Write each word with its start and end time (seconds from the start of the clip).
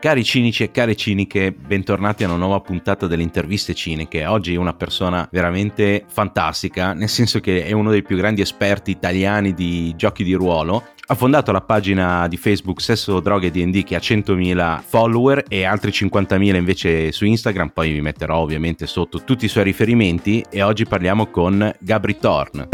Cari 0.00 0.22
cinici 0.22 0.62
e 0.62 0.70
care 0.70 0.94
ciniche, 0.94 1.50
bentornati 1.50 2.22
a 2.22 2.28
una 2.28 2.36
nuova 2.36 2.60
puntata 2.60 3.08
delle 3.08 3.24
interviste 3.24 3.74
ciniche. 3.74 4.24
Oggi 4.26 4.54
è 4.54 4.56
una 4.56 4.72
persona 4.72 5.28
veramente 5.32 6.04
fantastica, 6.06 6.92
nel 6.92 7.08
senso 7.08 7.40
che 7.40 7.64
è 7.64 7.72
uno 7.72 7.90
dei 7.90 8.04
più 8.04 8.16
grandi 8.16 8.40
esperti 8.40 8.92
italiani 8.92 9.54
di 9.54 9.92
giochi 9.96 10.22
di 10.22 10.34
ruolo. 10.34 10.84
Ha 11.04 11.14
fondato 11.16 11.50
la 11.50 11.62
pagina 11.62 12.28
di 12.28 12.36
Facebook 12.36 12.80
Sesso, 12.80 13.18
Droghe 13.18 13.48
e 13.48 13.50
D&D 13.50 13.82
che 13.82 13.96
ha 13.96 13.98
100.000 13.98 14.82
follower 14.86 15.42
e 15.48 15.64
altri 15.64 15.90
50.000 15.90 16.54
invece 16.54 17.10
su 17.10 17.24
Instagram, 17.24 17.70
poi 17.70 17.90
vi 17.90 18.00
metterò 18.00 18.38
ovviamente 18.38 18.86
sotto 18.86 19.24
tutti 19.24 19.46
i 19.46 19.48
suoi 19.48 19.64
riferimenti 19.64 20.44
e 20.48 20.62
oggi 20.62 20.84
parliamo 20.84 21.26
con 21.26 21.74
Gabri 21.80 22.18
Thorn. 22.18 22.68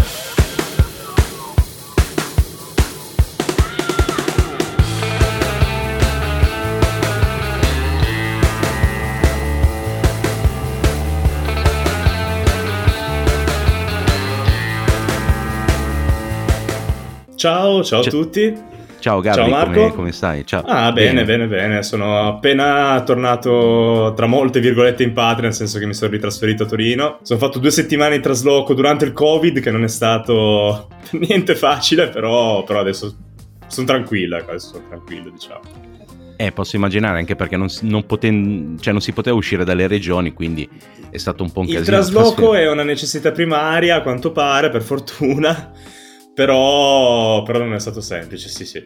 Ciao, 17.45 17.85
ciao 17.85 18.01
a 18.01 18.05
tutti. 18.05 18.59
Ciao 19.01 19.21
Gabri, 19.21 19.43
ciao 19.43 19.51
Marco. 19.51 19.73
Come, 19.73 19.93
come, 19.93 20.13
stai? 20.13 20.47
Ciao. 20.47 20.63
Ah, 20.63 20.91
bene, 20.93 21.27
bene, 21.27 21.47
bene, 21.47 21.47
bene. 21.47 21.83
Sono 21.83 22.27
appena 22.27 23.03
tornato 23.05 24.15
tra 24.17 24.25
molte 24.25 24.61
virgolette 24.61 25.03
in 25.03 25.13
patria, 25.13 25.49
nel 25.49 25.53
senso 25.53 25.79
che 25.79 25.85
mi 25.85 25.93
sono 25.93 26.11
ritrasferito 26.11 26.63
a 26.63 26.67
Torino. 26.67 27.19
Sono 27.21 27.39
fatto 27.39 27.59
due 27.59 27.71
settimane 27.71 28.15
in 28.15 28.23
trasloco 28.23 28.73
durante 28.73 29.05
il 29.05 29.13
Covid, 29.13 29.61
che 29.61 29.71
non 29.71 29.85
è 29.85 29.89
stato 29.89 30.89
niente 31.21 31.55
facile, 31.55 32.09
però, 32.09 32.65
però 32.65 32.81
adesso 32.81 33.15
sono 33.67 33.87
tranquillo, 33.87 34.37
adesso 34.39 34.69
sono 34.69 34.85
tranquillo, 34.89 35.29
diciamo. 35.29 35.61
Eh, 36.37 36.51
posso 36.53 36.77
immaginare 36.77 37.19
anche 37.19 37.37
perché 37.37 37.59
non, 37.59 37.69
non, 37.83 38.07
poten- 38.07 38.79
cioè 38.81 38.95
non, 38.95 39.03
si 39.03 39.13
poteva 39.13 39.37
uscire 39.37 39.65
dalle 39.65 39.87
regioni, 39.87 40.33
quindi 40.33 40.67
è 41.11 41.19
stato 41.19 41.43
un 41.43 41.53
po' 41.53 41.61
un 41.61 41.67
casino. 41.67 41.83
Il 41.83 41.89
trasloco 41.89 42.55
è 42.55 42.71
una 42.71 42.85
necessità 42.85 43.33
primaria, 43.33 43.97
a 43.97 44.01
quanto 44.01 44.33
pare, 44.33 44.71
per 44.71 44.81
fortuna. 44.81 45.73
Però, 46.35 47.43
però 47.43 47.59
non 47.61 47.75
è 47.75 47.81
stato 47.81 48.01
semplice, 48.01 48.49
sì, 48.49 48.65
sì. 48.67 48.85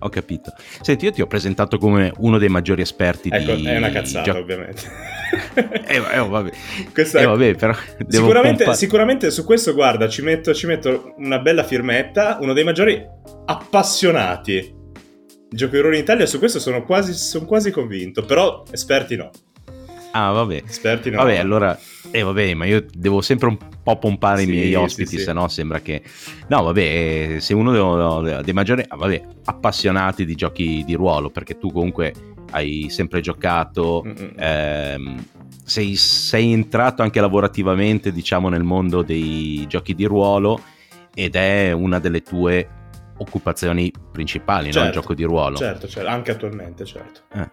Ho 0.00 0.08
capito. 0.08 0.52
Senti, 0.80 1.06
io 1.06 1.10
ti 1.10 1.22
ho 1.22 1.26
presentato 1.26 1.78
come 1.78 2.12
uno 2.18 2.38
dei 2.38 2.48
maggiori 2.48 2.82
esperti 2.82 3.28
ecco, 3.32 3.54
di... 3.54 3.66
è 3.66 3.76
una 3.76 3.90
cazzata, 3.90 4.32
gio- 4.32 4.38
ovviamente. 4.38 4.82
eh, 5.86 5.96
eh, 5.96 6.18
vabbè. 6.18 6.50
Questa... 6.92 7.20
Eh, 7.20 7.26
vabbè, 7.26 7.54
però 7.54 7.74
sicuramente, 8.08 8.64
pompa- 8.64 8.78
sicuramente, 8.78 9.30
su 9.30 9.44
questo, 9.44 9.74
guarda, 9.74 10.08
ci 10.08 10.22
metto, 10.22 10.52
ci 10.52 10.66
metto, 10.66 11.14
una 11.16 11.38
bella 11.38 11.64
firmetta, 11.64 12.38
uno 12.40 12.52
dei 12.52 12.64
maggiori 12.64 13.04
appassionati 13.46 14.74
di 15.48 15.56
giochi 15.56 15.76
in 15.78 15.94
Italia, 15.94 16.26
su 16.26 16.38
questo 16.38 16.58
sono 16.58 16.84
quasi, 16.84 17.14
sono 17.14 17.46
quasi 17.46 17.70
convinto, 17.70 18.24
però 18.24 18.64
esperti 18.70 19.16
no. 19.16 19.30
Ah, 20.16 20.30
vabbè. 20.30 20.62
Esperti 20.66 21.10
no. 21.10 21.18
Vabbè, 21.18 21.36
allora... 21.36 21.78
Eh, 22.10 22.22
vabbè, 22.22 22.54
ma 22.54 22.64
io 22.64 22.86
devo 22.94 23.20
sempre 23.20 23.48
un 23.48 23.58
po' 23.82 23.98
pompare 23.98 24.42
sì, 24.42 24.48
i 24.48 24.50
miei 24.50 24.74
ospiti, 24.74 25.10
sì, 25.10 25.18
sì. 25.18 25.24
se 25.24 25.32
no 25.32 25.48
sembra 25.48 25.80
che... 25.80 26.02
No, 26.48 26.62
vabbè, 26.62 26.80
eh, 26.80 27.40
sei 27.40 27.56
uno 27.56 28.22
dei, 28.22 28.42
dei 28.42 28.52
maggiori, 28.54 28.82
ah, 28.86 28.96
vabbè, 28.96 29.22
appassionati 29.44 30.24
di 30.24 30.34
giochi 30.34 30.82
di 30.86 30.94
ruolo, 30.94 31.30
perché 31.30 31.58
tu 31.58 31.70
comunque 31.70 32.14
hai 32.52 32.86
sempre 32.88 33.20
giocato, 33.20 34.04
ehm, 34.36 35.24
sei, 35.64 35.96
sei 35.96 36.52
entrato 36.52 37.02
anche 37.02 37.20
lavorativamente, 37.20 38.12
diciamo, 38.12 38.48
nel 38.48 38.62
mondo 38.62 39.02
dei 39.02 39.66
giochi 39.68 39.94
di 39.94 40.04
ruolo 40.04 40.60
ed 41.12 41.34
è 41.34 41.72
una 41.72 41.98
delle 41.98 42.22
tue 42.22 42.68
occupazioni 43.18 43.92
principali, 44.12 44.72
certo, 44.72 44.78
no? 44.78 44.84
il 44.86 44.92
certo, 44.92 45.00
gioco 45.00 45.14
di 45.14 45.24
ruolo. 45.24 45.56
Certo, 45.56 45.88
certo, 45.88 46.08
anche 46.08 46.30
attualmente, 46.30 46.84
certo. 46.84 47.22
Eh. 47.34 47.50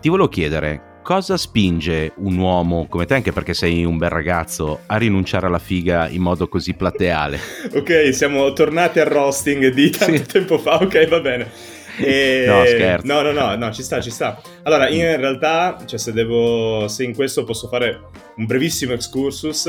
Ti 0.00 0.08
volevo 0.08 0.28
chiedere, 0.28 0.91
cosa 1.02 1.36
spinge 1.36 2.12
un 2.16 2.38
uomo 2.38 2.86
come 2.88 3.04
te, 3.04 3.14
anche 3.14 3.32
perché 3.32 3.52
sei 3.52 3.84
un 3.84 3.98
bel 3.98 4.10
ragazzo, 4.10 4.80
a 4.86 4.96
rinunciare 4.96 5.46
alla 5.46 5.58
figa 5.58 6.08
in 6.08 6.22
modo 6.22 6.48
così 6.48 6.74
plateale? 6.74 7.38
ok, 7.74 8.14
siamo 8.14 8.52
tornati 8.52 9.00
al 9.00 9.06
roasting 9.06 9.68
di 9.68 9.90
tanto 9.90 10.16
sì. 10.16 10.26
tempo 10.26 10.58
fa, 10.58 10.76
ok, 10.80 11.08
va 11.08 11.20
bene. 11.20 11.50
E... 11.98 12.44
No, 12.48 12.64
scherzo. 12.64 13.06
No, 13.06 13.20
no, 13.20 13.32
no, 13.32 13.54
no, 13.56 13.72
ci 13.72 13.82
sta, 13.82 14.00
ci 14.00 14.10
sta. 14.10 14.40
Allora, 14.62 14.88
in 14.88 15.16
realtà, 15.16 15.76
cioè, 15.84 15.98
se 15.98 16.12
devo, 16.12 16.86
se 16.88 17.04
in 17.04 17.14
questo 17.14 17.44
posso 17.44 17.68
fare 17.68 18.00
un 18.36 18.46
brevissimo 18.46 18.92
excursus, 18.92 19.62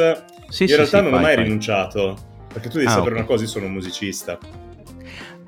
sì, 0.47 0.63
in 0.63 0.69
sì, 0.69 0.75
realtà 0.75 1.01
non 1.01 1.11
fai, 1.11 1.19
ho 1.19 1.21
mai 1.21 1.35
fai. 1.35 1.43
rinunciato. 1.43 2.17
Perché 2.53 2.69
tu 2.69 2.77
devi 2.77 2.87
ah, 2.87 2.91
sapere 2.91 3.11
okay. 3.11 3.19
una 3.19 3.27
cosa, 3.27 3.43
io 3.43 3.49
sono 3.49 3.65
un 3.65 3.73
musicista. 3.73 4.37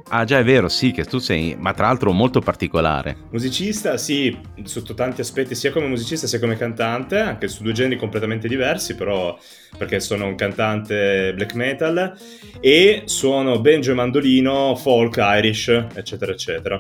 Ah 0.10 0.24
già 0.24 0.38
è 0.38 0.44
vero, 0.44 0.70
sì, 0.70 0.92
che 0.92 1.04
tu 1.04 1.18
sei, 1.18 1.56
ma 1.58 1.74
tra 1.74 1.88
l'altro 1.88 2.12
molto 2.12 2.40
particolare. 2.40 3.18
Musicista, 3.32 3.98
sì, 3.98 4.38
sotto 4.64 4.94
tanti 4.94 5.22
aspetti, 5.22 5.56
sia 5.56 5.72
come 5.72 5.88
musicista 5.88 6.28
sia 6.28 6.40
come 6.40 6.56
cantante, 6.56 7.18
anche 7.18 7.48
su 7.48 7.64
due 7.64 7.74
generi 7.74 7.98
completamente 7.98 8.48
diversi, 8.48 8.94
però 8.94 9.36
perché 9.76 10.00
sono 10.00 10.28
un 10.28 10.36
cantante 10.36 11.34
black 11.34 11.56
metal 11.56 12.16
e 12.60 13.02
suono 13.06 13.60
banjo 13.60 13.92
e 13.92 13.96
mandolino, 13.96 14.76
folk, 14.76 15.18
Irish, 15.18 15.70
eccetera, 15.96 16.32
eccetera. 16.32 16.80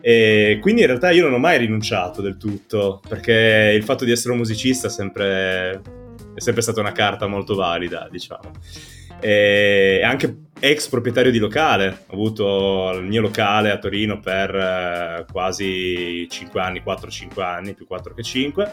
E 0.00 0.58
quindi 0.60 0.80
in 0.80 0.88
realtà 0.88 1.10
io 1.10 1.24
non 1.24 1.34
ho 1.34 1.38
mai 1.38 1.58
rinunciato 1.58 2.20
del 2.20 2.36
tutto, 2.36 3.00
perché 3.08 3.72
il 3.76 3.84
fatto 3.84 4.04
di 4.04 4.10
essere 4.10 4.32
un 4.32 4.38
musicista 4.38 4.88
è 4.88 4.90
sempre, 4.90 5.80
è 6.34 6.40
sempre 6.40 6.62
stata 6.62 6.80
una 6.80 6.92
carta 6.92 7.28
molto 7.28 7.54
valida, 7.54 8.08
diciamo 8.10 8.50
e 9.20 10.00
anche 10.04 10.48
ex 10.60 10.88
proprietario 10.88 11.30
di 11.30 11.38
locale. 11.38 12.04
Ho 12.08 12.14
avuto 12.14 12.92
il 12.94 13.04
mio 13.04 13.20
locale 13.20 13.70
a 13.70 13.78
Torino 13.78 14.20
per 14.20 14.54
eh, 14.54 15.26
quasi 15.30 16.26
5 16.28 16.60
anni, 16.60 16.82
4-5 16.84 17.42
anni, 17.42 17.74
più 17.74 17.86
4 17.86 18.14
che 18.14 18.22
5. 18.22 18.72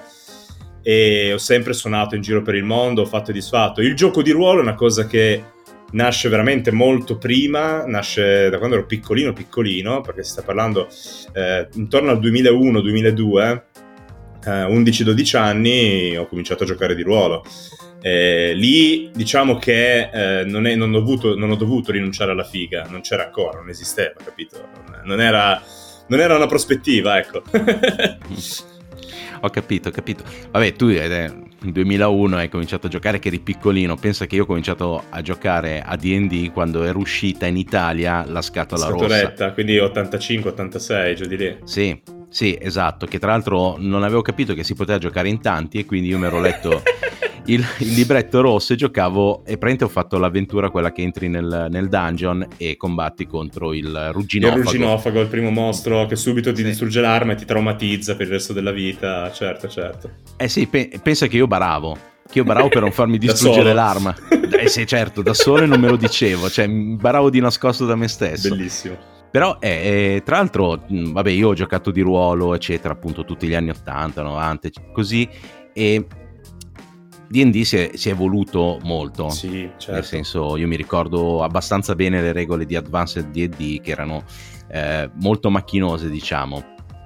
E 0.81 1.33
ho 1.33 1.38
sempre 1.38 1.73
suonato 1.73 2.16
in 2.16 2.22
giro 2.22 2.41
per 2.41 2.56
il 2.56 2.63
mondo, 2.63 3.01
ho 3.01 3.06
fatto 3.06 3.31
e 3.31 3.33
disfatto. 3.33 3.81
Il 3.81 3.95
gioco 3.95 4.22
di 4.22 4.31
ruolo 4.31 4.59
è 4.59 4.63
una 4.63 4.75
cosa 4.75 5.07
che 5.07 5.53
nasce 5.91 6.29
veramente 6.29 6.72
molto 6.72 7.17
prima, 7.17 7.85
nasce 7.85 8.50
da 8.50 8.57
quando 8.57 8.75
ero 8.75 8.85
piccolino 8.85 9.33
piccolino, 9.33 10.01
perché 10.01 10.23
si 10.23 10.31
sta 10.31 10.41
parlando 10.41 10.88
eh, 11.33 11.67
intorno 11.73 12.12
al 12.12 12.19
2001-2002, 12.19 13.62
eh, 14.45 14.63
11-12 14.63 15.38
anni, 15.38 16.17
ho 16.17 16.27
cominciato 16.27 16.63
a 16.63 16.67
giocare 16.67 16.95
di 16.95 17.01
ruolo. 17.01 17.44
Eh, 18.06 18.54
lì 18.54 19.10
diciamo 19.16 19.58
che 19.58 20.12
eh, 20.12 20.46
non, 20.46 20.68
è, 20.68 20.76
non, 20.76 20.94
ho 20.94 21.00
dovuto, 21.00 21.36
non, 21.36 21.50
ho 21.50 21.56
dovuto, 21.56 21.92
rinunciare 21.92 22.30
alla 22.30 22.44
figa, 22.44 22.86
non 22.88 23.02
c'era 23.02 23.26
ancora, 23.26 23.58
non 23.58 23.70
esisteva, 23.70 24.14
capito? 24.24 24.64
Non, 25.06 25.20
era, 25.20 25.60
non 26.06 26.20
era, 26.20 26.36
una 26.36 26.46
prospettiva, 26.46 27.18
ecco. 27.18 27.42
ho 29.42 29.50
capito, 29.50 29.90
ho 29.90 29.92
capito. 29.92 30.24
Vabbè, 30.52 30.74
tu 30.74 30.86
nel 30.86 31.48
2001 31.64 32.36
hai 32.36 32.48
cominciato 32.48 32.86
a 32.86 32.90
giocare 32.92 33.18
che 33.18 33.30
eri 33.30 33.40
piccolino, 33.40 33.96
pensa 33.96 34.28
che 34.28 34.36
io 34.36 34.44
ho 34.44 34.46
cominciato 34.46 35.06
a 35.10 35.22
giocare 35.24 35.82
a 35.84 35.96
D&D 35.96 36.52
quando 36.52 36.84
era 36.84 37.00
uscita 37.00 37.48
in 37.48 37.58
Italia 37.58 38.24
la 38.28 38.44
scatola 38.44 38.86
Scatoletta, 38.86 39.30
rossa. 39.30 39.52
quindi 39.52 39.78
85-86, 39.78 41.14
giù 41.16 41.26
di 41.26 41.38
lì. 41.38 41.58
Sì, 41.64 42.00
sì, 42.30 42.56
esatto, 42.62 43.08
che 43.08 43.18
tra 43.18 43.32
l'altro 43.32 43.78
non 43.80 44.04
avevo 44.04 44.22
capito 44.22 44.54
che 44.54 44.64
si 44.64 44.76
poteva 44.76 45.00
giocare 45.00 45.28
in 45.28 45.42
tanti 45.42 45.80
e 45.80 45.86
quindi 45.86 46.10
io 46.10 46.20
mi 46.20 46.28
ero 46.28 46.40
letto 46.40 46.84
il, 47.45 47.66
il, 47.79 47.94
libretto 47.94 48.41
rosso 48.41 48.73
e 48.73 48.75
giocavo 48.75 49.39
e 49.39 49.57
praticamente 49.57 49.83
ho 49.83 49.89
fatto 49.89 50.17
l'avventura 50.17 50.69
quella 50.69 50.91
che 50.91 51.01
entri 51.01 51.28
nel, 51.28 51.67
nel 51.69 51.88
dungeon 51.88 52.47
e 52.57 52.75
combatti 52.78 53.25
contro 53.25 53.73
il 53.73 54.09
rugginofago. 54.11 54.59
Il 54.59 54.66
rugginofago, 54.66 55.22
il 55.22 55.28
primo 55.28 55.50
mostro 55.50 56.06
che 56.06 56.16
subito 56.16 56.51
ti 56.51 56.61
sì. 56.61 56.67
distrugge 56.67 57.01
l'arma 57.01 57.33
e 57.33 57.35
ti 57.35 57.45
traumatizza 57.45 58.16
per 58.16 58.28
il 58.28 58.33
resto 58.33 58.53
della 58.53 58.72
vita, 58.72 59.31
certo, 59.31 59.67
certo. 59.67 60.09
Eh 60.38 60.47
sì, 60.47 60.67
pe- 60.67 61.00
pensa 61.01 61.28
che 61.28 61.38
io 61.38 61.47
baravo, 61.47 61.97
che 62.29 62.39
io 62.39 62.44
baravo 62.44 62.69
per 62.69 62.81
non 62.81 62.91
farmi 62.91 63.17
distruggere 63.19 63.73
l'arma. 63.73 64.16
Eh 64.56 64.69
sì, 64.69 64.88
certo, 64.88 65.22
da 65.22 65.33
solo 65.33 65.66
non 65.66 65.79
me 65.79 65.89
lo 65.89 65.97
dicevo, 65.97 66.50
cioè 66.50 66.67
baravo 66.67 67.29
di 67.29 67.41
nascosto 67.41 67.85
da 67.85 67.95
me 67.95 68.07
stesso. 68.07 68.50
Bellissimo. 68.50 68.97
Però, 69.29 69.57
eh, 69.59 69.67
eh, 70.16 70.22
tra 70.23 70.38
l'altro, 70.38 70.85
vabbè, 70.88 71.29
io 71.29 71.50
ho 71.50 71.53
giocato 71.53 71.91
di 71.91 72.00
ruolo, 72.00 72.56
eccetera, 72.56 72.94
appunto, 72.94 73.25
tutti 73.25 73.48
gli 73.48 73.53
anni 73.53 73.69
80, 73.69 74.21
90, 74.21 74.69
così, 74.94 75.27
e 75.74 76.06
D&D 77.27 77.62
si 77.62 77.77
è, 77.77 77.92
si 77.94 78.10
è, 78.10 78.12
evoluto 78.12 78.80
molto. 78.83 79.30
Sì, 79.30 79.69
certo. 79.77 79.92
Nel 79.92 80.06
senso, 80.06 80.57
io 80.57 80.68
mi 80.68 80.75
ricordo 80.75 81.44
abbastanza 81.44 81.95
bene 81.95 82.22
le 82.22 82.31
regole 82.31 82.66
di 82.66 82.75
Advanced 82.75 83.30
D&D 83.30 83.81
che 83.81 83.92
erano 83.92 84.24
eh, 84.68 85.10
molto 85.16 85.50
macchinose, 85.50 86.10
diciamo. 86.10 86.63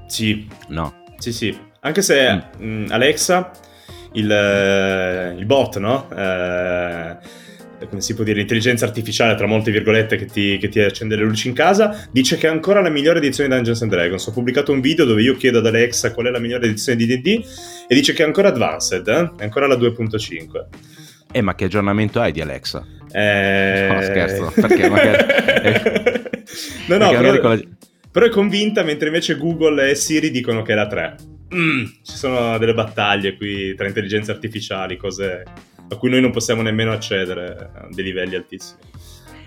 Sì. 0.07 0.47
No? 0.69 1.03
Sì, 1.17 1.31
sì. 1.31 1.57
Anche 1.81 2.01
se 2.01 2.33
mm. 2.33 2.37
mh, 2.37 2.65
mm, 2.65 2.85
Alexa, 2.89 3.51
il, 4.13 4.31
eh, 4.31 5.35
il, 5.37 5.45
bot, 5.45 5.77
no? 5.77 6.09
Eh, 6.09 7.17
come 7.87 8.01
si 8.01 8.13
può 8.13 8.23
dire, 8.23 8.37
l'intelligenza 8.37 8.85
artificiale, 8.85 9.35
tra 9.35 9.47
molte 9.47 9.71
virgolette, 9.71 10.17
che 10.17 10.25
ti, 10.25 10.57
che 10.57 10.69
ti, 10.69 10.79
accende 10.79 11.15
le 11.15 11.23
luci 11.23 11.47
in 11.47 11.53
casa, 11.53 12.07
dice 12.11 12.37
che 12.37 12.47
è 12.47 12.49
ancora 12.49 12.81
la 12.81 12.89
migliore 12.89 13.19
edizione 13.19 13.49
di 13.49 13.55
Dungeons 13.55 13.81
and 13.81 13.91
Dragons. 13.91 14.25
Ho 14.27 14.31
pubblicato 14.31 14.71
un 14.71 14.81
video 14.81 15.05
dove 15.05 15.21
io 15.21 15.35
chiedo 15.35 15.59
ad 15.59 15.65
Alexa 15.65 16.13
qual 16.13 16.27
è 16.27 16.29
la 16.29 16.39
migliore 16.39 16.65
edizione 16.65 16.97
di 16.97 17.05
D&D 17.05 17.45
e 17.87 17.95
dice 17.95 18.13
che 18.13 18.23
è 18.23 18.25
ancora 18.25 18.49
Advanced, 18.49 19.07
eh? 19.07 19.31
è 19.37 19.43
ancora 19.43 19.67
la 19.67 19.75
2.5. 19.75 20.65
Eh, 21.31 21.41
ma 21.41 21.55
che 21.55 21.65
aggiornamento 21.65 22.19
hai 22.19 22.31
di 22.31 22.41
Alexa? 22.41 22.85
Eh... 23.11 23.87
No, 23.91 24.01
scherzo, 24.01 24.51
perché 24.55 24.89
magari... 24.89 25.25
no, 26.87 26.97
no, 26.97 27.09
però... 27.09 27.57
però 28.11 28.25
è 28.25 28.29
convinta 28.29 28.83
mentre 28.83 29.07
invece 29.07 29.37
Google 29.37 29.89
e 29.89 29.95
Siri 29.95 30.31
dicono 30.31 30.63
che 30.63 30.73
è 30.73 30.75
la 30.75 30.87
3. 30.87 31.15
Mm, 31.53 31.83
ci 32.03 32.15
sono 32.15 32.57
delle 32.57 32.73
battaglie 32.73 33.35
qui 33.35 33.73
tra 33.75 33.87
intelligenze 33.87 34.31
artificiali, 34.31 34.97
cose 34.97 35.43
a 35.89 35.95
cui 35.97 36.09
noi 36.09 36.21
non 36.21 36.31
possiamo 36.31 36.61
nemmeno 36.61 36.91
accedere 36.91 37.71
a 37.73 37.87
dei 37.89 38.03
livelli 38.03 38.35
altissimi. 38.35 38.79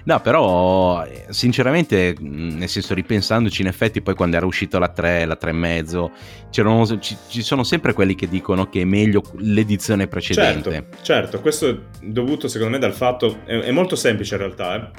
No, 0.05 0.21
però 0.21 1.07
sinceramente, 1.29 2.17
nel 2.19 2.69
senso 2.69 2.93
ripensandoci, 2.93 3.63
in 3.63 3.69
effetti 3.69 4.03
poi 4.03 4.15
quando 4.15 4.37
era 4.37 4.47
uscito 4.47 4.79
la 4.81 4.89
3, 4.89 5.25
la 5.27 5.39
3,5, 5.41 7.01
ci, 7.01 7.17
ci 7.29 7.43
sono 7.43 7.63
sempre 7.63 7.93
quelli 7.93 8.17
che 8.17 8.29
dicono 8.29 8.69
che 8.69 8.81
è 8.81 8.85
meglio 8.85 9.23
l'edizione 9.37 10.09
precedente. 10.09 10.71
Certo, 10.71 10.97
certo 11.03 11.41
questo 11.41 11.69
è 11.69 11.77
dovuto 12.03 12.49
secondo 12.49 12.73
me 12.73 12.81
dal 12.81 12.95
fatto, 12.95 13.43
è, 13.45 13.57
è 13.59 13.71
molto 13.71 13.95
semplice 13.95 14.35
in 14.35 14.41
realtà, 14.41 14.91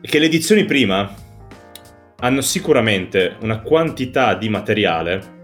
eh, 0.00 0.08
che 0.08 0.18
le 0.18 0.26
edizioni 0.26 0.64
prima 0.64 1.14
hanno 2.18 2.40
sicuramente 2.40 3.36
una 3.42 3.60
quantità 3.60 4.34
di 4.34 4.48
materiale 4.48 5.34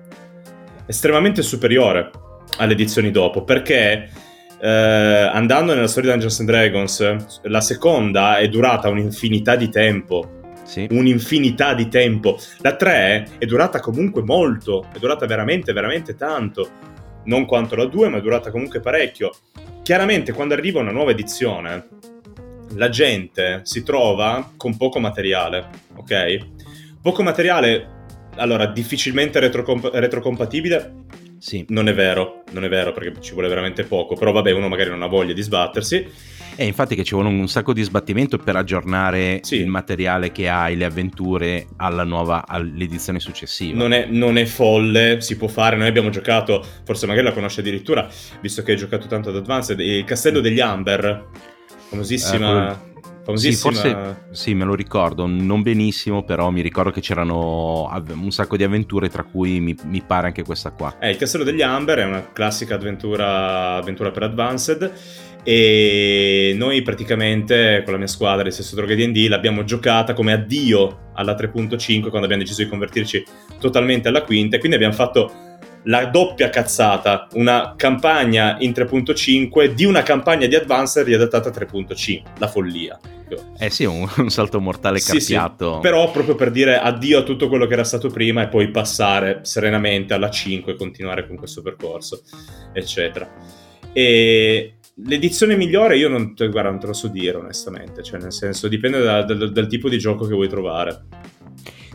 estremamente 0.86 1.42
superiore 1.42 2.10
alle 2.58 2.72
edizioni 2.72 3.12
dopo, 3.12 3.44
perché 3.44 4.10
eh, 4.64 4.68
andando 4.68 5.74
nella 5.74 5.88
storia 5.88 6.14
di 6.14 6.20
Dungeons 6.20 6.38
and 6.38 6.48
Dragons, 6.48 7.40
la 7.42 7.60
seconda 7.60 8.38
è 8.38 8.48
durata 8.48 8.88
un'infinità 8.88 9.56
di 9.56 9.68
tempo. 9.68 10.40
Sì. 10.62 10.86
Un'infinità 10.88 11.74
di 11.74 11.88
tempo. 11.88 12.38
La 12.58 12.76
3 12.76 13.38
è 13.38 13.44
durata 13.44 13.80
comunque 13.80 14.22
molto, 14.22 14.86
è 14.94 14.98
durata 15.00 15.26
veramente, 15.26 15.72
veramente 15.72 16.14
tanto. 16.14 16.70
Non 17.24 17.44
quanto 17.44 17.74
la 17.74 17.86
2, 17.86 18.08
ma 18.08 18.18
è 18.18 18.20
durata 18.20 18.52
comunque 18.52 18.78
parecchio. 18.78 19.32
Chiaramente, 19.82 20.32
quando 20.32 20.54
arriva 20.54 20.78
una 20.78 20.92
nuova 20.92 21.10
edizione, 21.10 21.88
la 22.74 22.88
gente 22.88 23.62
si 23.64 23.82
trova 23.82 24.52
con 24.56 24.76
poco 24.76 25.00
materiale, 25.00 25.68
ok? 25.96 26.38
Poco 27.02 27.24
materiale, 27.24 27.88
allora, 28.36 28.66
difficilmente 28.66 29.40
retrocomp- 29.40 29.92
retrocompatibile 29.92 31.00
sì. 31.42 31.64
Non 31.70 31.88
è 31.88 31.92
vero, 31.92 32.44
non 32.52 32.62
è 32.62 32.68
vero 32.68 32.92
perché 32.92 33.20
ci 33.20 33.32
vuole 33.32 33.48
veramente 33.48 33.82
poco, 33.82 34.14
però 34.14 34.30
vabbè 34.30 34.52
uno 34.52 34.68
magari 34.68 34.90
non 34.90 35.02
ha 35.02 35.08
voglia 35.08 35.32
di 35.32 35.42
sbattersi. 35.42 36.06
E 36.54 36.64
infatti 36.64 36.94
che 36.94 37.02
ci 37.02 37.14
vuole 37.14 37.30
un 37.30 37.48
sacco 37.48 37.72
di 37.72 37.82
sbattimento 37.82 38.38
per 38.38 38.54
aggiornare 38.54 39.40
sì. 39.42 39.56
il 39.56 39.66
materiale 39.66 40.30
che 40.30 40.48
hai, 40.48 40.76
le 40.76 40.84
avventure 40.84 41.66
alla 41.78 42.04
nuova, 42.04 42.46
all'edizione 42.46 43.18
successiva. 43.18 43.76
Non 43.76 43.92
è, 43.92 44.06
non 44.08 44.38
è, 44.38 44.44
folle, 44.44 45.20
si 45.20 45.36
può 45.36 45.48
fare, 45.48 45.74
noi 45.76 45.88
abbiamo 45.88 46.10
giocato, 46.10 46.64
forse 46.84 47.08
magari 47.08 47.26
la 47.26 47.32
conosce 47.32 47.58
addirittura, 47.58 48.08
visto 48.40 48.62
che 48.62 48.70
hai 48.70 48.76
giocato 48.76 49.08
tanto 49.08 49.30
ad 49.30 49.34
Advanced, 49.34 49.80
il 49.80 50.04
Castello 50.04 50.38
degli 50.38 50.60
Amber, 50.60 51.26
famosissima... 51.88 52.70
Eh, 52.70 52.90
sì, 53.34 53.52
forse 53.52 54.24
sì, 54.30 54.54
me 54.54 54.64
lo 54.64 54.74
ricordo, 54.74 55.26
non 55.26 55.62
benissimo, 55.62 56.24
però 56.24 56.50
mi 56.50 56.60
ricordo 56.60 56.90
che 56.90 57.00
c'erano 57.00 57.88
un 58.14 58.30
sacco 58.30 58.56
di 58.56 58.64
avventure, 58.64 59.08
tra 59.08 59.22
cui 59.22 59.60
mi, 59.60 59.76
mi 59.84 60.02
pare 60.02 60.26
anche 60.26 60.42
questa 60.42 60.70
qua. 60.70 60.96
Eh, 60.98 61.10
il 61.10 61.16
Castello 61.16 61.44
degli 61.44 61.62
Amber 61.62 61.98
è 61.98 62.04
una 62.04 62.32
classica 62.32 62.74
avventura, 62.74 63.74
avventura 63.76 64.10
per 64.10 64.24
Advanced 64.24 64.92
e 65.44 66.54
noi 66.56 66.82
praticamente 66.82 67.82
con 67.82 67.92
la 67.92 67.98
mia 67.98 68.06
squadra 68.06 68.44
di 68.44 68.52
stesso 68.52 68.76
droga 68.76 68.94
D&D 68.94 69.26
l'abbiamo 69.28 69.64
giocata 69.64 70.12
come 70.14 70.32
addio 70.32 71.10
alla 71.14 71.34
3.5 71.34 72.00
quando 72.08 72.24
abbiamo 72.24 72.42
deciso 72.42 72.62
di 72.62 72.68
convertirci 72.68 73.24
totalmente 73.58 74.06
alla 74.06 74.22
quinta 74.22 74.56
e 74.56 74.58
quindi 74.60 74.76
abbiamo 74.76 74.94
fatto 74.94 75.51
la 75.84 76.06
doppia 76.06 76.48
cazzata, 76.48 77.28
una 77.32 77.74
campagna 77.76 78.56
in 78.60 78.70
3.5 78.70 79.72
di 79.72 79.84
una 79.84 80.02
campagna 80.02 80.46
di 80.46 80.54
Advanced 80.54 81.04
riadattata 81.04 81.48
a 81.48 81.52
3.5, 81.52 82.22
la 82.38 82.48
follia. 82.48 83.00
Eh 83.58 83.70
sì, 83.70 83.84
un, 83.84 84.06
un 84.18 84.30
salto 84.30 84.60
mortale. 84.60 84.98
Sì, 84.98 85.20
sì. 85.20 85.40
Però 85.80 86.10
proprio 86.10 86.34
per 86.34 86.50
dire 86.50 86.78
addio 86.78 87.20
a 87.20 87.22
tutto 87.22 87.48
quello 87.48 87.66
che 87.66 87.72
era 87.72 87.84
stato 87.84 88.08
prima 88.10 88.42
e 88.42 88.48
poi 88.48 88.70
passare 88.70 89.40
serenamente 89.42 90.14
alla 90.14 90.30
5 90.30 90.72
e 90.72 90.76
continuare 90.76 91.26
con 91.26 91.36
questo 91.36 91.62
percorso, 91.62 92.22
eccetera. 92.72 93.28
E 93.92 94.74
l'edizione 94.96 95.56
migliore 95.56 95.96
io 95.96 96.08
non 96.08 96.34
te, 96.34 96.48
guarda, 96.48 96.70
non 96.70 96.78
te 96.78 96.86
lo 96.86 96.92
so 96.92 97.08
dire 97.08 97.38
onestamente, 97.38 98.02
cioè 98.02 98.20
nel 98.20 98.32
senso 98.32 98.68
dipende 98.68 99.00
da, 99.00 99.22
da, 99.22 99.48
dal 99.48 99.66
tipo 99.66 99.88
di 99.88 99.98
gioco 99.98 100.26
che 100.26 100.34
vuoi 100.34 100.48
trovare. 100.48 101.04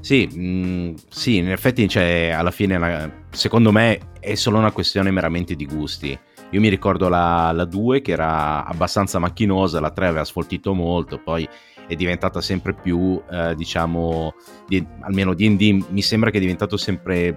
Sì, 0.08 0.26
mh, 0.26 0.40
mm, 0.40 0.94
sì, 1.10 1.36
in 1.36 1.52
effetti 1.52 1.86
cioè, 1.90 2.30
alla 2.34 2.52
fine 2.52 2.78
la, 2.78 3.12
secondo 3.30 3.74
me 3.74 4.12
è 4.22 4.36
solo 4.36 4.58
una 4.58 4.72
questione 4.72 5.12
meramente 5.12 5.54
di 5.54 5.66
gusti. 5.66 6.18
Io 6.52 6.62
mi 6.62 6.70
ricordo 6.70 7.10
la, 7.10 7.52
la 7.54 7.66
2 7.66 8.00
che 8.00 8.14
era 8.14 8.64
abbastanza 8.64 9.20
macchinosa, 9.20 9.82
la 9.82 9.92
3 9.92 10.08
aveva 10.08 10.24
sfoltito 10.24 10.74
molto, 10.74 11.20
poi 11.22 11.46
è 11.90 11.96
diventata 11.96 12.40
sempre 12.40 12.74
più, 12.74 13.22
eh, 13.30 13.54
diciamo, 13.56 14.34
di, 14.66 14.82
almeno 15.02 15.34
D&D 15.34 15.88
mi 15.90 16.02
sembra 16.02 16.30
che 16.30 16.38
è 16.38 16.40
diventato 16.40 16.78
sempre 16.78 17.36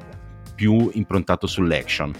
più 0.55 0.91
improntato 0.93 1.49
sull'action. 1.49 2.13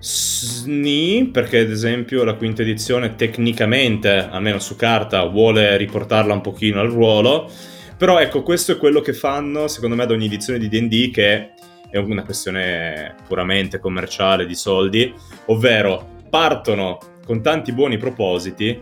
Sni, 0.00 1.28
perché 1.32 1.60
ad 1.60 1.70
esempio 1.70 2.24
la 2.24 2.34
quinta 2.34 2.62
edizione 2.62 3.14
tecnicamente, 3.14 4.08
almeno 4.18 4.58
su 4.58 4.74
carta, 4.74 5.22
vuole 5.26 5.76
riportarla 5.76 6.34
un 6.34 6.40
pochino 6.40 6.80
al 6.80 6.90
ruolo, 6.90 7.48
però 8.00 8.18
ecco, 8.18 8.42
questo 8.42 8.72
è 8.72 8.78
quello 8.78 9.02
che 9.02 9.12
fanno, 9.12 9.68
secondo 9.68 9.94
me, 9.94 10.04
ad 10.04 10.10
ogni 10.10 10.24
edizione 10.24 10.58
di 10.58 10.70
DD, 10.70 11.10
che 11.10 11.50
è 11.90 11.98
una 11.98 12.22
questione 12.22 13.14
puramente 13.28 13.78
commerciale 13.78 14.46
di 14.46 14.54
soldi, 14.54 15.12
ovvero 15.48 16.16
partono 16.30 16.98
con 17.26 17.42
tanti 17.42 17.72
buoni 17.72 17.98
propositi 17.98 18.80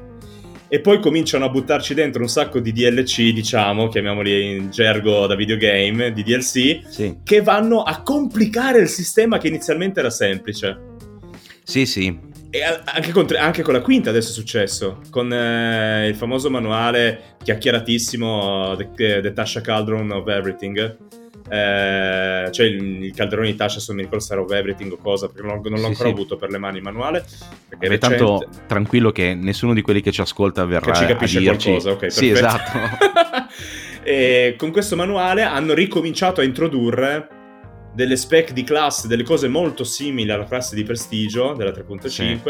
e 0.68 0.80
poi 0.80 1.00
cominciano 1.00 1.46
a 1.46 1.48
buttarci 1.48 1.94
dentro 1.94 2.22
un 2.22 2.28
sacco 2.28 2.60
di 2.60 2.70
DLC, 2.70 3.32
diciamo, 3.32 3.88
chiamiamoli 3.88 4.52
in 4.52 4.70
gergo 4.70 5.26
da 5.26 5.34
videogame, 5.34 6.12
di 6.12 6.22
DLC, 6.22 6.82
sì. 6.88 7.18
che 7.24 7.42
vanno 7.42 7.82
a 7.82 8.02
complicare 8.02 8.78
il 8.78 8.88
sistema 8.88 9.38
che 9.38 9.48
inizialmente 9.48 9.98
era 9.98 10.10
semplice. 10.10 10.78
Sì, 11.64 11.86
sì, 11.86 12.16
e 12.50 12.62
anche 12.62 13.12
con, 13.12 13.26
anche 13.36 13.62
con, 13.62 13.74
la 13.74 13.82
quinta 13.82 14.08
adesso 14.08 14.30
è 14.30 14.32
successo, 14.32 15.00
con 15.10 15.30
eh, 15.32 16.08
il 16.08 16.14
famoso 16.14 16.48
manuale 16.48 17.36
chiacchieratissimo 17.42 18.74
The, 18.76 19.20
The 19.20 19.32
Tasha 19.32 19.60
Cauldron 19.60 20.10
of 20.10 20.26
Everything. 20.28 20.96
Eh, 21.50 22.48
cioè 22.50 22.66
il, 22.66 23.04
il 23.04 23.14
calderone 23.14 23.48
di 23.48 23.54
Tasha, 23.54 23.80
se 23.80 23.86
non 23.88 23.96
mi 23.96 24.02
ricordo 24.02 24.24
se 24.24 24.32
era 24.32 24.42
of 24.42 24.50
Everything 24.50 24.92
o 24.92 24.96
cosa, 24.96 25.28
perché 25.28 25.46
non, 25.46 25.60
non 25.62 25.72
l'ho 25.72 25.78
sì, 25.78 25.84
ancora 25.84 26.08
sì. 26.08 26.14
avuto 26.14 26.36
per 26.36 26.50
le 26.50 26.58
mani 26.58 26.78
il 26.78 26.82
manuale. 26.82 27.24
Perché 27.68 27.94
è 27.94 27.98
tanto 27.98 28.48
tranquillo 28.66 29.12
che 29.12 29.34
nessuno 29.34 29.74
di 29.74 29.82
quelli 29.82 30.00
che 30.00 30.10
ci 30.10 30.22
ascolta 30.22 30.64
verrà 30.64 30.92
che 30.92 30.98
ci 30.98 31.06
capisce 31.06 31.38
a 31.38 31.40
dirci... 31.40 31.68
qualcosa, 31.68 31.90
ok, 31.92 32.10
Sì, 32.10 32.30
esatto. 32.30 32.78
e 34.02 34.54
con 34.56 34.70
questo 34.70 34.96
manuale 34.96 35.42
hanno 35.42 35.74
ricominciato 35.74 36.40
a 36.40 36.44
introdurre 36.44 37.28
delle 37.98 38.14
spec 38.14 38.52
di 38.52 38.62
classe, 38.62 39.08
delle 39.08 39.24
cose 39.24 39.48
molto 39.48 39.82
simili 39.82 40.30
alla 40.30 40.44
classe 40.44 40.76
di 40.76 40.84
prestigio 40.84 41.54
della 41.54 41.72
3.5, 41.72 42.06
sì. 42.06 42.40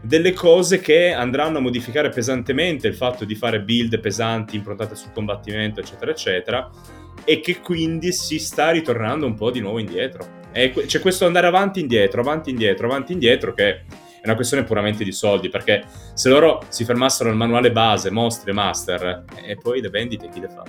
delle 0.00 0.32
cose 0.32 0.80
che 0.80 1.12
andranno 1.12 1.58
a 1.58 1.60
modificare 1.60 2.08
pesantemente 2.08 2.88
il 2.88 2.94
fatto 2.94 3.26
di 3.26 3.34
fare 3.34 3.60
build 3.60 4.00
pesanti 4.00 4.56
improntate 4.56 4.94
sul 4.94 5.12
combattimento, 5.12 5.80
eccetera, 5.80 6.10
eccetera, 6.10 6.70
e 7.22 7.40
che 7.40 7.60
quindi 7.60 8.12
si 8.12 8.38
sta 8.38 8.70
ritornando 8.70 9.26
un 9.26 9.34
po' 9.34 9.50
di 9.50 9.60
nuovo 9.60 9.78
indietro. 9.78 10.26
E 10.52 10.72
c'è 10.86 11.00
questo 11.00 11.26
andare 11.26 11.48
avanti, 11.48 11.80
indietro, 11.80 12.22
avanti, 12.22 12.48
indietro, 12.48 12.86
avanti, 12.86 13.12
indietro 13.12 13.52
che 13.52 13.68
è 13.68 13.82
una 14.24 14.36
questione 14.36 14.64
puramente 14.64 15.04
di 15.04 15.12
soldi, 15.12 15.50
perché 15.50 15.84
se 16.14 16.30
loro 16.30 16.62
si 16.68 16.86
fermassero 16.86 17.28
al 17.28 17.36
manuale 17.36 17.72
base, 17.72 18.10
mostri 18.10 18.52
e 18.52 18.54
master, 18.54 19.24
e 19.44 19.54
poi 19.58 19.82
le 19.82 19.90
vendite 19.90 20.30
chi 20.30 20.40
le 20.40 20.48
fa? 20.48 20.62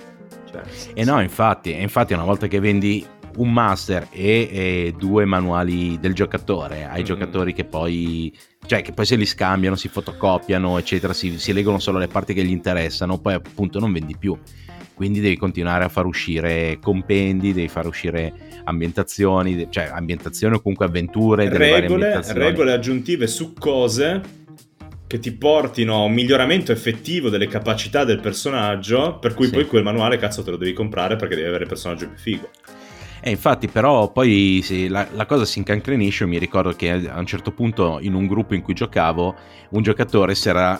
Cioè, 0.51 0.61
e 0.93 1.05
no, 1.05 1.21
infatti, 1.21 1.71
infatti 1.71 2.11
una 2.11 2.25
volta 2.25 2.47
che 2.47 2.59
vendi 2.59 3.21
un 3.37 3.51
master 3.51 4.07
e, 4.11 4.49
e 4.51 4.95
due 4.97 5.25
manuali 5.25 5.99
del 5.99 6.13
giocatore 6.13 6.83
ai 6.83 6.95
mm-hmm. 6.95 7.03
giocatori 7.03 7.53
che 7.53 7.65
poi 7.65 8.33
cioè 8.65 8.81
che 8.81 8.93
poi 8.93 9.05
se 9.05 9.15
li 9.15 9.25
scambiano, 9.25 9.75
si 9.75 9.89
fotocopiano, 9.89 10.77
eccetera, 10.77 11.13
si, 11.13 11.37
si 11.37 11.51
leggono 11.53 11.79
solo 11.79 11.99
le 11.99 12.07
parti 12.07 12.33
che 12.33 12.43
gli 12.43 12.51
interessano, 12.51 13.19
poi 13.19 13.33
appunto 13.33 13.79
non 13.79 13.91
vendi 13.91 14.15
più. 14.17 14.37
Quindi 14.93 15.19
devi 15.19 15.37
continuare 15.37 15.83
a 15.83 15.89
far 15.89 16.05
uscire 16.05 16.77
compendi, 16.81 17.51
devi 17.51 17.67
far 17.67 17.87
uscire 17.87 18.61
ambientazioni, 18.63 19.67
cioè 19.69 19.89
ambientazioni 19.91 20.55
o 20.55 20.61
comunque 20.61 20.85
avventure. 20.85 21.49
Regole, 21.49 22.21
regole 22.33 22.71
aggiuntive 22.71 23.27
su 23.27 23.53
cose 23.53 24.21
che 25.07 25.19
ti 25.19 25.31
portino 25.31 25.95
a 25.95 26.03
un 26.03 26.13
miglioramento 26.13 26.71
effettivo 26.71 27.29
delle 27.29 27.47
capacità 27.47 28.03
del 28.03 28.19
personaggio, 28.19 29.17
per 29.19 29.33
cui 29.33 29.47
sì. 29.47 29.51
poi 29.51 29.67
quel 29.67 29.83
manuale 29.83 30.17
cazzo 30.17 30.41
te 30.41 30.51
lo 30.51 30.57
devi 30.57 30.73
comprare 30.73 31.15
perché 31.17 31.35
devi 31.35 31.47
avere 31.47 31.63
il 31.63 31.69
personaggio 31.69 32.07
più 32.07 32.17
figo. 32.17 32.49
E 33.25 33.29
infatti, 33.29 33.69
però, 33.69 34.11
poi 34.11 34.59
sì, 34.61 34.89
la, 34.89 35.07
la, 35.13 35.25
cosa 35.25 35.45
si 35.45 35.59
incancrenisce. 35.59 36.25
Mi 36.25 36.37
ricordo 36.37 36.73
che 36.73 36.91
a 36.91 37.17
un 37.17 37.25
certo 37.25 37.51
punto, 37.51 37.99
in 38.01 38.15
un 38.15 38.27
gruppo 38.27 38.53
in 38.53 38.61
cui 38.61 38.73
giocavo, 38.73 39.35
un 39.69 39.81
giocatore 39.81 40.35
si 40.35 40.49
era 40.49 40.77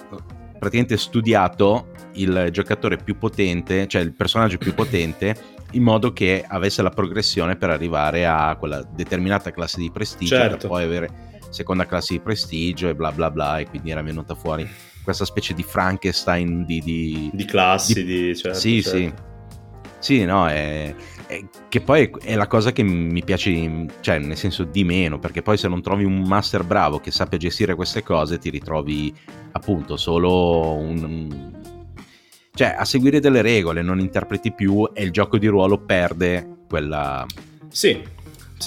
praticamente 0.60 0.98
studiato 0.98 1.92
il 2.16 2.50
giocatore 2.52 2.98
più 2.98 3.18
potente, 3.18 3.88
cioè 3.88 4.02
il 4.02 4.14
personaggio 4.14 4.58
più 4.58 4.74
potente, 4.74 5.36
in 5.72 5.84
modo 5.84 6.12
che 6.12 6.44
avesse 6.46 6.82
la 6.82 6.90
progressione 6.90 7.56
per 7.56 7.70
arrivare 7.70 8.26
a 8.26 8.56
quella 8.60 8.84
determinata 8.84 9.52
classe 9.52 9.80
di 9.80 9.90
prestigio, 9.90 10.36
certo. 10.36 10.58
per 10.58 10.68
poi 10.68 10.84
avere 10.84 11.10
seconda 11.50 11.86
classe 11.86 12.14
di 12.14 12.20
prestigio 12.20 12.90
e 12.90 12.96
bla 12.96 13.14
bla 13.14 13.32
bla. 13.32 13.60
E 13.60 13.68
quindi 13.68 13.90
era 13.90 14.02
venuta 14.02 14.36
fuori 14.36 14.68
questa 15.02 15.24
specie 15.24 15.54
di 15.54 15.64
Frankenstein 15.64 16.66
di, 16.66 16.82
di, 16.82 17.30
di 17.32 17.46
classi, 17.46 17.94
di, 17.94 18.04
di 18.04 18.36
certo, 18.36 18.60
sì, 18.60 18.82
certo. 18.82 18.98
sì 18.98 19.14
Sì, 20.00 20.26
no, 20.26 20.48
è, 20.48 20.94
è, 21.23 21.23
che 21.70 21.82
poi 21.82 22.12
è 22.22 22.36
la 22.36 22.48
cosa 22.48 22.72
che 22.72 22.84
mi 22.84 23.24
piace, 23.24 23.86
cioè 24.02 24.20
nel 24.20 24.38
senso 24.38 24.64
di 24.64 24.84
meno, 24.84 25.20
perché 25.20 25.42
poi 25.42 25.58
se 25.58 25.68
non 25.68 25.82
trovi 25.82 26.04
un 26.04 26.22
master 26.22 26.64
bravo 26.64 27.00
che 27.00 27.12
sappia 27.12 27.38
gestire 27.38 27.76
queste 27.76 28.04
cose, 28.04 28.38
ti 28.38 28.50
ritrovi 28.50 29.14
appunto 29.52 29.98
solo 29.98 30.74
un... 30.74 31.62
cioè 32.54 32.76
a 32.78 32.86
seguire 32.86 33.20
delle 33.20 33.42
regole, 33.42 33.82
non 33.82 34.00
interpreti 34.00 34.52
più 34.54 34.90
e 34.94 35.04
il 35.04 35.12
gioco 35.12 35.38
di 35.38 35.48
ruolo 35.48 35.80
perde 35.80 36.66
quella... 36.68 37.26
Sì, 37.70 38.02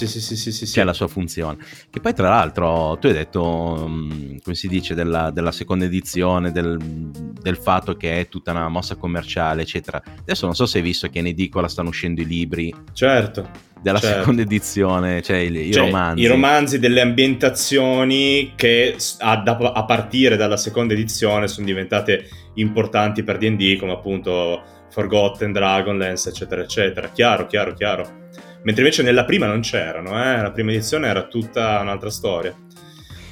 sì, 0.05 0.19
sì, 0.21 0.35
sì, 0.35 0.51
sì, 0.51 0.65
sì, 0.65 0.73
C'è 0.73 0.83
la 0.83 0.93
sua 0.93 1.07
funzione. 1.07 1.57
Che 1.89 1.99
poi, 1.99 2.13
tra 2.13 2.29
l'altro, 2.29 2.97
tu 2.99 3.07
hai 3.07 3.13
detto, 3.13 3.85
mm, 3.87 4.37
come 4.43 4.55
si 4.55 4.67
dice, 4.67 4.93
della, 4.93 5.31
della 5.31 5.51
seconda 5.51 5.85
edizione, 5.85 6.51
del, 6.51 6.77
del, 6.77 7.57
fatto 7.57 7.95
che 7.95 8.19
è 8.19 8.27
tutta 8.27 8.51
una 8.51 8.69
mossa 8.69 8.95
commerciale, 8.95 9.63
eccetera. 9.63 10.01
Adesso 10.19 10.45
non 10.45 10.53
so 10.53 10.65
se 10.65 10.77
hai 10.77 10.83
visto 10.83 11.07
che 11.07 11.19
in 11.19 11.27
edicola 11.27 11.67
stanno 11.67 11.89
uscendo 11.89 12.21
i 12.21 12.25
libri. 12.25 12.73
Certo. 12.93 13.49
Della 13.81 13.99
certo. 13.99 14.19
seconda 14.19 14.41
edizione, 14.41 15.21
cioè 15.21 15.37
i, 15.37 15.71
cioè, 15.71 15.85
romanzi. 15.85 16.21
I 16.21 16.27
romanzi 16.27 16.79
delle 16.79 17.01
ambientazioni 17.01 18.53
che 18.55 18.95
a, 19.19 19.43
a 19.43 19.85
partire 19.85 20.35
dalla 20.35 20.57
seconda 20.57 20.93
edizione 20.93 21.47
sono 21.47 21.65
diventate 21.65 22.27
importanti 22.55 23.23
per 23.23 23.37
DD, 23.37 23.77
come 23.77 23.93
appunto 23.93 24.63
Forgotten, 24.89 25.51
Dragonlance, 25.51 26.29
eccetera, 26.29 26.63
eccetera. 26.63 27.09
Chiaro, 27.09 27.45
chiaro, 27.45 27.73
chiaro. 27.73 28.25
Mentre 28.67 28.83
invece 28.83 29.01
nella 29.01 29.23
prima 29.23 29.45
non 29.45 29.61
c'erano, 29.61 30.09
eh? 30.21 30.41
la 30.41 30.51
prima 30.51 30.71
edizione 30.71 31.07
era 31.07 31.23
tutta 31.27 31.79
un'altra 31.79 32.09
storia. 32.09 32.53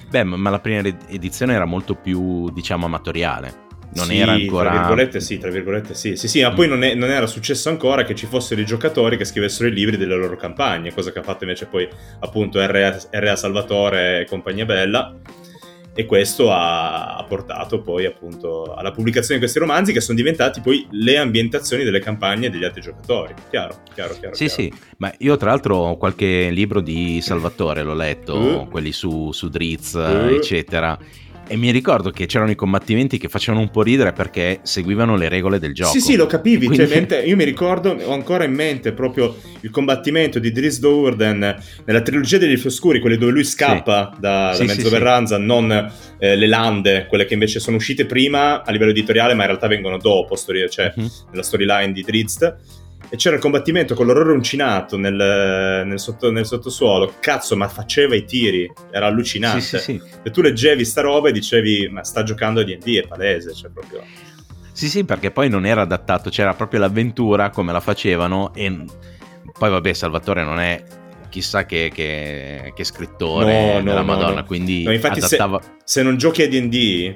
Beh, 0.09 0.23
ma 0.23 0.49
la 0.49 0.61
prima 0.61 0.81
edizione 1.09 1.53
era 1.53 1.65
molto 1.65 1.95
più, 1.95 2.49
diciamo, 2.51 2.85
amatoriale. 2.85 3.63
Non 3.95 4.05
sì, 4.05 4.17
era 4.17 4.31
ancora. 4.31 4.69
Tra 4.69 4.79
virgolette, 4.79 5.19
sì, 5.19 5.37
tra 5.37 5.49
virgolette, 5.49 5.93
sì. 5.93 6.15
Sì, 6.15 6.29
sì, 6.29 6.41
ma 6.41 6.51
mm. 6.51 6.55
poi 6.55 6.69
non, 6.69 6.83
è, 6.85 6.93
non, 6.93 7.09
era 7.09 7.27
successo 7.27 7.67
ancora 7.67 8.05
che 8.05 8.15
ci 8.15 8.27
fossero 8.27 8.61
i 8.61 8.65
giocatori 8.65 9.17
che 9.17 9.25
scrivessero 9.25 9.67
i 9.67 9.73
libri 9.73 9.97
delle 9.97 10.15
loro 10.15 10.37
campagne, 10.37 10.93
cosa 10.93 11.11
che 11.11 11.19
ha 11.19 11.23
fatto 11.23 11.43
invece 11.43 11.65
poi, 11.65 11.85
appunto, 12.21 12.65
RA, 12.65 13.35
Salvatore 13.35 14.21
e 14.21 14.25
compagnia 14.27 14.63
bella 14.63 15.13
e 15.97 16.05
questo 16.05 16.51
ha, 16.51 17.15
ha, 17.15 17.23
portato 17.23 17.81
poi 17.81 18.05
appunto 18.05 18.73
alla 18.73 18.91
pubblicazione 18.91 19.35
di 19.35 19.39
questi 19.39 19.59
romanzi 19.59 19.93
che 19.93 20.01
sono 20.01 20.17
diventati 20.17 20.59
poi 20.59 20.85
le 20.91 21.17
ambientazioni 21.17 21.85
delle 21.85 21.99
campagne 21.99 22.49
degli 22.49 22.65
altri 22.65 22.81
giocatori. 22.81 23.33
Chiaro, 23.49 23.79
chiaro, 23.93 24.13
chiaro. 24.19 24.35
Sì, 24.35 24.47
chiaro. 24.47 24.61
sì, 24.61 24.73
ma 24.97 25.13
io 25.19 25.37
tra 25.37 25.51
l'altro 25.51 25.77
ho 25.77 25.97
qualche 25.97 26.49
libro 26.49 26.81
di 26.81 27.21
Salvatore, 27.21 27.81
l'ho 27.81 27.93
letto, 27.93 28.35
uh. 28.35 28.67
quelli 28.67 28.91
su, 28.91 29.31
su 29.31 29.47
Drizz, 29.47 29.93
uh. 29.93 30.27
eccetera 30.29 30.99
e 31.47 31.55
mi 31.55 31.71
ricordo 31.71 32.09
che 32.09 32.25
c'erano 32.25 32.51
i 32.51 32.55
combattimenti 32.55 33.17
che 33.17 33.29
facevano 33.29 33.61
un 33.63 33.69
po' 33.69 33.83
ridere 33.83 34.13
perché 34.13 34.59
seguivano 34.63 35.15
le 35.15 35.29
regole 35.29 35.59
del 35.59 35.73
gioco. 35.73 35.91
Sì, 35.91 35.99
sì, 35.99 36.15
lo 36.15 36.25
capivi. 36.25 36.65
Quindi... 36.65 36.85
Cioè, 36.85 36.95
mente, 36.95 37.21
io 37.21 37.35
mi 37.35 37.43
ricordo, 37.43 37.91
ho 37.91 38.13
ancora 38.13 38.43
in 38.43 38.53
mente 38.53 38.93
proprio 38.93 39.35
il 39.61 39.69
combattimento 39.69 40.39
di 40.39 40.51
Dries 40.51 40.79
Dourden 40.79 41.55
nella 41.85 42.01
trilogia 42.01 42.37
degli 42.37 42.59
Oscuri, 42.65 42.99
quelle 42.99 43.17
dove 43.17 43.31
lui 43.31 43.43
scappa 43.43 44.11
sì. 44.13 44.21
da, 44.21 44.51
sì, 44.53 44.65
da 44.65 44.73
Mezzo 44.73 44.87
sì, 44.87 44.93
Verranza, 44.93 45.37
non 45.37 45.91
eh, 46.17 46.35
le 46.35 46.47
lande, 46.47 47.05
quelle 47.07 47.25
che 47.25 47.33
invece 47.33 47.59
sono 47.59 47.77
uscite 47.77 48.05
prima 48.05 48.63
a 48.63 48.71
livello 48.71 48.91
editoriale, 48.91 49.33
ma 49.33 49.41
in 49.41 49.49
realtà 49.49 49.67
vengono 49.67 49.97
dopo, 49.97 50.35
storia, 50.35 50.67
cioè 50.67 50.93
uh-huh. 50.95 51.11
nella 51.31 51.43
storyline 51.43 51.91
di 51.91 52.01
Drizzt 52.01 52.83
e 53.09 53.15
c'era 53.17 53.35
il 53.35 53.41
combattimento 53.41 53.95
con 53.95 54.05
l'orrore 54.05 54.31
uncinato 54.31 54.97
nel, 54.97 55.83
nel, 55.85 55.99
sotto, 55.99 56.31
nel, 56.31 56.45
sottosuolo. 56.45 57.15
Cazzo, 57.19 57.55
ma 57.55 57.67
faceva 57.67 58.15
i 58.15 58.25
tiri, 58.25 58.71
era 58.91 59.07
allucinante. 59.07 59.61
Sì, 59.61 59.77
sì, 59.77 59.83
sì. 59.83 60.01
E 60.23 60.31
tu 60.31 60.41
leggevi 60.41 60.83
sta 60.83 61.01
roba 61.01 61.29
e 61.29 61.31
dicevi, 61.31 61.89
ma 61.89 62.03
sta 62.03 62.23
giocando 62.23 62.61
a 62.61 62.63
D&D, 62.63 62.97
è 62.97 63.07
palese, 63.07 63.53
cioè 63.53 63.69
proprio... 63.71 64.03
Sì, 64.71 64.89
sì, 64.89 65.05
perché 65.05 65.31
poi 65.31 65.47
non 65.47 65.65
era 65.65 65.81
adattato, 65.81 66.29
c'era 66.29 66.53
proprio 66.53 66.81
l'avventura 66.81 67.49
come 67.49 67.71
la 67.71 67.79
facevano 67.79 68.53
e 68.53 68.85
poi 69.57 69.69
vabbè, 69.69 69.93
Salvatore 69.93 70.43
non 70.43 70.59
è 70.59 70.83
chissà 71.29 71.65
che, 71.65 71.91
che, 71.93 72.73
che 72.75 72.83
scrittore 72.83 73.75
no, 73.75 73.81
della 73.81 74.01
no, 74.01 74.05
Madonna, 74.05 74.41
no. 74.41 74.43
quindi 74.43 74.83
no, 74.83 74.91
infatti 74.91 75.19
adattava... 75.19 75.61
se, 75.61 75.69
se, 75.83 76.03
non 76.03 76.17
giochi 76.17 76.41
a 76.43 76.49
D&D, 76.49 77.15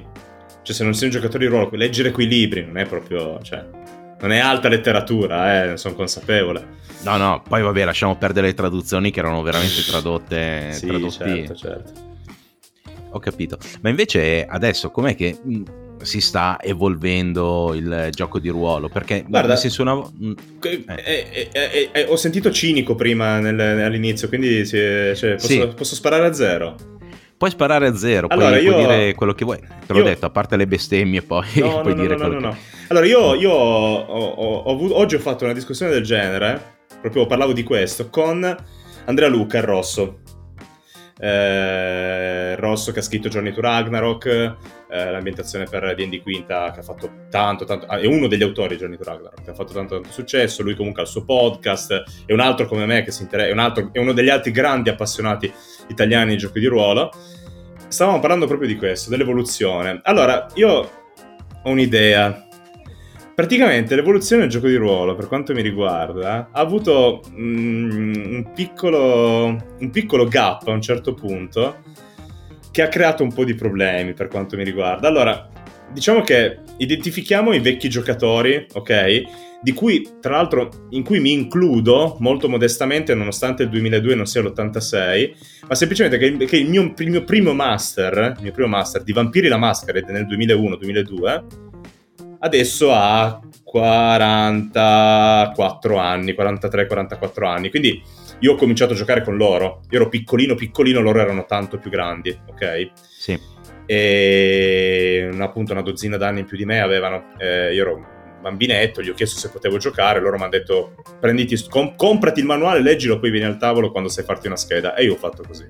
cioè 0.62 0.74
se 0.74 0.84
non 0.84 0.94
sei 0.94 1.08
un 1.08 1.14
giocatore 1.14 1.44
di 1.44 1.50
ruolo, 1.50 1.68
leggere 1.72 2.10
quei 2.12 2.26
libri 2.26 2.64
non 2.64 2.78
è 2.78 2.86
proprio... 2.86 3.40
Cioè, 3.42 3.79
non 4.20 4.32
è 4.32 4.38
alta 4.38 4.68
letteratura, 4.68 5.62
eh, 5.62 5.66
ne 5.68 5.76
sono 5.76 5.94
consapevole. 5.94 6.78
No, 7.02 7.16
no, 7.16 7.42
poi 7.46 7.62
vabbè, 7.62 7.84
lasciamo 7.84 8.16
perdere 8.16 8.48
le 8.48 8.54
traduzioni 8.54 9.10
che 9.10 9.20
erano 9.20 9.42
veramente 9.42 9.82
tradotte. 9.88 10.72
sì, 10.72 11.10
certo, 11.10 11.54
certo. 11.54 12.08
Ho 13.12 13.18
capito. 13.18 13.58
Ma 13.80 13.88
invece 13.88 14.46
adesso 14.46 14.90
com'è 14.90 15.16
che 15.16 15.36
mm, 15.44 15.62
si 16.02 16.20
sta 16.20 16.58
evolvendo 16.60 17.72
il 17.74 18.08
gioco 18.12 18.38
di 18.38 18.48
ruolo? 18.48 18.88
Perché 18.88 19.24
Guarda, 19.26 19.56
se 19.56 19.68
suona... 19.68 19.96
Mm, 19.96 20.32
eh. 20.62 20.84
Eh, 20.86 21.48
eh, 21.52 21.88
eh. 21.92 22.04
ho 22.04 22.16
sentito 22.16 22.50
cinico 22.50 22.94
prima 22.94 23.40
nel, 23.40 23.58
all'inizio, 23.58 24.28
quindi 24.28 24.66
cioè, 24.66 25.12
posso, 25.12 25.38
sì. 25.38 25.68
posso 25.74 25.94
sparare 25.94 26.26
a 26.26 26.32
zero. 26.32 26.98
Puoi 27.40 27.52
sparare 27.52 27.86
a 27.86 27.96
zero, 27.96 28.26
allora, 28.28 28.50
puoi, 28.50 28.62
io... 28.62 28.72
puoi 28.72 28.84
dire 28.84 29.14
quello 29.14 29.32
che 29.32 29.46
vuoi. 29.46 29.58
Te 29.60 29.94
l'ho 29.94 30.00
io... 30.00 30.04
detto, 30.04 30.26
a 30.26 30.30
parte 30.30 30.58
le 30.58 30.66
bestemmie, 30.66 31.22
poi 31.22 31.46
no, 31.54 31.80
puoi 31.80 31.94
no, 31.94 32.02
dire 32.02 32.14
no, 32.14 32.20
quello 32.20 32.38
no, 32.38 32.50
che... 32.50 32.54
no. 32.54 32.56
Allora, 32.88 33.06
io, 33.06 33.34
io 33.34 33.50
ho, 33.50 33.96
ho, 33.98 34.56
ho 34.56 34.70
avuto, 34.70 34.98
oggi 34.98 35.14
ho 35.14 35.20
fatto 35.20 35.44
una 35.44 35.54
discussione 35.54 35.90
del 35.90 36.02
genere, 36.02 36.82
proprio 37.00 37.24
parlavo 37.24 37.54
di 37.54 37.62
questo, 37.62 38.10
con 38.10 38.44
Andrea 39.06 39.28
Luca, 39.28 39.56
il 39.56 39.62
Rosso. 39.62 40.19
Eh, 41.20 42.56
Rosso 42.56 42.92
che 42.92 43.00
ha 43.00 43.02
scritto 43.02 43.28
Journey 43.28 43.52
to 43.52 43.60
Ragnarok, 43.60 44.26
eh, 44.26 45.10
l'ambientazione 45.10 45.66
per 45.66 45.94
D&D 45.94 46.22
Quinta 46.22 46.70
che 46.72 46.80
ha 46.80 46.82
fatto 46.82 47.10
tanto, 47.30 47.64
tanto, 47.64 47.86
ah, 47.86 47.98
è 47.98 48.06
uno 48.06 48.26
degli 48.26 48.42
autori 48.42 48.70
di 48.70 48.76
Journey 48.76 48.96
to 48.96 49.04
Ragnarok 49.04 49.42
che 49.42 49.50
ha 49.50 49.54
fatto 49.54 49.72
tanto, 49.72 49.94
tanto 49.94 50.12
successo, 50.12 50.62
lui 50.62 50.74
comunque 50.74 51.02
ha 51.02 51.04
il 51.04 51.10
suo 51.10 51.24
podcast, 51.24 52.24
è 52.24 52.32
un 52.32 52.40
altro 52.40 52.66
come 52.66 52.86
me 52.86 53.02
che 53.02 53.10
si 53.10 53.22
interessa, 53.22 53.48
è, 53.48 53.52
un 53.52 53.58
altro, 53.58 53.90
è 53.92 53.98
uno 53.98 54.12
degli 54.12 54.30
altri 54.30 54.50
grandi 54.50 54.88
appassionati 54.88 55.52
italiani 55.88 56.32
di 56.32 56.38
giochi 56.38 56.60
di 56.60 56.66
ruolo 56.66 57.10
stavamo 57.90 58.20
parlando 58.20 58.46
proprio 58.46 58.68
di 58.68 58.76
questo, 58.76 59.10
dell'evoluzione. 59.10 60.00
Allora, 60.04 60.46
io 60.54 60.90
ho 61.62 61.70
un'idea. 61.70 62.46
Praticamente 63.34 63.94
l'evoluzione 63.94 64.42
del 64.42 64.50
gioco 64.50 64.66
di 64.66 64.76
ruolo, 64.76 65.14
per 65.14 65.26
quanto 65.26 65.54
mi 65.54 65.62
riguarda, 65.62 66.50
ha 66.52 66.60
avuto 66.60 67.22
mm, 67.30 68.34
un, 68.34 68.50
piccolo, 68.54 69.56
un 69.78 69.90
piccolo 69.90 70.26
gap 70.26 70.66
a 70.68 70.72
un 70.72 70.82
certo 70.82 71.14
punto 71.14 71.78
che 72.70 72.82
ha 72.82 72.88
creato 72.88 73.22
un 73.22 73.32
po' 73.32 73.44
di 73.44 73.54
problemi 73.54 74.12
per 74.12 74.28
quanto 74.28 74.56
mi 74.56 74.64
riguarda. 74.64 75.08
Allora, 75.08 75.48
diciamo 75.92 76.20
che 76.20 76.58
identifichiamo 76.76 77.52
i 77.52 77.60
vecchi 77.60 77.88
giocatori, 77.88 78.66
ok? 78.72 79.22
Di 79.62 79.72
cui, 79.72 80.08
tra 80.20 80.36
l'altro, 80.36 80.86
in 80.90 81.02
cui 81.02 81.20
mi 81.20 81.32
includo 81.32 82.16
molto 82.20 82.48
modestamente, 82.48 83.14
nonostante 83.14 83.64
il 83.64 83.68
2002 83.68 84.14
non 84.14 84.26
sia 84.26 84.40
l'86, 84.40 85.32
ma 85.68 85.74
semplicemente 85.74 86.16
che, 86.16 86.46
che 86.46 86.56
il, 86.56 86.68
mio, 86.68 86.94
il, 86.96 87.10
mio, 87.10 87.24
primo 87.24 87.52
master, 87.52 88.34
il 88.36 88.42
mio 88.42 88.52
primo 88.52 88.68
master 88.68 89.02
di 89.02 89.12
Vampiri 89.12 89.48
la 89.48 89.58
Masquerade 89.58 90.12
nel 90.12 90.26
2001-2002, 90.26 91.69
adesso 92.40 92.92
ha 92.92 93.40
44 93.64 95.96
anni, 95.96 96.32
43-44 96.32 97.46
anni, 97.46 97.70
quindi 97.70 98.02
io 98.40 98.52
ho 98.52 98.56
cominciato 98.56 98.92
a 98.92 98.96
giocare 98.96 99.22
con 99.22 99.36
loro, 99.36 99.80
io 99.90 100.00
ero 100.00 100.08
piccolino 100.08 100.54
piccolino, 100.54 101.00
loro 101.00 101.20
erano 101.20 101.46
tanto 101.46 101.78
più 101.78 101.90
grandi, 101.90 102.38
ok? 102.48 102.90
Sì 102.94 103.58
e 103.90 105.28
appunto 105.40 105.72
una 105.72 105.82
dozzina 105.82 106.16
d'anni 106.16 106.40
in 106.40 106.46
più 106.46 106.56
di 106.56 106.64
me 106.64 106.80
avevano, 106.80 107.34
eh, 107.38 107.74
io 107.74 107.82
ero 107.82 108.06
bambinetto, 108.40 109.02
gli 109.02 109.08
ho 109.08 109.14
chiesto 109.14 109.36
se 109.36 109.50
potevo 109.50 109.78
giocare, 109.78 110.20
loro 110.20 110.36
mi 110.36 110.42
hanno 110.42 110.52
detto 110.52 110.94
prenditi, 111.18 111.60
com- 111.68 111.96
comprati 111.96 112.38
il 112.38 112.46
manuale, 112.46 112.82
leggilo, 112.82 113.18
poi 113.18 113.32
vieni 113.32 113.46
al 113.46 113.56
tavolo 113.56 113.90
quando 113.90 114.08
sai 114.08 114.22
farti 114.22 114.46
una 114.46 114.54
scheda 114.54 114.94
e 114.94 115.02
io 115.02 115.14
ho 115.14 115.16
fatto 115.16 115.42
così. 115.44 115.66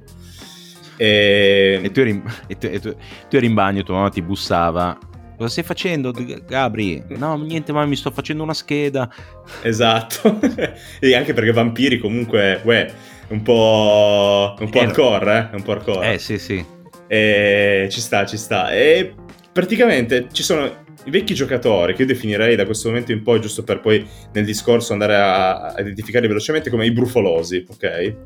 E, 0.98 1.80
e, 1.82 1.90
tu, 1.90 2.00
eri, 2.00 2.22
e 2.46 2.58
tu, 2.58 2.68
tu, 2.78 2.94
tu 3.26 3.36
eri 3.36 3.46
in 3.46 3.54
bagno, 3.54 3.82
tua 3.82 3.94
mamma 3.94 4.10
ti 4.10 4.20
bussava 4.20 4.98
Cosa 5.40 5.52
stai 5.52 5.64
facendo, 5.64 6.12
Gabri? 6.47 7.02
No, 7.16 7.35
niente, 7.38 7.73
ma 7.73 7.87
mi 7.87 7.97
sto 7.97 8.11
facendo 8.11 8.42
una 8.42 8.52
scheda. 8.52 9.11
Esatto. 9.62 10.38
e 11.00 11.14
anche 11.14 11.32
perché 11.32 11.50
vampiri 11.50 11.99
comunque, 11.99 12.61
uè, 12.62 12.92
un 13.28 13.40
po', 13.40 14.54
un 14.59 14.68
po' 14.68 14.78
eh, 14.78 14.82
hardcore, 14.82 15.49
eh? 15.50 15.56
Un 15.56 15.62
po' 15.62 15.73
hardcore. 15.73 16.12
Eh, 16.12 16.18
sì, 16.18 16.38
sì. 16.38 16.62
E 17.06 17.88
ci 17.90 18.00
sta, 18.02 18.26
ci 18.26 18.37
sta. 18.37 18.70
E 18.70 19.14
praticamente 19.50 20.26
ci 20.30 20.42
sono 20.42 20.66
i 21.04 21.11
vecchi 21.11 21.32
giocatori, 21.32 21.94
che 21.94 22.02
io 22.02 22.09
definirei 22.09 22.54
da 22.54 22.66
questo 22.66 22.88
momento 22.88 23.12
in 23.12 23.23
poi, 23.23 23.40
giusto 23.40 23.64
per 23.64 23.80
poi 23.80 24.06
nel 24.35 24.44
discorso 24.44 24.92
andare 24.92 25.16
a, 25.16 25.68
a 25.68 25.80
identificarli 25.80 26.28
velocemente, 26.28 26.68
come 26.68 26.85
i 26.85 26.92
brufolosi, 26.92 27.64
ok? 27.66 28.16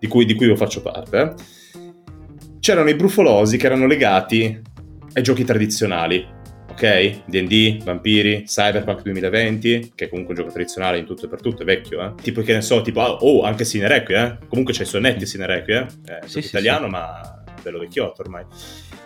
Di 0.00 0.06
cui, 0.06 0.24
di 0.24 0.34
cui 0.34 0.46
io 0.46 0.56
faccio 0.56 0.80
parte. 0.80 1.34
C'erano 2.60 2.88
i 2.88 2.94
brufolosi 2.94 3.58
che 3.58 3.66
erano 3.66 3.84
legati 3.84 4.58
ai 5.12 5.22
giochi 5.22 5.44
tradizionali, 5.44 6.40
ok? 6.72 7.24
D&D, 7.26 7.82
Vampiri, 7.84 8.44
Cyberpunk 8.44 9.02
2020, 9.02 9.92
che 9.94 10.06
è 10.06 10.08
comunque 10.08 10.34
un 10.34 10.40
gioco 10.40 10.52
tradizionale 10.52 10.98
in 10.98 11.06
tutto 11.06 11.26
e 11.26 11.28
per 11.28 11.40
tutto, 11.40 11.62
è 11.62 11.64
vecchio, 11.64 12.02
eh? 12.02 12.14
Tipo 12.20 12.42
che 12.42 12.54
ne 12.54 12.62
so, 12.62 12.82
tipo, 12.82 13.00
oh, 13.00 13.42
anche 13.42 13.64
Sinerequi, 13.64 14.14
eh? 14.14 14.38
Comunque 14.48 14.74
c'è 14.74 14.82
i 14.82 14.86
sonnetti 14.86 15.26
Sinerequi, 15.26 15.72
eh? 15.72 15.86
È 16.04 16.20
sì, 16.26 16.40
italiano, 16.40 16.86
sì. 16.86 16.90
ma 16.90 17.42
bello 17.62 17.78
vecchiotto 17.78 18.22
ormai. 18.22 18.44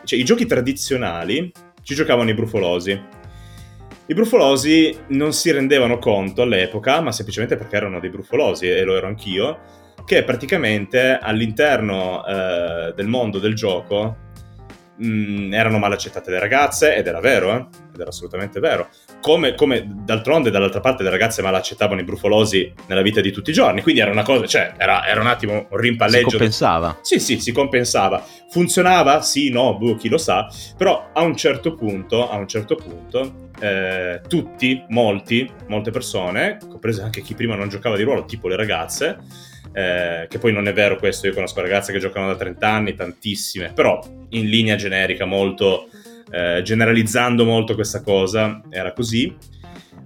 Cioè, 0.05 0.19
i 0.19 0.25
giochi 0.25 0.47
tradizionali 0.47 1.53
ci 1.83 1.95
giocavano 1.95 2.31
i 2.31 2.35
brufolosi. 2.35 3.01
I 4.09 4.15
brufolosi 4.15 4.97
non 5.09 5.33
si 5.33 5.51
rendevano 5.51 5.99
conto 5.99 6.43
all'epoca, 6.43 7.01
ma 7.01 7.11
semplicemente 7.11 7.57
perché 7.57 7.77
erano 7.77 7.99
dei 7.99 8.11
brufolosi, 8.11 8.69
e 8.69 8.83
lo 8.85 8.97
ero 8.97 9.09
anch'io, 9.09 9.59
che 10.05 10.23
praticamente 10.23 11.19
all'interno 11.21 12.25
eh, 12.25 12.93
del 12.95 13.09
mondo 13.09 13.41
del 13.41 13.55
gioco 13.55 14.25
mh, 14.97 15.07
mm, 15.07 15.53
erano 15.53 15.79
mal 15.79 15.93
accettate 15.93 16.31
le 16.31 16.39
ragazze, 16.39 16.97
ed 16.97 17.07
era 17.07 17.21
vero, 17.21 17.53
eh? 17.53 17.67
ed 17.95 18.01
era 18.01 18.11
assolutamente 18.11 18.61
vero. 18.61 18.89
Come, 19.21 19.55
come, 19.55 19.85
d'altronde 20.05 20.51
dall'altra 20.51 20.81
parte 20.81 21.03
le 21.03 21.11
ragazze 21.11 21.43
mal 21.43 21.55
accettavano 21.55 22.01
i 22.01 22.05
brufolosi 22.05 22.73
nella 22.87 23.03
vita 23.03 23.21
di 23.21 23.33
tutti 23.33 23.51
i 23.51 23.53
giorni, 23.53 23.83
quindi 23.83 24.01
era 24.01 24.11
una 24.11 24.23
cosa, 24.23 24.47
cioè 24.47 24.75
era, 24.77 25.07
era 25.07 25.21
un 25.21 25.27
attimo 25.27 25.67
un 25.71 25.77
rimpalleggio. 25.79 26.31
Si 26.31 26.37
compensava. 26.37 26.99
Sì, 27.03 27.19
sì, 27.19 27.41
si 27.41 27.53
compensava. 27.53 28.25
Funzionava? 28.51 29.23
Sì, 29.23 29.51
no, 29.51 29.77
boh, 29.77 29.97
chi 29.97 30.09
lo 30.09 30.19
sa, 30.19 30.49
però 30.77 31.11
a 31.13 31.23
un 31.23 31.37
certo 31.37 31.75
punto, 31.75 32.31
a 32.31 32.37
un 32.37 32.47
certo 32.47 32.77
punto, 32.77 33.51
eh, 33.59 34.21
tutti, 34.29 34.85
molti, 34.89 35.51
molte 35.69 35.91
persone, 35.91 36.59
comprese 36.69 37.03
anche 37.03 37.23
chi 37.23 37.35
prima 37.35 37.55
non 37.55 37.69
giocava 37.69 37.97
di 37.97 38.03
ruolo, 38.03 38.25
tipo 38.25 38.49
le 38.49 38.57
ragazze, 38.57 39.19
eh, 39.77 40.27
che 40.31 40.39
poi 40.39 40.55
non 40.55 40.69
è 40.69 40.73
vero 40.73 40.97
questo, 40.97 41.27
io 41.27 41.35
conosco 41.35 41.61
ragazze 41.61 41.93
che 41.93 41.99
giocano 41.99 42.29
da 42.29 42.37
30 42.37 42.67
anni, 42.67 42.95
tantissime, 42.95 43.73
però 43.75 44.01
in 44.31 44.49
linea 44.49 44.75
generica, 44.75 45.27
molto, 45.27 45.89
eh, 46.31 46.63
generalizzando 46.65 47.45
molto 47.45 47.75
questa 47.75 48.01
cosa, 48.01 48.63
era 48.71 48.95
così. 48.95 49.37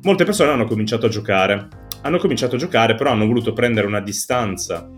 Molte 0.03 0.25
persone 0.25 0.51
hanno 0.51 0.65
cominciato 0.65 1.07
a 1.07 1.09
giocare, 1.09 1.69
hanno 2.03 2.19
cominciato 2.19 2.57
a 2.57 2.59
giocare, 2.59 2.97
però 2.97 3.11
hanno 3.11 3.29
voluto 3.29 3.53
prendere 3.53 3.87
una 3.87 4.01
distanza 4.01 4.91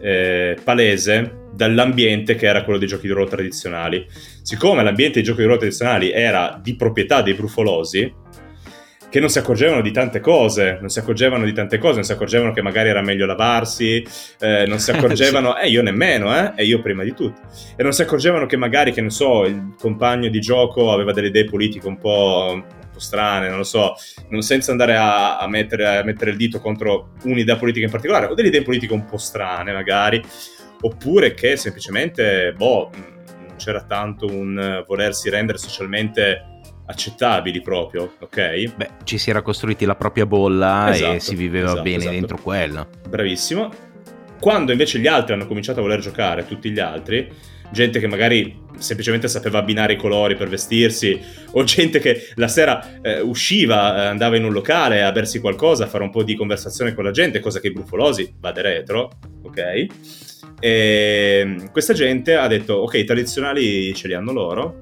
eh, 0.00 0.56
palese 0.64 1.48
dall'ambiente 1.52 2.36
che 2.36 2.46
era 2.46 2.64
quello 2.64 2.78
dei 2.78 2.88
giochi 2.88 3.06
di 3.06 3.12
ruolo 3.12 3.28
tradizionali. 3.28 4.06
Siccome 4.40 4.82
l'ambiente 4.82 5.16
dei 5.16 5.24
giochi 5.24 5.40
di 5.40 5.44
ruolo 5.44 5.60
tradizionali 5.60 6.10
era 6.10 6.58
di 6.62 6.74
proprietà 6.74 7.20
dei 7.20 7.34
brufolosi, 7.34 8.10
che 9.14 9.20
non 9.20 9.28
si 9.28 9.38
accorgevano 9.38 9.80
di 9.80 9.92
tante 9.92 10.18
cose, 10.18 10.78
non 10.80 10.88
si 10.88 10.98
accorgevano 10.98 11.44
di 11.44 11.52
tante 11.52 11.78
cose, 11.78 11.94
non 11.94 12.02
si 12.02 12.10
accorgevano 12.10 12.52
che 12.52 12.62
magari 12.62 12.88
era 12.88 13.00
meglio 13.00 13.26
lavarsi, 13.26 14.04
eh, 14.40 14.64
non 14.66 14.80
si 14.80 14.90
accorgevano, 14.90 15.56
eh 15.56 15.68
io 15.68 15.82
nemmeno, 15.82 16.36
eh, 16.36 16.52
e 16.56 16.64
io 16.64 16.82
prima 16.82 17.04
di 17.04 17.14
tutto, 17.14 17.42
e 17.76 17.84
non 17.84 17.92
si 17.92 18.02
accorgevano 18.02 18.46
che 18.46 18.56
magari, 18.56 18.90
che 18.90 19.00
ne 19.02 19.10
so, 19.10 19.44
il 19.44 19.76
compagno 19.78 20.28
di 20.28 20.40
gioco 20.40 20.90
aveva 20.90 21.12
delle 21.12 21.28
idee 21.28 21.44
politiche 21.44 21.86
un 21.86 21.96
po', 21.96 22.54
un 22.54 22.64
po 22.92 22.98
strane, 22.98 23.48
non 23.48 23.58
lo 23.58 23.62
so, 23.62 23.94
non 24.30 24.42
senza 24.42 24.72
andare 24.72 24.96
a, 24.96 25.38
a, 25.38 25.46
mettere, 25.46 25.98
a 25.98 26.02
mettere 26.02 26.32
il 26.32 26.36
dito 26.36 26.58
contro 26.58 27.12
un'idea 27.22 27.54
politica 27.54 27.84
in 27.84 27.92
particolare, 27.92 28.26
o 28.26 28.34
delle 28.34 28.48
idee 28.48 28.62
politiche 28.62 28.94
un 28.94 29.04
po' 29.04 29.18
strane 29.18 29.72
magari, 29.72 30.20
oppure 30.80 31.34
che 31.34 31.56
semplicemente, 31.56 32.52
boh, 32.52 32.90
non 33.46 33.54
c'era 33.58 33.84
tanto 33.84 34.26
un 34.26 34.82
volersi 34.84 35.30
rendere 35.30 35.58
socialmente 35.58 36.48
accettabili 36.86 37.60
proprio, 37.60 38.14
ok? 38.18 38.74
Beh, 38.74 38.90
ci 39.04 39.18
si 39.18 39.30
era 39.30 39.42
costruiti 39.42 39.84
la 39.84 39.94
propria 39.94 40.26
bolla 40.26 40.90
esatto, 40.90 41.12
e 41.14 41.20
si 41.20 41.34
viveva 41.34 41.66
esatto, 41.66 41.82
bene 41.82 41.96
esatto. 41.96 42.12
dentro 42.12 42.38
quella. 42.38 42.88
Bravissimo. 43.08 43.70
Quando 44.40 44.72
invece 44.72 44.98
gli 44.98 45.06
altri 45.06 45.32
hanno 45.32 45.46
cominciato 45.46 45.80
a 45.80 45.82
voler 45.82 46.00
giocare, 46.00 46.46
tutti 46.46 46.70
gli 46.70 46.80
altri, 46.80 47.30
gente 47.70 47.98
che 47.98 48.06
magari 48.06 48.62
semplicemente 48.78 49.28
sapeva 49.28 49.58
abbinare 49.58 49.94
i 49.94 49.96
colori 49.96 50.36
per 50.36 50.48
vestirsi, 50.48 51.18
o 51.52 51.64
gente 51.64 51.98
che 51.98 52.28
la 52.34 52.48
sera 52.48 53.00
eh, 53.00 53.20
usciva, 53.20 54.02
eh, 54.02 54.06
andava 54.06 54.36
in 54.36 54.44
un 54.44 54.52
locale 54.52 55.02
a 55.02 55.12
bersi 55.12 55.40
qualcosa, 55.40 55.84
a 55.84 55.86
fare 55.86 56.04
un 56.04 56.10
po' 56.10 56.22
di 56.22 56.34
conversazione 56.34 56.94
con 56.94 57.04
la 57.04 57.10
gente, 57.10 57.40
cosa 57.40 57.60
che 57.60 57.68
i 57.68 57.72
brufolosi 57.72 58.34
vade 58.38 58.62
retro, 58.62 59.10
ok? 59.42 59.86
E 60.60 61.56
questa 61.72 61.92
gente 61.92 62.36
ha 62.36 62.46
detto, 62.46 62.74
ok, 62.74 62.94
i 62.94 63.04
tradizionali 63.04 63.94
ce 63.94 64.08
li 64.08 64.14
hanno 64.14 64.32
loro, 64.32 64.80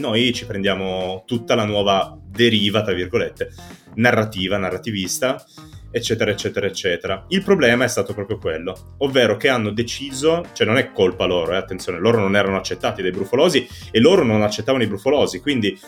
noi 0.00 0.32
ci 0.32 0.46
prendiamo 0.46 1.22
tutta 1.26 1.54
la 1.54 1.64
nuova 1.64 2.18
deriva, 2.24 2.82
tra 2.82 2.94
virgolette, 2.94 3.50
narrativa, 3.94 4.56
narrativista, 4.56 5.44
eccetera, 5.90 6.30
eccetera, 6.30 6.66
eccetera. 6.66 7.24
Il 7.28 7.42
problema 7.42 7.84
è 7.84 7.88
stato 7.88 8.14
proprio 8.14 8.38
quello, 8.38 8.94
ovvero 8.98 9.36
che 9.36 9.48
hanno 9.48 9.70
deciso, 9.70 10.44
cioè 10.52 10.66
non 10.66 10.78
è 10.78 10.90
colpa 10.92 11.26
loro, 11.26 11.52
eh, 11.52 11.56
attenzione, 11.56 11.98
loro 11.98 12.18
non 12.18 12.34
erano 12.34 12.56
accettati 12.56 13.02
dai 13.02 13.10
brufolosi 13.10 13.68
e 13.90 14.00
loro 14.00 14.24
non 14.24 14.42
accettavano 14.42 14.82
i 14.82 14.88
brufolosi, 14.88 15.40
quindi 15.40 15.78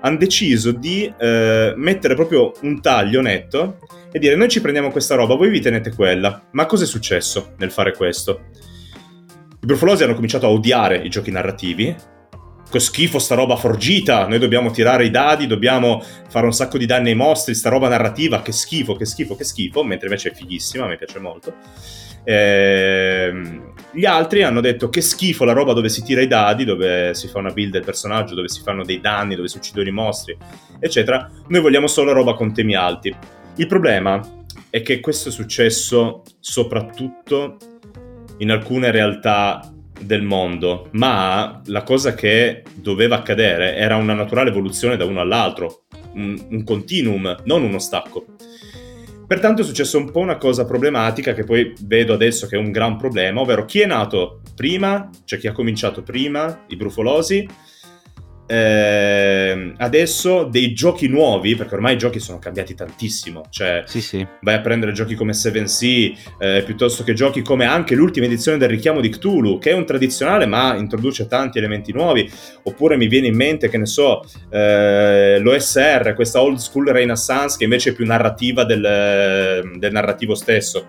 hanno 0.00 0.16
deciso 0.16 0.70
di 0.70 1.12
eh, 1.18 1.72
mettere 1.76 2.14
proprio 2.14 2.52
un 2.62 2.80
taglio 2.80 3.20
netto 3.20 3.78
e 4.12 4.18
dire 4.18 4.36
noi 4.36 4.48
ci 4.48 4.60
prendiamo 4.60 4.90
questa 4.90 5.16
roba, 5.16 5.34
voi 5.34 5.50
vi 5.50 5.60
tenete 5.60 5.92
quella. 5.92 6.48
Ma 6.52 6.66
cosa 6.66 6.84
è 6.84 6.86
successo 6.86 7.54
nel 7.58 7.70
fare 7.70 7.92
questo? 7.92 8.44
I 9.60 9.66
brufolosi 9.66 10.04
hanno 10.04 10.14
cominciato 10.14 10.46
a 10.46 10.50
odiare 10.50 10.98
i 10.98 11.10
giochi 11.10 11.32
narrativi 11.32 11.94
che 12.70 12.80
schifo 12.80 13.18
sta 13.18 13.34
roba 13.34 13.56
forgita, 13.56 14.26
noi 14.26 14.38
dobbiamo 14.38 14.70
tirare 14.70 15.04
i 15.04 15.10
dadi, 15.10 15.46
dobbiamo 15.46 16.02
fare 16.28 16.46
un 16.46 16.52
sacco 16.52 16.78
di 16.78 16.86
danni 16.86 17.10
ai 17.10 17.16
mostri, 17.16 17.54
sta 17.54 17.70
roba 17.70 17.88
narrativa, 17.88 18.42
che 18.42 18.52
schifo, 18.52 18.94
che 18.94 19.06
schifo, 19.06 19.36
che 19.36 19.44
schifo, 19.44 19.84
mentre 19.84 20.06
invece 20.06 20.30
è 20.30 20.34
fighissima, 20.34 20.86
me 20.86 20.96
piace 20.96 21.18
molto. 21.18 21.54
Ehm, 22.24 23.72
gli 23.92 24.04
altri 24.04 24.42
hanno 24.42 24.60
detto 24.60 24.90
che 24.90 25.00
schifo 25.00 25.44
la 25.44 25.52
roba 25.52 25.72
dove 25.72 25.88
si 25.88 26.02
tira 26.02 26.20
i 26.20 26.26
dadi, 26.26 26.64
dove 26.64 27.14
si 27.14 27.26
fa 27.26 27.38
una 27.38 27.52
build 27.52 27.72
del 27.72 27.84
personaggio, 27.84 28.34
dove 28.34 28.48
si 28.48 28.60
fanno 28.60 28.84
dei 28.84 29.00
danni, 29.00 29.34
dove 29.34 29.48
si 29.48 29.56
uccidono 29.56 29.88
i 29.88 29.92
mostri, 29.92 30.36
eccetera. 30.78 31.30
Noi 31.48 31.60
vogliamo 31.62 31.86
solo 31.86 32.12
roba 32.12 32.34
con 32.34 32.52
temi 32.52 32.74
alti. 32.74 33.14
Il 33.56 33.66
problema 33.66 34.20
è 34.68 34.82
che 34.82 35.00
questo 35.00 35.30
è 35.30 35.32
successo 35.32 36.22
soprattutto 36.38 37.56
in 38.38 38.50
alcune 38.50 38.90
realtà 38.90 39.72
del 40.00 40.22
mondo, 40.22 40.88
ma 40.92 41.60
la 41.66 41.82
cosa 41.82 42.14
che 42.14 42.62
doveva 42.74 43.16
accadere 43.16 43.76
era 43.76 43.96
una 43.96 44.14
naturale 44.14 44.50
evoluzione 44.50 44.96
da 44.96 45.04
uno 45.04 45.20
all'altro, 45.20 45.84
un, 46.14 46.46
un 46.50 46.64
continuum, 46.64 47.36
non 47.44 47.62
uno 47.62 47.78
stacco. 47.78 48.26
Pertanto 49.26 49.60
è 49.60 49.64
successo 49.64 49.98
un 49.98 50.10
po' 50.10 50.20
una 50.20 50.38
cosa 50.38 50.64
problematica 50.64 51.34
che 51.34 51.44
poi 51.44 51.74
vedo 51.82 52.14
adesso 52.14 52.46
che 52.46 52.56
è 52.56 52.58
un 52.58 52.70
gran 52.70 52.96
problema, 52.96 53.40
ovvero 53.40 53.66
chi 53.66 53.80
è 53.80 53.86
nato 53.86 54.40
prima, 54.54 55.10
cioè 55.24 55.38
chi 55.38 55.48
ha 55.48 55.52
cominciato 55.52 56.02
prima, 56.02 56.64
i 56.68 56.76
brufolosi, 56.76 57.46
eh, 58.50 59.74
adesso 59.76 60.44
dei 60.44 60.72
giochi 60.72 61.06
nuovi, 61.06 61.54
perché 61.54 61.74
ormai 61.74 61.94
i 61.94 61.98
giochi 61.98 62.18
sono 62.18 62.38
cambiati 62.38 62.74
tantissimo, 62.74 63.44
cioè 63.50 63.82
sì, 63.84 64.00
sì. 64.00 64.26
vai 64.40 64.54
a 64.54 64.60
prendere 64.60 64.92
giochi 64.92 65.14
come 65.14 65.32
7C, 65.32 66.16
eh, 66.38 66.62
piuttosto 66.64 67.04
che 67.04 67.12
giochi 67.12 67.42
come 67.42 67.66
anche 67.66 67.94
l'ultima 67.94 68.24
edizione 68.24 68.56
del 68.56 68.70
richiamo 68.70 69.00
di 69.02 69.10
Cthulhu, 69.10 69.58
che 69.58 69.72
è 69.72 69.74
un 69.74 69.84
tradizionale 69.84 70.46
ma 70.46 70.74
introduce 70.76 71.26
tanti 71.26 71.58
elementi 71.58 71.92
nuovi, 71.92 72.30
oppure 72.62 72.96
mi 72.96 73.06
viene 73.06 73.26
in 73.26 73.36
mente, 73.36 73.68
che 73.68 73.76
ne 73.76 73.86
so, 73.86 74.24
eh, 74.50 75.38
l'OSR, 75.40 76.14
questa 76.14 76.40
old 76.40 76.56
school 76.56 76.86
Renaissance 76.86 77.58
che 77.58 77.64
invece 77.64 77.90
è 77.90 77.92
più 77.92 78.06
narrativa 78.06 78.64
del, 78.64 79.74
del 79.76 79.92
narrativo 79.92 80.34
stesso, 80.34 80.86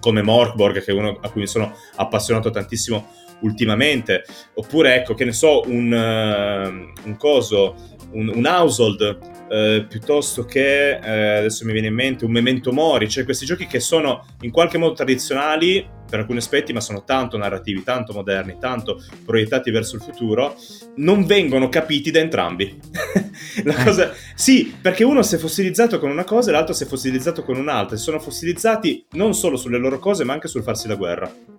come 0.00 0.22
Morkborg, 0.22 0.82
che 0.82 0.92
è 0.92 0.94
uno 0.94 1.18
a 1.20 1.28
cui 1.28 1.42
mi 1.42 1.46
sono 1.46 1.76
appassionato 1.96 2.48
tantissimo 2.48 3.24
ultimamente, 3.40 4.24
oppure 4.54 4.96
ecco, 4.96 5.14
che 5.14 5.24
ne 5.24 5.32
so, 5.32 5.62
un, 5.66 5.92
uh, 5.92 7.06
un 7.08 7.16
coso, 7.16 7.74
un, 8.12 8.30
un 8.34 8.46
household, 8.46 9.18
uh, 9.48 9.86
piuttosto 9.86 10.44
che, 10.44 10.98
uh, 11.00 11.38
adesso 11.38 11.64
mi 11.64 11.72
viene 11.72 11.88
in 11.88 11.94
mente, 11.94 12.24
un 12.24 12.32
memento 12.32 12.72
mori, 12.72 13.08
cioè 13.08 13.24
questi 13.24 13.44
giochi 13.44 13.66
che 13.66 13.80
sono 13.80 14.26
in 14.42 14.50
qualche 14.50 14.78
modo 14.78 14.94
tradizionali 14.94 15.94
per 16.08 16.20
alcuni 16.20 16.38
aspetti, 16.38 16.72
ma 16.72 16.80
sono 16.80 17.04
tanto 17.04 17.36
narrativi, 17.36 17.82
tanto 17.82 18.12
moderni, 18.12 18.56
tanto 18.58 19.02
proiettati 19.24 19.70
verso 19.70 19.96
il 19.96 20.02
futuro, 20.02 20.56
non 20.96 21.24
vengono 21.26 21.68
capiti 21.68 22.10
da 22.10 22.20
entrambi. 22.20 22.80
La 23.64 23.74
cosa... 23.82 24.12
Sì, 24.34 24.74
perché 24.80 25.04
uno 25.04 25.22
si 25.22 25.34
è 25.34 25.38
fossilizzato 25.38 25.98
con 25.98 26.10
una 26.10 26.24
cosa 26.24 26.50
e 26.50 26.52
l'altro 26.52 26.74
si 26.74 26.84
è 26.84 26.86
fossilizzato 26.86 27.42
con 27.42 27.56
un'altra. 27.56 27.96
Si 27.96 28.04
sono 28.04 28.20
fossilizzati 28.20 29.06
non 29.12 29.34
solo 29.34 29.56
sulle 29.56 29.78
loro 29.78 29.98
cose, 29.98 30.24
ma 30.24 30.32
anche 30.32 30.48
sul 30.48 30.62
farsi 30.62 30.86
la 30.88 30.94
guerra. 30.94 31.55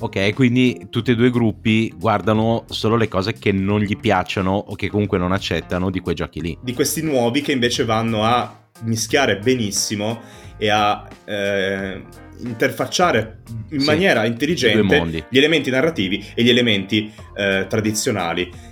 Ok, 0.00 0.32
quindi 0.34 0.86
tutti 0.90 1.10
e 1.10 1.16
due 1.16 1.26
i 1.26 1.30
gruppi 1.30 1.92
guardano 1.96 2.64
solo 2.68 2.96
le 2.96 3.08
cose 3.08 3.32
che 3.32 3.50
non 3.50 3.80
gli 3.80 3.96
piacciono 3.96 4.52
o 4.52 4.74
che 4.76 4.88
comunque 4.88 5.18
non 5.18 5.32
accettano 5.32 5.90
di 5.90 5.98
quei 5.98 6.14
giochi 6.14 6.40
lì. 6.40 6.58
Di 6.62 6.72
questi 6.72 7.02
nuovi 7.02 7.40
che 7.40 7.50
invece 7.50 7.84
vanno 7.84 8.22
a 8.22 8.68
mischiare 8.82 9.38
benissimo 9.38 10.20
e 10.56 10.68
a 10.68 11.08
eh, 11.24 12.00
interfacciare 12.38 13.42
in 13.70 13.80
sì, 13.80 13.86
maniera 13.86 14.24
intelligente 14.24 15.26
gli 15.28 15.38
elementi 15.38 15.70
narrativi 15.70 16.24
e 16.32 16.44
gli 16.44 16.50
elementi 16.50 17.12
eh, 17.36 17.66
tradizionali 17.68 18.68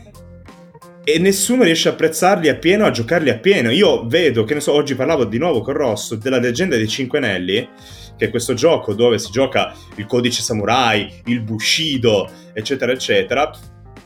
e 1.08 1.20
nessuno 1.20 1.62
riesce 1.62 1.88
a 1.88 1.92
apprezzarli 1.92 2.48
appieno, 2.48 2.84
a 2.84 2.90
giocarli 2.90 3.30
appieno. 3.30 3.70
Io 3.70 4.08
vedo, 4.08 4.42
che 4.42 4.54
ne 4.54 4.60
so, 4.60 4.72
oggi 4.72 4.96
parlavo 4.96 5.24
di 5.24 5.38
nuovo 5.38 5.60
con 5.60 5.74
Rosso 5.74 6.16
della 6.16 6.40
leggenda 6.40 6.74
dei 6.74 6.88
Cinque 6.88 7.18
Anelli 7.18 7.68
che 8.16 8.26
è 8.26 8.30
questo 8.30 8.54
gioco 8.54 8.94
dove 8.94 9.18
si 9.18 9.30
gioca 9.30 9.72
il 9.96 10.06
codice 10.06 10.42
samurai, 10.42 11.22
il 11.26 11.40
bushido, 11.42 12.30
eccetera, 12.52 12.92
eccetera. 12.92 13.50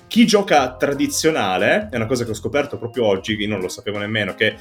Chi 0.07 0.27
gioca 0.27 0.75
tradizionale, 0.75 1.88
è 1.90 1.96
una 1.96 2.07
cosa 2.07 2.25
che 2.25 2.31
ho 2.31 2.35
scoperto 2.35 2.79
proprio 2.79 3.07
oggi, 3.07 3.37
io 3.37 3.49
non 3.49 3.61
lo 3.61 3.68
sapevo 3.68 3.99
nemmeno, 3.99 4.35
che 4.35 4.57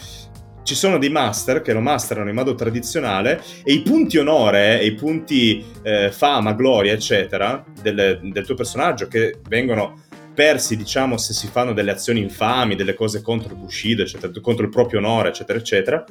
ci 0.63 0.75
sono 0.75 0.99
dei 0.99 1.09
master 1.09 1.61
che 1.61 1.73
lo 1.73 1.79
masterano 1.79 2.29
in 2.29 2.35
modo 2.35 2.53
tradizionale 2.53 3.41
e 3.63 3.73
i 3.73 3.81
punti 3.81 4.19
onore 4.19 4.79
e 4.79 4.85
i 4.85 4.93
punti 4.93 5.65
eh, 5.81 6.11
fama, 6.11 6.53
gloria, 6.53 6.93
eccetera, 6.93 7.65
del, 7.81 8.19
del 8.21 8.45
tuo 8.45 8.53
personaggio 8.53 9.07
che 9.07 9.39
vengono 9.47 10.03
persi, 10.39 10.77
diciamo, 10.77 11.17
se 11.17 11.33
si 11.33 11.47
fanno 11.47 11.73
delle 11.73 11.91
azioni 11.91 12.21
infami, 12.21 12.75
delle 12.75 12.93
cose 12.93 13.21
contro 13.21 13.51
il 13.51 13.59
Bushido, 13.59 14.03
eccetera, 14.03 14.31
contro 14.39 14.63
il 14.63 14.69
proprio 14.69 14.99
onore, 14.99 15.29
eccetera, 15.29 15.57
eccetera, 15.57 16.05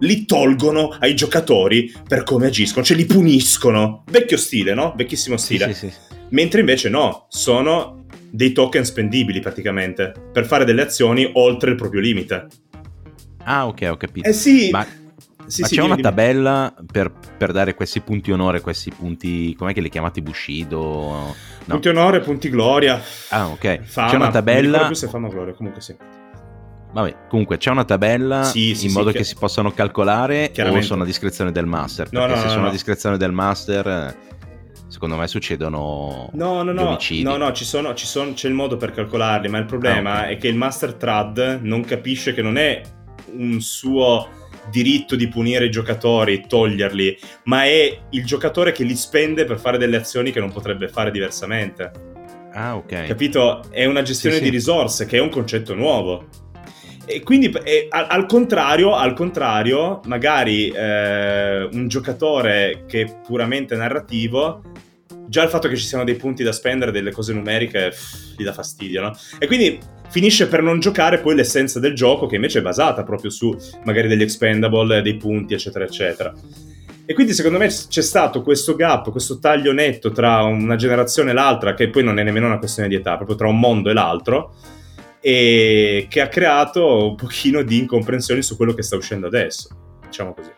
li 0.00 0.24
tolgono 0.24 0.96
ai 1.00 1.14
giocatori 1.14 1.92
per 2.06 2.22
come 2.22 2.46
agiscono, 2.46 2.84
cioè 2.84 2.96
li 2.96 3.06
puniscono. 3.06 4.04
Vecchio 4.10 4.36
stile, 4.36 4.74
no? 4.74 4.94
Vecchissimo 4.96 5.36
stile. 5.36 5.72
Sì, 5.72 5.88
sì, 5.88 5.90
sì. 5.90 6.14
Mentre 6.30 6.60
invece 6.60 6.88
no, 6.88 7.26
sono 7.28 8.04
dei 8.30 8.52
token 8.52 8.84
spendibili 8.84 9.40
praticamente 9.40 10.12
per 10.32 10.44
fare 10.44 10.64
delle 10.64 10.82
azioni 10.82 11.30
oltre 11.34 11.70
il 11.70 11.76
proprio 11.76 12.00
limite. 12.00 12.46
Ah, 13.44 13.66
ok, 13.66 13.88
ho 13.90 13.96
capito. 13.96 14.28
Eh 14.28 14.32
sì. 14.32 14.70
Ma, 14.70 14.84
sì, 15.46 15.60
ma 15.60 15.66
sì, 15.68 15.74
c'è 15.76 15.80
dimmi, 15.82 15.92
una 15.92 16.02
tabella 16.02 16.74
per, 16.90 17.12
per, 17.36 17.52
dare 17.52 17.74
questi 17.74 18.00
punti 18.00 18.32
onore, 18.32 18.60
questi 18.60 18.90
punti, 18.90 19.54
com'è 19.54 19.72
che 19.72 19.80
li 19.80 19.88
chiamate 19.88 20.20
Bushido? 20.20 20.78
No. 20.78 21.34
Punti 21.64 21.88
onore, 21.88 22.20
punti 22.20 22.50
gloria. 22.50 23.00
Ah, 23.30 23.48
ok. 23.48 23.82
Fama, 23.82 24.10
c'è 24.10 24.16
una 24.16 24.30
tabella. 24.30 24.78
Non 24.78 24.86
più 24.88 24.96
se 24.96 25.08
fama 25.08 25.28
gloria, 25.28 25.54
comunque 25.54 25.80
sì. 25.80 25.94
Vabbè, 26.92 27.26
comunque 27.28 27.58
c'è 27.58 27.70
una 27.70 27.84
tabella 27.84 28.44
sì, 28.44 28.74
sì, 28.74 28.86
in 28.86 28.92
modo 28.92 29.10
che... 29.10 29.18
che 29.18 29.24
si 29.24 29.34
possano 29.34 29.72
calcolare 29.72 30.52
o 30.58 30.80
sono 30.80 31.02
a 31.02 31.06
discrezione 31.06 31.52
del 31.52 31.66
master? 31.66 32.08
Perché 32.08 32.26
no, 32.26 32.34
no, 32.34 32.40
se 32.40 32.46
no, 32.46 32.52
sono 32.52 32.66
a 32.68 32.70
discrezione 32.70 33.16
del 33.16 33.32
master 33.32 34.16
secondo 34.88 35.16
me 35.16 35.26
succedono 35.26 36.30
no, 36.32 36.62
no, 36.62 36.72
no. 36.72 36.72
No, 36.72 37.36
no, 37.36 37.52
ci 37.52 37.64
sono, 37.64 37.92
ci 37.94 38.06
sono, 38.06 38.32
c'è 38.32 38.48
il 38.48 38.54
modo 38.54 38.76
per 38.76 38.92
calcolarli, 38.92 39.48
ma 39.48 39.58
il 39.58 39.66
problema 39.66 40.12
ah, 40.12 40.20
okay. 40.20 40.34
è 40.34 40.38
che 40.38 40.48
il 40.48 40.56
master 40.56 40.94
trad 40.94 41.58
non 41.62 41.82
capisce 41.82 42.32
che 42.32 42.40
non 42.40 42.56
è 42.56 42.80
un 43.36 43.60
suo 43.60 44.28
diritto 44.70 45.16
di 45.16 45.28
punire 45.28 45.66
i 45.66 45.70
giocatori, 45.70 46.46
toglierli, 46.46 47.18
ma 47.44 47.64
è 47.64 47.98
il 48.10 48.24
giocatore 48.24 48.72
che 48.72 48.84
li 48.84 48.96
spende 48.96 49.44
per 49.44 49.58
fare 49.58 49.78
delle 49.78 49.96
azioni 49.96 50.30
che 50.32 50.40
non 50.40 50.52
potrebbe 50.52 50.88
fare 50.88 51.10
diversamente. 51.10 52.14
Ah, 52.52 52.76
ok. 52.76 53.04
Capito? 53.06 53.64
È 53.70 53.84
una 53.84 54.02
gestione 54.02 54.36
sì, 54.36 54.44
di 54.44 54.48
risorse, 54.48 55.04
che 55.04 55.18
è 55.18 55.20
un 55.20 55.28
concetto 55.28 55.74
nuovo. 55.74 56.26
E 57.06 57.22
quindi 57.22 57.50
e, 57.62 57.86
al, 57.88 58.06
al, 58.08 58.26
contrario, 58.26 58.94
al 58.94 59.14
contrario, 59.14 60.00
magari 60.06 60.68
eh, 60.68 61.68
un 61.72 61.86
giocatore 61.86 62.84
che 62.86 63.02
è 63.02 63.20
puramente 63.24 63.76
narrativo, 63.76 64.62
già 65.28 65.44
il 65.44 65.48
fatto 65.48 65.68
che 65.68 65.76
ci 65.76 65.86
siano 65.86 66.02
dei 66.02 66.16
punti 66.16 66.42
da 66.42 66.52
spendere, 66.52 66.90
delle 66.90 67.12
cose 67.12 67.32
numeriche, 67.32 67.90
pff, 67.90 68.36
gli 68.36 68.42
dà 68.42 68.52
fastidio, 68.52 69.02
no? 69.02 69.16
E 69.38 69.46
quindi 69.46 69.78
finisce 70.08 70.48
per 70.48 70.62
non 70.62 70.80
giocare 70.80 71.20
poi 71.20 71.36
l'essenza 71.36 71.78
del 71.78 71.94
gioco, 71.94 72.26
che 72.26 72.34
invece 72.34 72.58
è 72.58 72.62
basata 72.62 73.04
proprio 73.04 73.30
su 73.30 73.56
magari 73.84 74.08
degli 74.08 74.22
expendable, 74.22 75.00
dei 75.00 75.16
punti, 75.16 75.54
eccetera, 75.54 75.84
eccetera. 75.84 76.32
E 77.08 77.14
quindi 77.14 77.34
secondo 77.34 77.58
me 77.58 77.68
c'è 77.68 78.02
stato 78.02 78.42
questo 78.42 78.74
gap, 78.74 79.12
questo 79.12 79.38
taglio 79.38 79.72
netto 79.72 80.10
tra 80.10 80.42
una 80.42 80.74
generazione 80.74 81.30
e 81.30 81.34
l'altra, 81.34 81.72
che 81.74 81.88
poi 81.88 82.02
non 82.02 82.18
è 82.18 82.24
nemmeno 82.24 82.46
una 82.46 82.58
questione 82.58 82.88
di 82.88 82.96
età, 82.96 83.14
proprio 83.14 83.36
tra 83.36 83.46
un 83.46 83.60
mondo 83.60 83.90
e 83.90 83.92
l'altro, 83.92 84.54
e 85.26 86.06
che 86.08 86.20
ha 86.20 86.28
creato 86.28 87.08
un 87.08 87.16
pochino 87.16 87.62
di 87.62 87.78
incomprensioni 87.78 88.42
su 88.42 88.54
quello 88.54 88.74
che 88.74 88.84
sta 88.84 88.94
uscendo 88.94 89.26
adesso, 89.26 89.68
diciamo 90.06 90.32
così. 90.32 90.52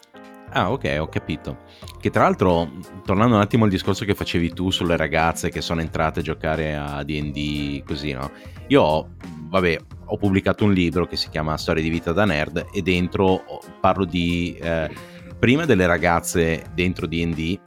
Ah, 0.51 0.71
ok, 0.71 0.97
ho 1.01 1.09
capito. 1.09 1.61
Che 1.99 2.11
tra 2.11 2.25
l'altro, 2.25 2.71
tornando 3.03 3.37
un 3.37 3.41
attimo 3.41 3.65
al 3.65 3.71
discorso 3.71 4.05
che 4.05 4.15
facevi 4.15 4.53
tu 4.53 4.71
sulle 4.71 4.99
ragazze 4.99 5.49
che 5.49 5.63
sono 5.63 5.81
entrate 5.81 6.21
a 6.21 6.23
giocare 6.23 6.77
a 6.77 7.03
DD 7.03 7.83
così, 7.83 8.13
no? 8.13 8.31
Io, 8.67 8.83
ho, 8.83 9.09
vabbè, 9.49 9.79
ho 10.05 10.17
pubblicato 10.19 10.65
un 10.65 10.75
libro 10.75 11.07
che 11.07 11.17
si 11.17 11.31
chiama 11.31 11.57
Storia 11.57 11.83
di 11.83 11.89
vita 11.89 12.13
da 12.13 12.27
nerd 12.27 12.67
e 12.71 12.83
dentro 12.83 13.43
parlo 13.81 14.05
di 14.05 14.55
eh, 14.61 14.91
prima 15.39 15.65
delle 15.65 15.87
ragazze 15.87 16.67
dentro 16.75 17.07
DD, 17.07 17.59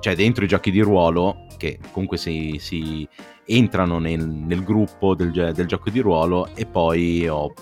cioè 0.00 0.16
dentro 0.16 0.42
i 0.42 0.48
giochi 0.48 0.72
di 0.72 0.80
ruolo, 0.80 1.46
che 1.56 1.78
comunque 1.92 2.16
si, 2.16 2.56
si 2.58 3.08
entrano 3.50 3.98
nel, 3.98 4.26
nel 4.26 4.62
gruppo 4.62 5.14
del, 5.14 5.52
del, 5.54 5.66
gioco 5.66 5.90
di 5.90 6.00
ruolo 6.00 6.48
e 6.54 6.66
poi 6.66 7.26
ho, 7.28 7.52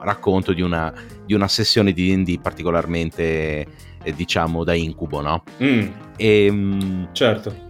racconto 0.00 0.52
di 0.52 0.62
una, 0.62 0.92
di 1.26 1.34
una 1.34 1.48
sessione 1.48 1.92
di 1.92 2.22
D&D 2.22 2.40
particolarmente 2.40 3.66
eh, 4.02 4.12
diciamo 4.14 4.64
da 4.64 4.74
incubo 4.74 5.20
no? 5.20 5.42
Mm. 5.62 5.86
E, 6.16 6.44
ehm, 6.46 7.08
certo 7.12 7.68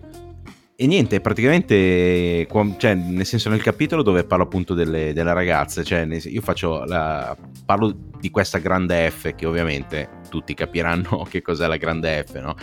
e 0.80 0.86
niente, 0.86 1.20
praticamente, 1.20 2.48
cioè, 2.78 2.94
nel 2.94 3.26
senso 3.26 3.50
nel 3.50 3.60
capitolo 3.60 4.02
dove 4.02 4.24
parlo 4.24 4.44
appunto 4.44 4.72
delle, 4.72 5.12
delle 5.12 5.34
ragazze, 5.34 5.84
cioè 5.84 6.08
io 6.08 6.40
faccio 6.40 6.86
la, 6.86 7.36
parlo 7.66 7.94
di 8.18 8.30
questa 8.30 8.56
grande 8.56 9.10
F 9.10 9.34
che 9.34 9.44
ovviamente 9.44 10.08
tutti 10.30 10.54
capiranno 10.54 11.24
che 11.28 11.42
cos'è 11.42 11.66
la 11.66 11.76
grande 11.76 12.24
F, 12.26 12.40
no? 12.40 12.54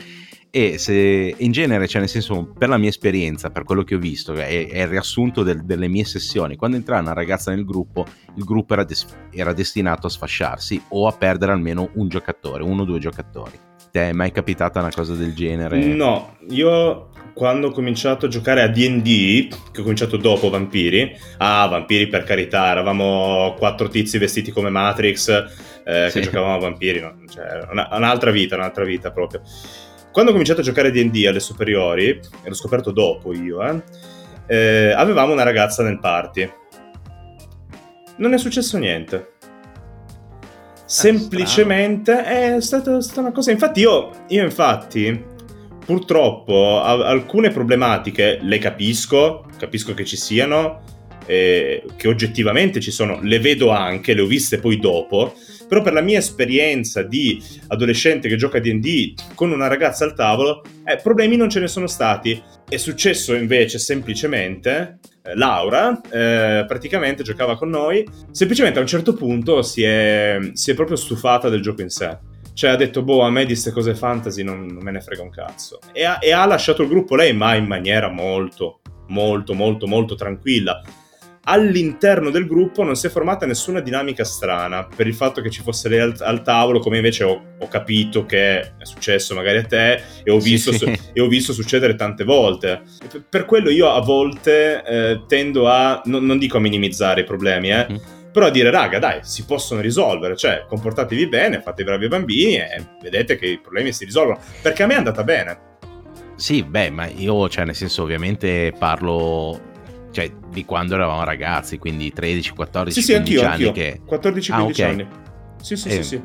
E 0.50 0.78
se 0.78 1.36
in 1.38 1.52
genere, 1.52 1.88
cioè 1.88 2.02
nel 2.02 2.10
senso 2.10 2.52
per 2.58 2.70
la 2.70 2.78
mia 2.78 2.90
esperienza, 2.90 3.50
per 3.50 3.64
quello 3.64 3.84
che 3.84 3.96
ho 3.96 4.00
visto, 4.00 4.34
è, 4.34 4.68
è 4.68 4.82
il 4.82 4.88
riassunto 4.88 5.44
del, 5.44 5.64
delle 5.66 5.88
mie 5.88 6.06
sessioni, 6.06 6.56
quando 6.56 6.78
entra 6.78 7.00
una 7.00 7.14
ragazza 7.14 7.52
nel 7.52 7.66
gruppo, 7.66 8.06
il 8.36 8.44
gruppo 8.44 8.74
era, 8.74 8.84
des- 8.84 9.08
era, 9.32 9.54
destinato 9.54 10.08
a 10.08 10.10
sfasciarsi 10.10 10.82
o 10.90 11.08
a 11.08 11.12
perdere 11.12 11.52
almeno 11.52 11.90
un 11.94 12.08
giocatore, 12.08 12.64
uno 12.64 12.84
o 12.84 12.86
due 12.86 13.00
giocatori. 13.00 13.60
Ti 13.92 14.00
è 14.00 14.12
mai 14.12 14.32
capitata 14.32 14.80
una 14.80 14.92
cosa 14.92 15.14
del 15.14 15.34
genere? 15.34 15.80
No, 15.86 16.38
io 16.50 17.10
quando 17.38 17.68
ho 17.68 17.72
cominciato 17.72 18.26
a 18.26 18.30
giocare 18.30 18.64
a 18.64 18.68
D&D, 18.68 19.48
che 19.72 19.80
ho 19.80 19.84
cominciato 19.84 20.18
dopo 20.18 20.50
Vampiri, 20.50 21.16
ah, 21.38 21.68
Vampiri 21.68 22.08
per 22.08 22.24
carità, 22.24 22.72
eravamo 22.72 23.54
quattro 23.58 23.88
tizi 23.88 24.18
vestiti 24.18 24.52
come 24.52 24.72
Matrix, 24.72 25.30
eh, 25.86 26.08
sì. 26.10 26.18
che 26.18 26.26
giocavamo 26.26 26.56
a 26.56 26.58
Vampiri, 26.58 27.00
no? 27.00 27.16
cioè, 27.32 27.68
una, 27.72 27.90
un'altra 27.92 28.32
vita, 28.32 28.56
un'altra 28.56 28.84
vita 28.84 29.12
proprio. 29.12 29.42
Quando 30.18 30.34
ho 30.34 30.36
cominciato 30.36 30.68
a 30.68 30.72
giocare 30.72 30.88
a 30.88 30.92
D&D 30.92 31.28
alle 31.28 31.40
superiori, 31.40 32.08
e 32.10 32.22
l'ho 32.44 32.56
scoperto 32.56 32.90
dopo 32.90 33.36
io, 33.36 33.62
eh, 33.62 33.84
eh, 34.48 34.92
avevamo 34.92 35.32
una 35.32 35.44
ragazza 35.44 35.84
nel 35.84 36.00
party. 36.00 36.52
Non 38.16 38.34
è 38.34 38.40
successo 38.40 38.80
niente. 38.80 39.34
Semplicemente 40.86 42.24
è 42.24 42.60
stata, 42.62 43.00
stata, 43.00 43.20
una 43.20 43.32
cosa... 43.32 43.52
Infatti 43.52 43.82
io, 43.82 44.10
io 44.30 44.44
infatti, 44.44 45.24
purtroppo, 45.86 46.82
alcune 46.82 47.52
problematiche 47.52 48.40
le 48.42 48.58
capisco, 48.58 49.46
capisco 49.60 49.94
che 49.94 50.04
ci 50.04 50.18
siano, 50.18 50.82
eh, 51.28 51.84
che 51.96 52.08
oggettivamente 52.08 52.80
ci 52.80 52.90
sono, 52.90 53.20
le 53.22 53.38
vedo 53.38 53.70
anche, 53.70 54.16
le 54.16 54.22
ho 54.22 54.26
viste 54.26 54.58
poi 54.58 54.80
dopo, 54.80 55.36
però 55.68 55.82
per 55.82 55.94
la 55.94 56.02
mia 56.02 56.20
esperienza 56.20 57.04
di 57.04 57.42
adolescente 57.68 58.28
che 58.28 58.36
gioca 58.36 58.58
a 58.58 58.62
D&D 58.62 59.14
con 59.36 59.52
una 59.52 59.68
ragazza 59.68 60.06
al 60.06 60.14
tavolo, 60.14 60.64
eh, 60.86 60.98
problemi 60.98 61.36
non 61.36 61.50
ce 61.50 61.60
ne 61.60 61.68
sono 61.68 61.88
stati. 61.88 62.42
È 62.68 62.78
successo 62.78 63.34
invece 63.34 63.80
semplicemente 63.80 65.00
eh, 65.24 65.36
Laura 65.36 66.00
eh, 66.10 66.66
praticamente 66.68 67.24
giocava 67.24 67.58
con 67.58 67.70
noi, 67.70 68.08
semplicemente 68.32 68.80
a 68.80 68.82
un 68.82 68.88
certo 68.88 69.14
punto 69.14 69.62
si 69.62 69.84
è, 69.84 70.40
si 70.54 70.72
è, 70.72 70.74
proprio 70.74 70.98
stufata 70.98 71.50
del 71.50 71.62
gioco 71.62 71.82
in 71.82 71.90
sé. 71.90 72.18
Cioè 72.54 72.72
ha 72.72 72.76
detto, 72.76 73.04
boh, 73.04 73.22
a 73.22 73.30
me 73.30 73.42
di 73.42 73.52
queste 73.52 73.72
cose 73.72 73.94
fantasy 73.94 74.42
non, 74.42 74.66
non 74.66 74.82
me 74.82 74.92
ne 74.92 75.02
frega 75.02 75.22
un 75.22 75.30
cazzo. 75.30 75.80
E 75.92 76.04
ha, 76.06 76.18
e 76.20 76.32
ha 76.32 76.46
lasciato 76.46 76.82
il 76.82 76.90
gruppo 76.90 77.16
lei, 77.16 77.32
ma 77.32 77.54
in 77.54 77.66
maniera 77.66 78.10
molto, 78.10 78.80
molto, 79.10 79.54
molto, 79.54 79.86
molto 79.86 80.16
tranquilla 80.16 80.82
all'interno 81.50 82.30
del 82.30 82.46
gruppo 82.46 82.84
non 82.84 82.96
si 82.96 83.08
è 83.08 83.10
formata 83.10 83.46
nessuna 83.46 83.80
dinamica 83.80 84.24
strana 84.24 84.86
per 84.94 85.08
il 85.08 85.14
fatto 85.14 85.42
che 85.42 85.50
ci 85.50 85.62
fosse 85.62 85.88
lei 85.88 86.00
al, 86.00 86.16
al 86.20 86.42
tavolo, 86.42 86.80
come 86.80 86.98
invece 86.98 87.24
ho, 87.24 87.42
ho, 87.58 87.68
capito 87.68 88.26
che 88.26 88.60
è 88.60 88.72
successo 88.84 89.34
magari 89.34 89.60
a 89.60 89.64
te 89.64 90.02
e 90.24 90.32
ho 90.32 90.40
visto, 90.40 90.72
sì. 90.72 90.78
su, 90.80 90.94
e 91.14 91.22
ho 91.22 91.28
visto 91.28 91.54
succedere 91.54 91.96
tante 91.96 92.24
volte. 92.24 92.82
Per, 93.30 93.46
quello 93.46 93.70
io 93.70 93.90
a 93.90 94.02
volte 94.02 94.84
eh, 94.84 95.22
tendo 95.28 95.70
a, 95.70 96.02
no, 96.06 96.20
non 96.20 96.38
dico 96.38 96.58
a 96.58 96.60
minimizzare 96.60 97.22
i 97.22 97.26
problemi, 97.26 97.72
eh, 97.72 97.88
mm. 97.92 97.96
però 98.32 98.48
a 98.48 98.52
dire 98.52 98.70
raga 98.70 99.00
dai, 99.00 99.20
si 99.22 99.46
possono 99.46 99.80
risolvere, 99.80 100.36
cioè 100.36 100.66
comportatevi 100.68 101.28
bene, 101.28 101.62
fate 101.62 101.82
i 101.82 101.86
bravi 101.86 102.10
bambini 102.10 102.56
e 102.58 102.84
vedete 103.02 103.38
che 103.38 103.48
i 103.48 103.60
problemi 103.60 103.94
si 103.94 104.04
risolvono, 104.04 104.40
perché 104.62 104.84
a 104.84 104.86
me 104.86 104.96
è 104.96 104.98
andata 104.98 105.24
bene. 105.24 105.60
Sì, 106.36 106.62
beh, 106.62 106.90
ma 106.92 107.08
io, 107.08 107.48
cioè, 107.50 107.66
nel 107.66 107.74
senso, 107.74 108.04
ovviamente 108.04 108.72
parlo 108.78 109.76
cioè 110.12 110.32
di 110.50 110.66
quando 110.66 110.96
eravamo 110.96 111.24
ragazzi, 111.24 111.78
quindi 111.78 112.12
13, 112.12 112.52
14, 112.52 113.00
sì, 113.00 113.06
sì, 113.06 113.14
15 113.14 113.38
anch'io, 113.38 113.50
anni 113.50 113.68
anch'io. 113.68 113.72
che... 113.72 114.02
14, 114.06 114.52
15 114.52 114.82
ah, 114.82 114.86
okay. 114.86 114.94
anni. 114.94 115.08
Sì, 115.62 115.76
sì, 115.76 115.88
eh, 115.90 115.92
sì, 115.92 116.04
sì. 116.04 116.22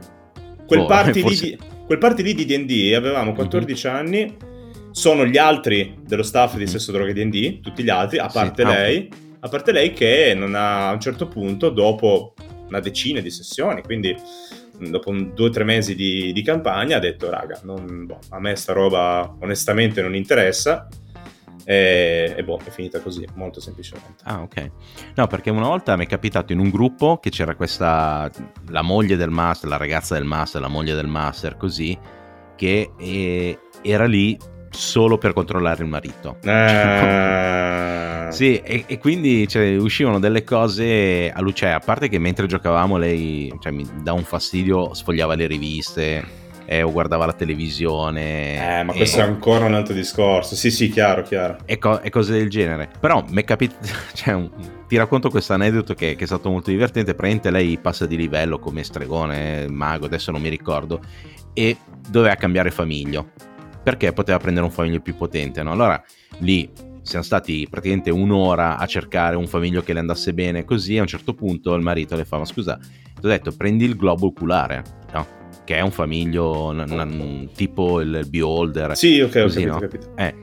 Quel, 0.66 0.80
boh, 0.80 0.86
party 0.86 1.20
forse... 1.22 1.44
di, 1.44 1.58
quel 1.86 1.98
party 1.98 2.22
lì 2.22 2.34
di 2.34 2.44
D&D 2.44 2.94
avevamo 2.94 3.32
14 3.32 3.88
mm-hmm. 3.88 3.96
anni, 3.96 4.36
sono 4.92 5.26
gli 5.26 5.38
altri 5.38 5.98
dello 6.06 6.22
staff 6.22 6.56
di 6.56 6.66
Sesso 6.66 6.92
Droga 6.92 7.12
D&D, 7.12 7.60
tutti 7.60 7.82
gli 7.82 7.90
altri, 7.90 8.18
a 8.18 8.28
parte 8.28 8.62
sì, 8.62 8.68
ah, 8.68 8.72
lei, 8.72 8.96
okay. 8.96 9.08
a 9.40 9.48
parte 9.48 9.72
lei 9.72 9.92
che 9.92 10.34
non 10.36 10.54
ha, 10.54 10.88
a 10.88 10.92
un 10.92 11.00
certo 11.00 11.26
punto, 11.28 11.70
dopo 11.70 12.34
una 12.68 12.80
decina 12.80 13.20
di 13.20 13.30
sessioni, 13.30 13.82
quindi 13.82 14.16
dopo 14.78 15.12
due 15.12 15.48
o 15.48 15.50
tre 15.50 15.64
mesi 15.64 15.94
di, 15.94 16.32
di, 16.32 16.42
campagna, 16.42 16.96
ha 16.96 17.00
detto, 17.00 17.30
raga, 17.30 17.60
non, 17.64 18.06
boh, 18.06 18.18
a 18.30 18.40
me 18.40 18.56
sta 18.56 18.72
roba 18.72 19.36
onestamente 19.40 20.02
non 20.02 20.14
interessa, 20.14 20.88
e, 21.64 22.34
e, 22.36 22.44
boh, 22.44 22.60
è 22.64 22.70
finita 22.70 23.00
così, 23.00 23.26
molto 23.34 23.60
semplicemente. 23.60 24.22
Ah, 24.24 24.42
ok. 24.42 24.70
No, 25.14 25.26
perché 25.26 25.50
una 25.50 25.68
volta 25.68 25.96
mi 25.96 26.04
è 26.04 26.08
capitato 26.08 26.52
in 26.52 26.58
un 26.58 26.70
gruppo 26.70 27.18
che 27.18 27.30
c'era 27.30 27.54
questa, 27.54 28.30
la 28.68 28.82
moglie 28.82 29.16
del 29.16 29.30
master, 29.30 29.68
la 29.68 29.76
ragazza 29.76 30.14
del 30.14 30.24
master, 30.24 30.60
la 30.60 30.68
moglie 30.68 30.94
del 30.94 31.06
master, 31.06 31.56
così, 31.56 31.98
che 32.56 32.92
eh, 32.98 33.58
era 33.82 34.06
lì 34.06 34.36
solo 34.70 35.18
per 35.18 35.32
controllare 35.32 35.82
il 35.82 35.88
marito. 35.88 36.38
Ah, 36.44 38.28
Sì, 38.32 38.56
e, 38.60 38.84
e 38.86 38.98
quindi 38.98 39.46
cioè, 39.46 39.76
uscivano 39.76 40.18
delle 40.18 40.42
cose 40.42 41.30
a 41.30 41.40
luce, 41.42 41.68
a 41.68 41.80
parte 41.80 42.08
che 42.08 42.18
mentre 42.18 42.46
giocavamo 42.46 42.96
lei 42.96 43.52
cioè, 43.60 43.72
mi 43.72 43.86
dà 44.02 44.14
un 44.14 44.24
fastidio, 44.24 44.94
sfogliava 44.94 45.34
le 45.34 45.46
riviste 45.46 46.24
eh, 46.64 46.82
o 46.82 46.90
guardava 46.90 47.26
la 47.26 47.32
televisione. 47.32 48.80
Eh, 48.80 48.82
ma 48.82 48.92
questo 48.92 49.20
è 49.20 49.22
ancora 49.22 49.64
un 49.64 49.74
altro 49.74 49.94
discorso. 49.94 50.54
Sì, 50.54 50.70
sì, 50.70 50.88
chiaro, 50.88 51.22
chiaro. 51.22 51.58
E, 51.64 51.78
co- 51.78 52.00
e 52.00 52.10
cose 52.10 52.32
del 52.32 52.48
genere. 52.48 52.90
Però 53.00 53.24
mi 53.28 53.42
è 53.42 53.44
capito, 53.44 53.74
cioè, 54.14 54.34
un... 54.34 54.50
ti 54.86 54.96
racconto 54.96 55.30
questo 55.30 55.52
aneddoto 55.52 55.94
che, 55.94 56.14
che, 56.14 56.24
è 56.24 56.26
stato 56.26 56.50
molto 56.50 56.70
divertente. 56.70 57.14
Praticamente 57.14 57.50
lei 57.50 57.78
passa 57.78 58.06
di 58.06 58.16
livello 58.16 58.58
come 58.58 58.82
stregone, 58.82 59.68
mago, 59.68 60.06
adesso 60.06 60.30
non 60.30 60.40
mi 60.40 60.48
ricordo, 60.48 61.00
e 61.52 61.76
doveva 62.08 62.34
cambiare 62.34 62.70
famiglio. 62.70 63.30
Perché 63.82 64.12
poteva 64.12 64.38
prendere 64.38 64.64
un 64.64 64.72
famiglio 64.72 65.00
più 65.00 65.16
potente, 65.16 65.62
no? 65.62 65.72
Allora 65.72 66.00
lì 66.38 66.70
siamo 67.02 67.24
stati 67.24 67.66
praticamente 67.68 68.10
un'ora 68.10 68.78
a 68.78 68.86
cercare 68.86 69.34
un 69.34 69.48
famiglio 69.48 69.82
che 69.82 69.92
le 69.92 69.98
andasse 69.98 70.32
bene 70.32 70.64
così 70.64 70.98
a 70.98 71.00
un 71.00 71.08
certo 71.08 71.34
punto 71.34 71.74
il 71.74 71.82
marito 71.82 72.14
le 72.14 72.24
fa 72.24 72.38
ma 72.38 72.44
scusa 72.44 72.78
ti 72.78 73.26
ho 73.26 73.28
detto 73.28 73.50
prendi 73.50 73.84
il 73.84 73.96
globo 73.96 74.28
oculare 74.28 74.84
no? 75.12 75.41
Che 75.64 75.76
è 75.76 75.80
un 75.80 75.90
famiglio 75.90 76.72
n- 76.72 76.84
n- 76.88 77.48
tipo 77.54 78.00
il 78.00 78.26
beholder. 78.28 78.96
Sì, 78.96 79.20
ok, 79.20 79.42
così, 79.42 79.64
ho 79.64 79.78
capito. 79.78 80.08
No? 80.08 80.12
capito. 80.12 80.12
Eh, 80.16 80.34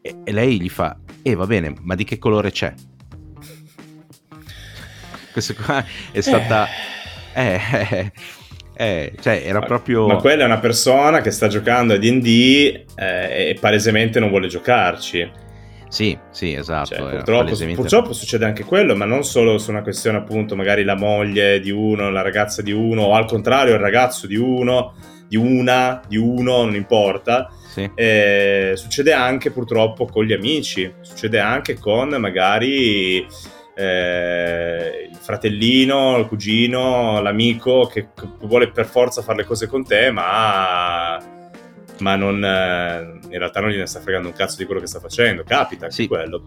e, 0.00 0.16
e, 0.24 0.32
lei 0.32 0.60
gli 0.60 0.68
fa, 0.68 0.98
eh 1.22 1.34
va 1.34 1.46
bene, 1.46 1.74
ma 1.80 1.94
di 1.94 2.04
che 2.04 2.18
colore 2.18 2.50
c'è? 2.50 2.72
Questa 5.32 5.54
qua 5.54 5.84
è 6.10 6.20
stata... 6.20 6.66
Eh. 7.34 7.60
Eh, 7.78 8.12
eh, 8.80 9.12
cioè, 9.20 9.42
era 9.44 9.60
proprio... 9.60 10.06
Ma 10.06 10.16
quella 10.16 10.42
è 10.42 10.46
una 10.46 10.58
persona 10.58 11.20
che 11.20 11.30
sta 11.30 11.48
giocando 11.48 11.94
a 11.94 11.96
D&D 11.98 12.84
eh, 12.96 13.50
e 13.50 13.56
palesemente 13.60 14.20
non 14.20 14.28
vuole 14.28 14.46
giocarci. 14.46 15.46
Sì, 15.88 16.18
sì, 16.30 16.54
esatto. 16.54 16.94
Cioè, 16.94 17.10
purtroppo, 17.10 17.56
purtroppo, 17.74 18.12
succede 18.12 18.44
anche 18.44 18.64
quello, 18.64 18.94
ma 18.94 19.04
non 19.04 19.24
solo 19.24 19.58
su 19.58 19.70
una 19.70 19.82
questione 19.82 20.18
appunto 20.18 20.54
magari 20.54 20.84
la 20.84 20.96
moglie 20.96 21.60
di 21.60 21.70
uno, 21.70 22.10
la 22.10 22.22
ragazza 22.22 22.62
di 22.62 22.72
uno, 22.72 23.02
o 23.02 23.14
al 23.14 23.26
contrario 23.26 23.74
il 23.74 23.80
ragazzo 23.80 24.26
di 24.26 24.36
uno, 24.36 24.94
di 25.26 25.36
una, 25.36 26.00
di 26.06 26.16
uno, 26.16 26.64
non 26.64 26.74
importa. 26.74 27.50
Sì. 27.68 27.90
Eh, 27.94 28.72
succede 28.74 29.12
anche 29.12 29.50
purtroppo 29.50 30.06
con 30.06 30.24
gli 30.24 30.32
amici, 30.32 30.92
succede 31.00 31.38
anche 31.38 31.78
con 31.78 32.08
magari 32.08 33.26
eh, 33.76 35.08
il 35.10 35.16
fratellino, 35.16 36.18
il 36.18 36.26
cugino, 36.26 37.20
l'amico 37.20 37.86
che 37.86 38.08
vuole 38.40 38.70
per 38.70 38.86
forza 38.86 39.22
fare 39.22 39.38
le 39.38 39.44
cose 39.44 39.68
con 39.68 39.84
te, 39.84 40.10
ma 40.10 41.36
ma 42.00 42.16
non, 42.16 42.44
eh, 42.44 43.18
in 43.30 43.38
realtà 43.38 43.60
non 43.60 43.70
gliene 43.70 43.86
sta 43.86 44.00
fregando 44.00 44.28
un 44.28 44.34
cazzo 44.34 44.56
di 44.56 44.64
quello 44.64 44.80
che 44.80 44.86
sta 44.86 45.00
facendo. 45.00 45.44
Capita 45.44 45.90
sì. 45.90 46.06
quello. 46.06 46.44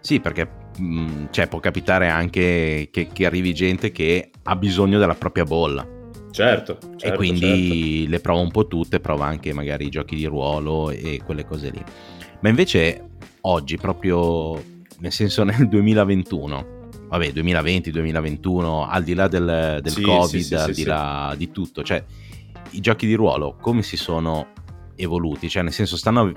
Sì, 0.00 0.20
perché 0.20 0.48
mh, 0.78 0.84
mm, 0.84 1.24
cioè, 1.30 1.48
può 1.48 1.60
capitare 1.60 2.08
anche 2.08 2.88
che, 2.90 3.08
che, 3.12 3.26
arrivi 3.26 3.52
gente 3.54 3.90
che 3.90 4.30
ha 4.42 4.56
bisogno 4.56 4.98
della 4.98 5.14
propria 5.14 5.44
bolla. 5.44 5.86
Certo, 6.30 6.78
certo 6.96 7.06
E 7.06 7.16
quindi 7.16 7.98
certo. 8.00 8.10
le 8.10 8.20
prova 8.20 8.40
un 8.40 8.50
po' 8.50 8.66
tutte, 8.66 9.00
prova 9.00 9.26
anche 9.26 9.52
magari 9.52 9.86
i 9.86 9.90
giochi 9.90 10.14
di 10.14 10.26
ruolo 10.26 10.90
e 10.90 11.20
quelle 11.24 11.44
cose 11.44 11.70
lì. 11.70 11.82
Ma 12.40 12.48
invece 12.48 13.08
oggi, 13.42 13.76
proprio 13.76 14.62
nel 15.00 15.12
senso 15.12 15.42
nel 15.44 15.68
2021, 15.68 16.88
vabbè 17.08 17.28
2020-2021, 17.28 18.86
al 18.88 19.02
di 19.02 19.14
là 19.14 19.28
del, 19.28 19.80
del 19.82 19.92
sì, 19.92 20.02
Covid, 20.02 20.40
sì, 20.40 20.42
sì, 20.42 20.54
al 20.54 20.72
di 20.72 20.84
là 20.84 21.34
di 21.36 21.50
tutto, 21.50 21.82
cioè 21.82 22.02
i 22.70 22.80
giochi 22.80 23.06
di 23.06 23.14
ruolo 23.14 23.56
come 23.60 23.82
si 23.82 23.96
sono 23.96 24.48
evoluti, 24.98 25.48
cioè 25.48 25.62
nel 25.62 25.72
senso 25.72 25.96
stanno 25.96 26.32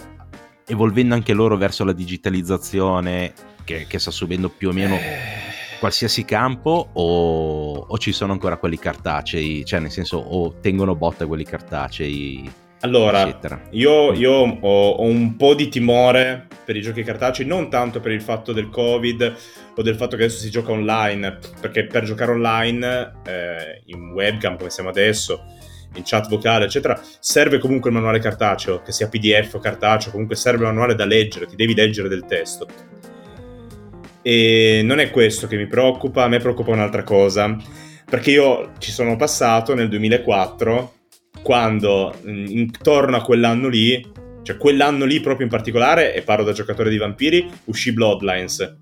evolvendo 0.65 1.13
anche 1.13 1.33
loro 1.33 1.57
verso 1.57 1.83
la 1.83 1.93
digitalizzazione 1.93 3.33
che, 3.63 3.85
che 3.87 3.99
sta 3.99 4.11
subendo 4.11 4.49
più 4.49 4.69
o 4.69 4.71
meno 4.71 4.97
qualsiasi 5.79 6.23
campo 6.25 6.89
o, 6.93 7.73
o, 7.87 7.97
ci 7.97 8.11
sono 8.11 8.33
ancora 8.33 8.57
quelli 8.57 8.77
cartacei, 8.77 9.65
cioè 9.65 9.79
nel 9.79 9.91
senso 9.91 10.17
o 10.17 10.59
tengono 10.59 10.95
botta 10.95 11.25
quelli 11.25 11.43
cartacei. 11.43 12.49
Allora, 12.83 13.39
io, 13.71 14.13
io 14.13 14.31
ho, 14.31 14.89
ho, 14.89 15.03
un 15.03 15.35
po' 15.35 15.53
di 15.53 15.69
timore 15.69 16.47
per 16.65 16.75
i 16.75 16.81
giochi 16.81 17.03
cartacei, 17.03 17.45
non 17.45 17.69
tanto 17.69 17.99
per 17.99 18.11
il 18.11 18.21
fatto 18.21 18.53
del 18.53 18.69
Covid 18.69 19.35
o 19.75 19.81
del 19.81 19.95
fatto 19.95 20.15
che 20.15 20.23
adesso 20.23 20.39
si 20.39 20.49
gioca 20.49 20.71
online, 20.71 21.37
perché 21.59 21.85
per 21.85 22.03
giocare 22.05 22.31
online 22.31 23.13
eh, 23.25 23.81
in 23.85 24.11
webcam 24.13 24.57
come 24.57 24.69
siamo 24.69 24.89
adesso 24.89 25.43
in 25.95 26.03
chat 26.03 26.29
vocale, 26.29 26.65
eccetera, 26.65 26.99
serve 27.19 27.57
comunque 27.59 27.89
il 27.89 27.95
manuale 27.95 28.19
cartaceo, 28.19 28.81
che 28.81 28.91
sia 28.91 29.09
PDF 29.09 29.55
o 29.55 29.59
cartaceo, 29.59 30.11
comunque 30.11 30.35
serve 30.35 30.63
il 30.63 30.69
manuale 30.69 30.95
da 30.95 31.05
leggere, 31.05 31.45
ti 31.45 31.55
devi 31.55 31.73
leggere 31.73 32.07
del 32.07 32.25
testo. 32.25 32.67
E 34.21 34.81
non 34.83 34.99
è 34.99 35.09
questo 35.09 35.47
che 35.47 35.57
mi 35.57 35.67
preoccupa, 35.67 36.23
a 36.23 36.27
me 36.27 36.39
preoccupa 36.39 36.71
un'altra 36.71 37.03
cosa, 37.03 37.57
perché 38.09 38.31
io 38.31 38.73
ci 38.77 38.91
sono 38.91 39.15
passato 39.15 39.73
nel 39.73 39.89
2004, 39.89 40.93
quando 41.41 42.15
intorno 42.23 43.17
a 43.17 43.21
quell'anno 43.23 43.67
lì, 43.67 44.09
cioè 44.43 44.57
quell'anno 44.57 45.05
lì 45.05 45.19
proprio 45.19 45.45
in 45.45 45.51
particolare, 45.51 46.13
e 46.13 46.21
parlo 46.21 46.45
da 46.45 46.51
giocatore 46.51 46.89
di 46.89 46.97
vampiri, 46.97 47.49
uscì 47.65 47.91
Bloodlines. 47.93 48.77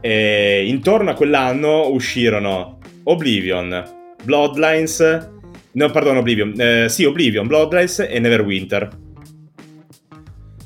E 0.00 0.64
intorno 0.66 1.10
a 1.10 1.14
quell'anno 1.14 1.88
uscirono 1.90 2.78
Oblivion, 3.04 4.14
Bloodlines 4.22 5.32
No, 5.74 5.90
perdono, 5.90 6.20
Oblivion. 6.20 6.54
Eh, 6.56 6.88
sì, 6.88 7.04
Oblivion, 7.04 7.46
Bloodlines 7.46 8.06
e 8.08 8.18
Neverwinter. 8.18 8.88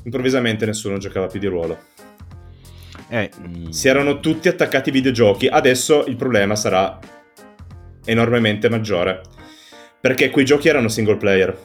Improvvisamente 0.03 0.65
nessuno 0.65 0.97
giocava 0.97 1.27
più 1.27 1.39
di 1.39 1.47
ruolo. 1.47 1.77
Eh, 3.09 3.31
mm. 3.39 3.69
Si 3.69 3.87
erano 3.87 4.19
tutti 4.19 4.47
attaccati 4.47 4.89
ai 4.89 4.95
videogiochi. 4.95 5.47
Adesso 5.47 6.05
il 6.05 6.15
problema 6.15 6.55
sarà 6.55 6.99
enormemente 8.05 8.69
maggiore. 8.69 9.21
Perché 9.99 10.29
quei 10.29 10.45
giochi 10.45 10.69
erano 10.69 10.87
single 10.89 11.17
player. 11.17 11.57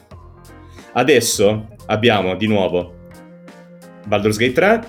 Adesso 0.93 1.67
abbiamo 1.87 2.35
di 2.35 2.47
nuovo 2.47 3.09
Baldur's 4.05 4.37
Gate 4.37 4.53
3 4.53 4.87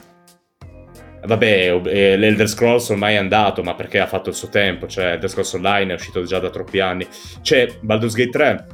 Vabbè, 1.27 1.81
l'Elder 2.17 2.49
Scrolls 2.49 2.89
ormai 2.89 3.15
è 3.15 3.19
andato, 3.19 3.63
ma 3.63 3.75
perché 3.75 3.99
ha 3.99 4.07
fatto 4.07 4.31
il 4.31 4.35
suo 4.35 4.49
tempo, 4.49 4.87
cioè 4.87 5.13
Elder 5.13 5.29
Scrolls 5.29 5.53
Online 5.55 5.93
è 5.93 5.95
uscito 5.95 6.23
già 6.23 6.39
da 6.39 6.51
troppi 6.51 6.81
anni. 6.81 7.07
C'è 7.43 7.79
Baldur's 7.81 8.15
Gate 8.15 8.31
3, 8.31 8.67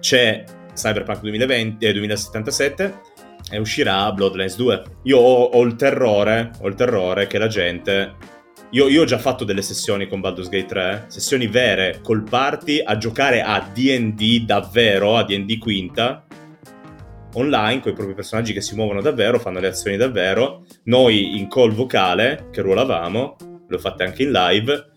c'è 0.00 0.44
Cyberpunk 0.74 1.20
2020, 1.20 1.84
eh, 1.84 1.92
2077 1.92 2.94
e 3.50 3.58
uscirà 3.58 4.10
Bloodlines 4.12 4.56
2. 4.56 4.82
Io 5.04 5.18
ho, 5.18 5.44
ho, 5.44 5.62
il 5.62 5.76
terrore, 5.76 6.50
ho 6.60 6.68
il 6.68 6.74
terrore 6.74 7.26
che 7.26 7.38
la 7.38 7.48
gente... 7.48 8.14
Io, 8.70 8.88
io, 8.88 9.02
ho 9.02 9.04
già 9.04 9.18
fatto 9.18 9.44
delle 9.44 9.60
sessioni 9.60 10.08
con 10.08 10.20
Baldur's 10.20 10.48
Gate 10.48 10.64
3, 10.64 11.04
sessioni 11.08 11.46
vere, 11.46 12.00
col 12.02 12.22
party, 12.22 12.80
a 12.82 12.96
giocare 12.96 13.42
a 13.42 13.60
D&D 13.70 14.46
davvero, 14.46 15.18
a 15.18 15.24
D&D 15.24 15.58
quinta, 15.58 16.24
online 17.34 17.80
con 17.80 17.92
i 17.92 17.94
propri 17.94 18.14
personaggi 18.14 18.52
che 18.52 18.60
si 18.60 18.74
muovono 18.74 19.00
davvero, 19.00 19.38
fanno 19.38 19.60
le 19.60 19.68
azioni 19.68 19.96
davvero. 19.96 20.64
Noi 20.84 21.38
in 21.38 21.48
call 21.48 21.72
vocale, 21.72 22.48
che 22.50 22.60
ruolavamo, 22.62 23.36
lo 23.68 23.78
fate 23.78 24.04
anche 24.04 24.22
in 24.22 24.32
live. 24.32 24.90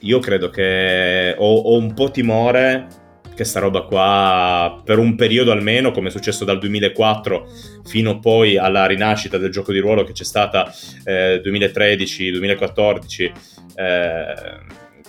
Io 0.00 0.18
credo 0.18 0.50
che 0.50 1.34
ho, 1.36 1.54
ho 1.54 1.76
un 1.76 1.94
po' 1.94 2.10
timore 2.10 3.02
che 3.34 3.44
sta 3.44 3.58
roba 3.58 3.82
qua 3.82 4.80
per 4.84 4.98
un 4.98 5.16
periodo 5.16 5.50
almeno, 5.50 5.90
come 5.90 6.08
è 6.08 6.10
successo 6.10 6.44
dal 6.44 6.58
2004 6.58 7.48
fino 7.84 8.20
poi 8.20 8.56
alla 8.56 8.86
rinascita 8.86 9.38
del 9.38 9.50
gioco 9.50 9.72
di 9.72 9.80
ruolo 9.80 10.04
che 10.04 10.12
c'è 10.12 10.24
stata 10.24 10.72
eh, 11.04 11.42
2013-2014 11.44 13.32
eh, 13.74 14.34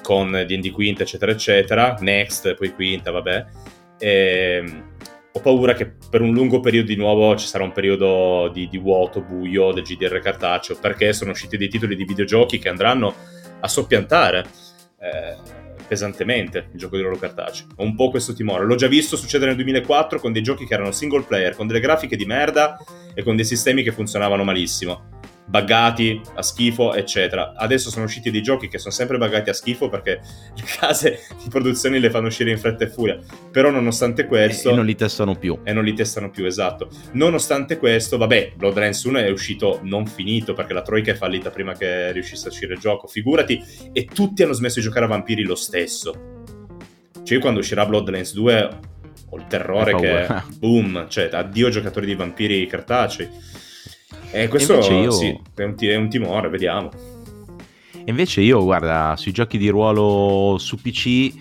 con 0.02 0.32
D&D 0.32 0.72
Quinta 0.72 1.04
eccetera 1.04 1.32
eccetera, 1.32 1.96
Next, 2.00 2.56
poi 2.56 2.74
Quinta, 2.74 3.12
vabbè. 3.12 3.46
E, 3.98 4.64
ehm, 4.64 4.84
ho 5.36 5.42
paura 5.42 5.74
che 5.74 5.92
per 6.10 6.22
un 6.22 6.34
lungo 6.34 6.62
periodo 6.62 6.88
di 6.88 6.96
nuovo 6.96 7.36
ci 7.36 7.46
sarà 7.46 7.66
un 7.66 7.74
periodo 7.74 8.50
di, 8.54 8.70
di, 8.70 8.78
vuoto, 8.78 9.22
buio 9.22 9.74
del 9.74 9.84
GDR 9.84 10.22
cartaceo, 10.22 10.78
perché 10.80 11.12
sono 11.12 11.32
usciti 11.32 11.58
dei 11.58 11.68
titoli 11.68 11.98
di 11.98 12.06
videogiochi 12.06 12.58
che 12.58 12.70
andranno 12.70 13.14
a 13.60 13.68
soppiantare 13.68 14.46
eh, 15.02 15.36
pesantemente 15.86 16.70
il 16.72 16.80
gioco 16.80 16.96
di 16.96 17.02
loro 17.02 17.18
cartaceo. 17.18 17.68
Ho 17.76 17.84
un 17.84 17.96
po' 17.96 18.10
questo 18.10 18.34
timore. 18.34 18.64
L'ho 18.64 18.76
già 18.76 18.88
visto 18.88 19.18
succedere 19.18 19.54
nel 19.54 19.62
2004 19.62 20.20
con 20.22 20.32
dei 20.32 20.42
giochi 20.42 20.66
che 20.66 20.74
erano 20.74 20.92
single 20.92 21.24
player, 21.24 21.54
con 21.54 21.68
delle 21.68 21.82
grafiche 21.82 22.16
di 22.16 22.26
merda 22.26 22.78
e 23.14 23.22
con 23.22 23.36
dei 23.36 23.46
sistemi 23.46 23.84
che 23.84 23.92
funzionavano 23.92 24.46
malissimo 24.46 25.15
buggati 25.46 26.20
a 26.34 26.42
schifo, 26.42 26.94
eccetera. 26.94 27.54
Adesso 27.56 27.90
sono 27.90 28.06
usciti 28.06 28.32
dei 28.32 28.42
giochi 28.42 28.68
che 28.68 28.80
sono 28.80 28.94
sempre 28.94 29.18
buggati 29.18 29.50
a 29.50 29.54
schifo 29.54 29.90
perché 29.90 30.22
le 30.56 30.64
case 30.80 31.20
di 31.42 31.50
produzione 31.50 32.00
le 32.00 32.10
fanno 32.10 32.28
uscire 32.28 32.52
in 32.52 32.58
fretta 32.58 32.86
e 32.86 32.90
furia. 32.90 33.20
Però 33.52 33.70
nonostante 33.70 34.26
questo... 34.26 34.72
E 34.72 34.76
non 34.76 34.86
li 34.86 34.96
testano 34.96 35.36
più. 35.36 35.60
E 35.64 35.74
non 35.74 35.84
li 35.84 35.94
testano 35.94 36.30
più, 36.30 36.46
esatto. 36.46 36.90
Nonostante 37.12 37.78
questo, 37.78 38.18
vabbè, 38.18 38.54
Bloodlines 38.56 39.04
1 39.04 39.20
è 39.20 39.30
uscito 39.30 39.80
non 39.84 40.08
finito 40.08 40.54
perché 40.54 40.74
la 40.74 40.82
Troika 40.82 41.12
è 41.12 41.16
fallita 41.16 41.52
prima 41.52 41.74
che 41.74 42.12
riuscisse 42.12 42.48
a 42.48 42.50
uscire 42.50 42.74
il 42.74 42.80
gioco, 42.80 43.08
figurati. 43.08 43.64
E 43.92 44.06
tutti 44.06 44.44
hanno 44.44 44.54
smesso 44.54 44.80
di 44.80 44.86
giocare 44.86 45.06
a 45.06 45.10
vampiri 45.10 45.44
lo 45.44 45.56
stesso. 45.56 46.34
Cioè 47.24 47.38
io 47.38 47.40
quando 47.40 47.60
uscirà 47.60 47.86
Bloodlines 47.86 48.34
2 48.34 48.80
ho 49.30 49.38
il 49.38 49.48
terrore 49.48 49.96
che... 49.96 50.28
Boom, 50.58 51.08
cioè 51.08 51.30
addio 51.32 51.70
giocatori 51.70 52.06
di 52.06 52.16
vampiri 52.16 52.66
cartacei 52.68 53.64
E 54.32 54.48
questo 54.48 54.80
e 54.80 55.02
io... 55.02 55.12
sì, 55.12 55.40
è, 55.56 55.64
un, 55.64 55.76
è 55.78 55.96
un 55.96 56.10
timore, 56.10 56.50
vediamo. 56.50 56.90
Invece 58.06 58.42
io, 58.42 58.64
guarda, 58.64 59.16
sui 59.18 59.32
giochi 59.32 59.58
di 59.58 59.70
ruolo 59.70 60.58
su 60.60 60.80
PC 60.80 61.34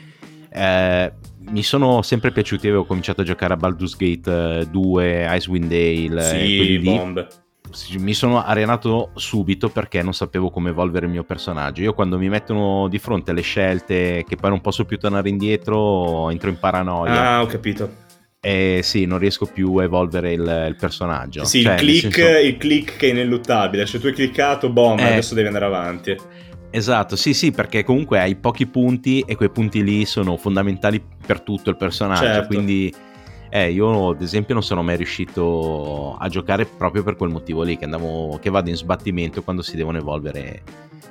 eh, 0.51 1.12
mi 1.51 1.62
sono 1.62 2.03
sempre 2.03 2.31
piaciuti, 2.31 2.68
avevo 2.68 2.85
cominciato 2.85 3.20
a 3.20 3.25
giocare 3.25 3.55
a 3.55 3.57
Baldur's 3.57 3.97
Gate 3.97 4.66
2, 4.70 5.25
eh, 5.25 5.37
Icewind 5.37 5.68
Dale, 5.68 6.23
sì, 6.23 6.79
bombe. 6.79 7.29
Mi 7.99 8.14
sono 8.14 8.42
arenato 8.42 9.11
subito 9.14 9.68
perché 9.68 10.01
non 10.01 10.14
sapevo 10.14 10.51
come 10.51 10.70
evolvere 10.70 11.07
il 11.07 11.12
mio 11.12 11.25
personaggio. 11.25 11.83
Io 11.83 11.92
quando 11.92 12.18
mi 12.18 12.29
mettono 12.29 12.87
di 12.88 12.99
fronte 12.99 13.33
alle 13.33 13.40
scelte 13.40 14.25
che 14.29 14.37
poi 14.37 14.51
non 14.51 14.61
posso 14.61 14.85
più 14.85 14.97
tornare 14.97 15.29
indietro, 15.29 16.31
entro 16.31 16.51
in 16.51 16.59
paranoia. 16.59 17.31
Ah, 17.31 17.42
ho 17.42 17.47
capito. 17.47 18.04
E 18.46 18.80
sì, 18.83 19.07
non 19.07 19.18
riesco 19.18 19.46
più 19.46 19.74
a 19.76 19.85
evolvere 19.85 20.33
il, 20.33 20.66
il 20.68 20.76
personaggio. 20.78 21.44
Sì, 21.44 21.62
cioè, 21.62 21.72
il, 21.72 21.78
click, 21.78 22.14
senso... 22.14 22.38
il 22.40 22.57
click 22.59 22.96
che 22.98 23.07
è 23.07 23.11
ineluttabile. 23.11 23.87
Cioè 23.87 23.98
tu 23.98 24.09
hai 24.09 24.12
cliccato, 24.12 24.68
boom, 24.68 24.98
eh, 24.98 25.12
adesso 25.12 25.35
devi 25.35 25.46
andare 25.46 25.64
avanti. 25.64 26.16
Esatto, 26.70 27.16
sì, 27.16 27.33
sì, 27.33 27.52
perché 27.52 27.85
comunque 27.85 28.18
hai 28.18 28.35
pochi 28.35 28.66
punti 28.66 29.24
e 29.26 29.35
quei 29.37 29.48
punti 29.48 29.83
lì 29.83 30.04
sono 30.04 30.37
fondamentali 30.37 31.02
per 31.24 31.40
tutto 31.40 31.70
il 31.70 31.76
personaggio, 31.76 32.24
certo. 32.24 32.48
quindi 32.48 32.92
eh, 33.48 33.70
io 33.70 34.11
ad 34.11 34.20
esempio 34.20 34.54
non 34.54 34.62
sono 34.64 34.83
mai 34.83 34.96
riuscito 34.96 36.16
a 36.18 36.28
giocare 36.28 36.66
proprio 36.66 37.04
per 37.04 37.14
quel 37.14 37.30
motivo 37.30 37.62
lì, 37.62 37.78
che, 37.78 37.85
andavo, 37.85 38.38
che 38.42 38.50
vado 38.50 38.68
in 38.70 38.76
sbattimento 38.76 39.42
quando 39.42 39.62
si 39.62 39.76
devono 39.76 39.98
evolvere 39.98 40.62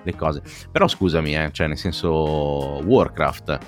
le 0.03 0.15
cose. 0.15 0.41
Però 0.69 0.85
scusami, 0.87 1.35
eh, 1.35 1.49
cioè 1.53 1.67
nel 1.67 1.77
senso 1.77 2.11
Warcraft 2.83 3.59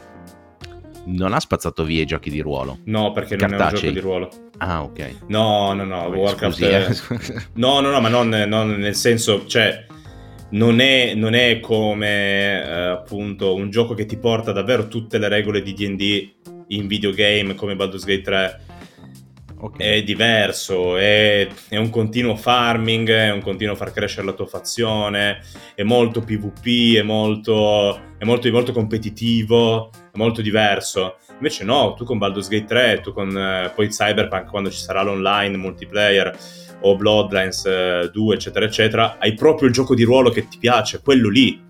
non 1.06 1.34
ha 1.34 1.40
spazzato 1.40 1.84
via 1.84 2.02
i 2.02 2.06
giochi 2.06 2.30
di 2.30 2.42
ruolo. 2.42 2.80
No, 2.86 3.12
perché 3.12 3.36
non 3.36 3.50
Cartacei. 3.50 3.68
è 3.68 3.74
un 3.74 3.80
gioco 3.80 3.94
di 3.94 4.00
ruolo. 4.00 4.30
Ah, 4.58 4.84
ok. 4.84 5.16
No, 5.28 5.74
no, 5.74 5.84
no, 5.84 6.04
Warcraft... 6.08 6.94
Scusi, 6.94 7.34
eh. 7.34 7.44
no, 7.56 7.80
no, 7.80 7.90
no, 7.92 8.02
ma 8.02 8.10
non, 8.10 8.30
non 8.30 8.72
nel 8.72 8.96
senso, 8.96 9.46
cioè 9.46 9.86
non 10.52 10.80
è, 10.80 11.14
non 11.16 11.34
è 11.34 11.60
come 11.60 12.64
eh, 12.64 12.70
appunto 12.70 13.56
un 13.56 13.70
gioco 13.70 13.94
che 13.94 14.06
ti 14.06 14.18
porta 14.18 14.52
davvero 14.52 14.88
tutte 14.88 15.18
le 15.18 15.28
regole 15.28 15.62
di 15.62 15.74
DD 15.74 16.34
in 16.70 16.88
videogame 16.88 17.56
come 17.56 17.76
Baldur's 17.76 18.06
Gate 18.06 18.22
3. 18.22 18.60
Okay. 19.58 20.00
È 20.00 20.04
diverso, 20.04 20.98
è, 20.98 21.48
è, 21.70 21.78
un 21.78 21.90
continuo 21.90 22.36
farming, 22.36 23.10
è 23.10 23.32
un 23.32 23.42
continuo 23.42 23.74
far 23.74 23.92
crescere 23.92 24.26
la 24.26 24.34
tua 24.34 24.46
fazione, 24.46 25.40
è 25.74 25.82
molto 25.82 26.22
PvP, 26.22 26.98
è 26.98 27.02
molto, 27.02 28.00
è 28.18 28.26
molto, 28.26 28.52
molto 28.52 28.74
competitivo, 28.74 29.90
è 29.90 30.05
molto 30.16 30.42
diverso. 30.42 31.18
Invece 31.34 31.64
no, 31.64 31.94
tu 31.94 32.04
con 32.04 32.18
Baldur's 32.18 32.48
Gate 32.48 32.66
3, 32.66 33.02
tu 33.02 33.14
con 33.14 33.38
eh, 33.38 33.72
poi 33.74 33.88
Cyberpunk 33.88 34.50
quando 34.50 34.70
ci 34.70 34.78
sarà 34.78 35.02
l'online 35.02 35.58
multiplayer, 35.58 36.38
o 36.82 36.96
Bloodlines 36.96 38.10
2, 38.10 38.34
eh, 38.34 38.36
eccetera, 38.36 38.66
eccetera, 38.66 39.18
hai 39.20 39.34
proprio 39.34 39.68
il 39.68 39.74
gioco 39.74 39.96
di 39.96 40.04
ruolo 40.04 40.30
che 40.30 40.48
ti 40.48 40.58
piace, 40.58 41.02
quello 41.02 41.30
lì. 41.30 41.64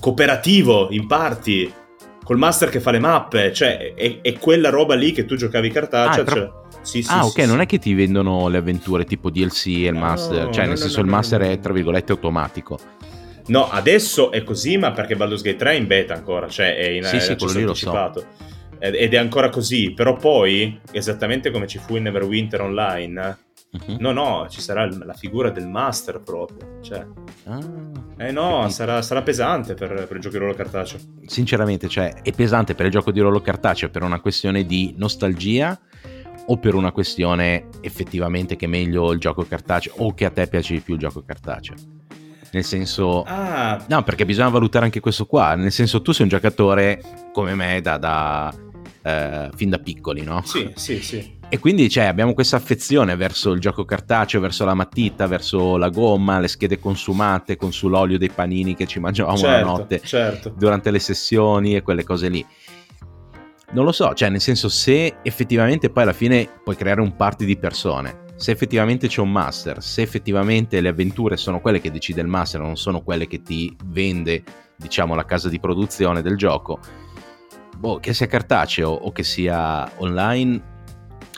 Cooperativo, 0.00 0.88
in 0.90 1.06
parti, 1.06 1.72
col 2.28 2.38
master 2.38 2.68
che 2.68 2.80
fa 2.80 2.90
le 2.90 2.98
mappe, 2.98 3.52
cioè 3.52 3.94
è, 3.94 4.20
è 4.20 4.38
quella 4.38 4.68
roba 4.68 4.94
lì 4.94 5.12
che 5.12 5.24
tu 5.24 5.34
giocavi 5.34 5.70
cartacea. 5.70 6.22
Ah, 6.22 6.24
tra... 6.24 6.34
cioè... 6.34 6.50
Sì, 6.82 7.02
sì, 7.02 7.10
ah, 7.10 7.24
ok, 7.24 7.40
sì, 7.40 7.46
non 7.46 7.60
è 7.60 7.66
che 7.66 7.78
ti 7.78 7.92
vendono 7.92 8.48
le 8.48 8.58
avventure 8.58 9.04
tipo 9.04 9.30
DLC 9.30 9.66
e 9.66 9.88
il 9.88 9.94
no, 9.94 10.00
master, 10.00 10.48
cioè 10.50 10.64
no, 10.64 10.70
nel 10.70 10.70
no, 10.70 10.76
senso 10.76 11.00
il 11.00 11.06
master 11.06 11.40
è 11.42 11.58
tra 11.58 11.72
virgolette 11.72 12.12
automatico. 12.12 12.78
No, 13.48 13.68
adesso 13.68 14.30
è 14.30 14.42
così, 14.44 14.76
ma 14.78 14.92
perché 14.92 15.16
Baldur's 15.16 15.42
Gate 15.42 15.56
3 15.56 15.72
è 15.72 15.74
in 15.74 15.86
beta 15.86 16.14
ancora, 16.14 16.48
cioè 16.48 16.76
è 16.76 16.88
in 16.88 17.04
sì, 17.04 17.20
sì, 17.20 17.36
quello 17.36 17.66
lo 17.66 17.74
so. 17.74 18.26
Ed 18.80 19.12
è 19.12 19.16
ancora 19.16 19.48
così, 19.48 19.92
però 19.92 20.14
poi, 20.14 20.80
esattamente 20.92 21.50
come 21.50 21.66
ci 21.66 21.78
fu 21.78 21.96
in 21.96 22.04
Neverwinter 22.04 22.60
Online, 22.60 23.38
Uh-huh. 23.70 23.96
No, 23.98 24.12
no, 24.12 24.46
ci 24.48 24.62
sarà 24.62 24.88
la 25.04 25.12
figura 25.12 25.50
del 25.50 25.68
master 25.68 26.22
proprio. 26.22 26.80
Cioè. 26.80 27.06
Ah, 27.44 27.60
eh 28.16 28.32
no, 28.32 28.66
sarà, 28.70 29.02
sarà, 29.02 29.22
pesante 29.22 29.74
per, 29.74 30.06
per, 30.06 30.16
il 30.16 30.22
gioco 30.22 30.36
di 30.36 30.38
ruolo 30.38 30.54
cartaceo. 30.54 30.98
Sinceramente, 31.26 31.86
cioè, 31.86 32.22
è 32.22 32.32
pesante 32.32 32.74
per 32.74 32.86
il 32.86 32.92
gioco 32.92 33.12
di 33.12 33.20
ruolo 33.20 33.42
cartaceo 33.42 33.90
per 33.90 34.02
una 34.02 34.20
questione 34.20 34.64
di 34.64 34.94
nostalgia 34.96 35.78
o 36.46 36.56
per 36.56 36.74
una 36.74 36.92
questione 36.92 37.68
effettivamente 37.82 38.56
che 38.56 38.64
è 38.64 38.68
meglio 38.68 39.12
il 39.12 39.20
gioco 39.20 39.44
cartaceo 39.44 39.92
o 39.98 40.14
che 40.14 40.24
a 40.24 40.30
te 40.30 40.46
piace 40.48 40.72
di 40.72 40.80
più 40.80 40.94
il 40.94 41.00
gioco 41.00 41.22
cartaceo? 41.22 41.76
Nel 42.52 42.64
senso... 42.64 43.22
Ah. 43.26 43.84
No, 43.88 44.02
perché 44.02 44.24
bisogna 44.24 44.48
valutare 44.48 44.84
anche 44.84 45.00
questo 45.00 45.26
qua. 45.26 45.54
Nel 45.54 45.72
senso, 45.72 46.02
tu 46.02 46.12
sei 46.12 46.22
un 46.22 46.30
giocatore 46.30 47.02
come 47.32 47.54
me 47.54 47.80
da... 47.80 47.98
da 47.98 48.54
eh, 49.02 49.50
fin 49.54 49.70
da 49.70 49.78
piccoli, 49.78 50.22
no? 50.22 50.42
Sì, 50.44 50.70
sì, 50.74 51.02
sì. 51.02 51.36
E 51.50 51.58
quindi 51.58 51.88
cioè, 51.88 52.04
abbiamo 52.04 52.34
questa 52.34 52.56
affezione 52.56 53.16
verso 53.16 53.52
il 53.52 53.60
gioco 53.60 53.84
cartaceo, 53.84 54.38
verso 54.38 54.66
la 54.66 54.74
matita, 54.74 55.26
verso 55.26 55.78
la 55.78 55.88
gomma, 55.88 56.40
le 56.40 56.48
schede 56.48 56.78
consumate 56.78 57.56
con 57.56 57.72
sull'olio 57.72 58.18
dei 58.18 58.28
panini 58.28 58.74
che 58.74 58.86
ci 58.86 59.00
mangiavamo 59.00 59.38
certo, 59.38 59.66
la 59.66 59.72
notte 59.72 60.00
certo. 60.04 60.52
durante 60.54 60.90
le 60.90 60.98
sessioni 60.98 61.74
e 61.74 61.82
quelle 61.82 62.04
cose 62.04 62.28
lì. 62.28 62.44
Non 63.70 63.84
lo 63.84 63.92
so, 63.92 64.12
cioè 64.12 64.28
nel 64.28 64.40
senso 64.42 64.68
se 64.68 65.16
effettivamente 65.22 65.88
poi 65.88 66.02
alla 66.02 66.12
fine 66.12 66.48
puoi 66.62 66.76
creare 66.76 67.00
un 67.00 67.16
party 67.16 67.46
di 67.46 67.56
persone, 67.56 68.26
se 68.38 68.52
effettivamente 68.52 69.08
c'è 69.08 69.20
un 69.20 69.32
master, 69.32 69.82
se 69.82 70.00
effettivamente 70.00 70.80
le 70.80 70.90
avventure 70.90 71.36
sono 71.36 71.60
quelle 71.60 71.80
che 71.80 71.90
decide 71.90 72.20
il 72.20 72.28
master, 72.28 72.60
non 72.60 72.76
sono 72.76 73.02
quelle 73.02 73.26
che 73.26 73.42
ti 73.42 73.76
vende, 73.86 74.44
diciamo, 74.76 75.16
la 75.16 75.24
casa 75.24 75.48
di 75.48 75.58
produzione 75.58 76.22
del 76.22 76.36
gioco, 76.36 76.78
boh, 77.76 77.98
che 77.98 78.14
sia 78.14 78.26
cartaceo 78.26 78.90
o 78.90 79.10
che 79.10 79.24
sia 79.24 79.90
online, 79.96 80.76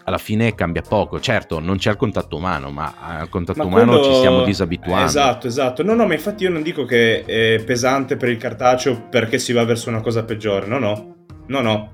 alla 0.04 0.18
fine 0.18 0.54
cambia 0.54 0.82
poco. 0.82 1.18
Certo, 1.20 1.58
non 1.58 1.78
c'è 1.78 1.90
il 1.90 1.96
contatto 1.96 2.36
umano, 2.36 2.70
ma 2.70 2.92
al 2.98 3.30
contatto 3.30 3.60
ma 3.60 3.64
umano 3.64 3.92
quello... 3.92 4.04
ci 4.04 4.14
stiamo 4.16 4.44
disabituando. 4.44 5.06
Esatto, 5.06 5.46
esatto. 5.46 5.82
No, 5.82 5.94
no, 5.94 6.06
ma 6.06 6.12
infatti 6.12 6.44
io 6.44 6.50
non 6.50 6.60
dico 6.60 6.84
che 6.84 7.24
è 7.24 7.62
pesante 7.64 8.16
per 8.16 8.28
il 8.28 8.36
cartaceo 8.36 9.08
perché 9.08 9.38
si 9.38 9.54
va 9.54 9.64
verso 9.64 9.88
una 9.88 10.02
cosa 10.02 10.22
peggiore. 10.22 10.66
No, 10.66 10.78
no. 10.78 11.14
No, 11.46 11.60
no. 11.62 11.92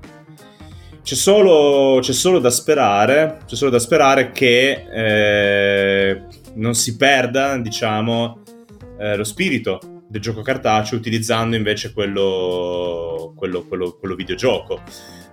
C'è 1.07 1.15
solo, 1.15 1.99
c'è 2.01 2.11
solo 2.11 2.37
da 2.39 2.49
sperare, 2.49 3.37
c'è 3.45 3.55
solo 3.55 3.71
da 3.71 3.79
sperare 3.79 4.33
che 4.33 4.87
eh, 4.91 6.21
non 6.55 6.75
si 6.75 6.97
perda, 6.97 7.57
diciamo, 7.59 8.43
eh, 8.99 9.15
lo 9.15 9.23
spirito 9.23 10.01
del 10.09 10.19
gioco 10.19 10.41
cartaceo 10.41 10.97
utilizzando 10.99 11.55
invece 11.55 11.93
quello, 11.93 13.31
quello, 13.37 13.63
quello, 13.63 13.95
quello 13.97 14.15
videogioco. 14.15 14.81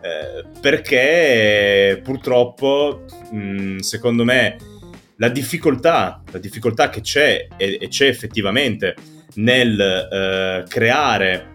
Eh, 0.00 0.44
perché 0.60 2.00
purtroppo, 2.04 3.02
mh, 3.32 3.36
mm, 3.36 3.78
secondo 3.78 4.22
me, 4.22 4.56
la 5.16 5.28
difficoltà, 5.28 6.22
la 6.30 6.38
difficoltà 6.38 6.88
che 6.88 7.00
c'è 7.00 7.48
e, 7.56 7.78
e 7.80 7.88
c'è 7.88 8.06
effettivamente 8.06 8.94
nel 9.34 9.80
eh, 9.80 10.68
creare 10.68 11.53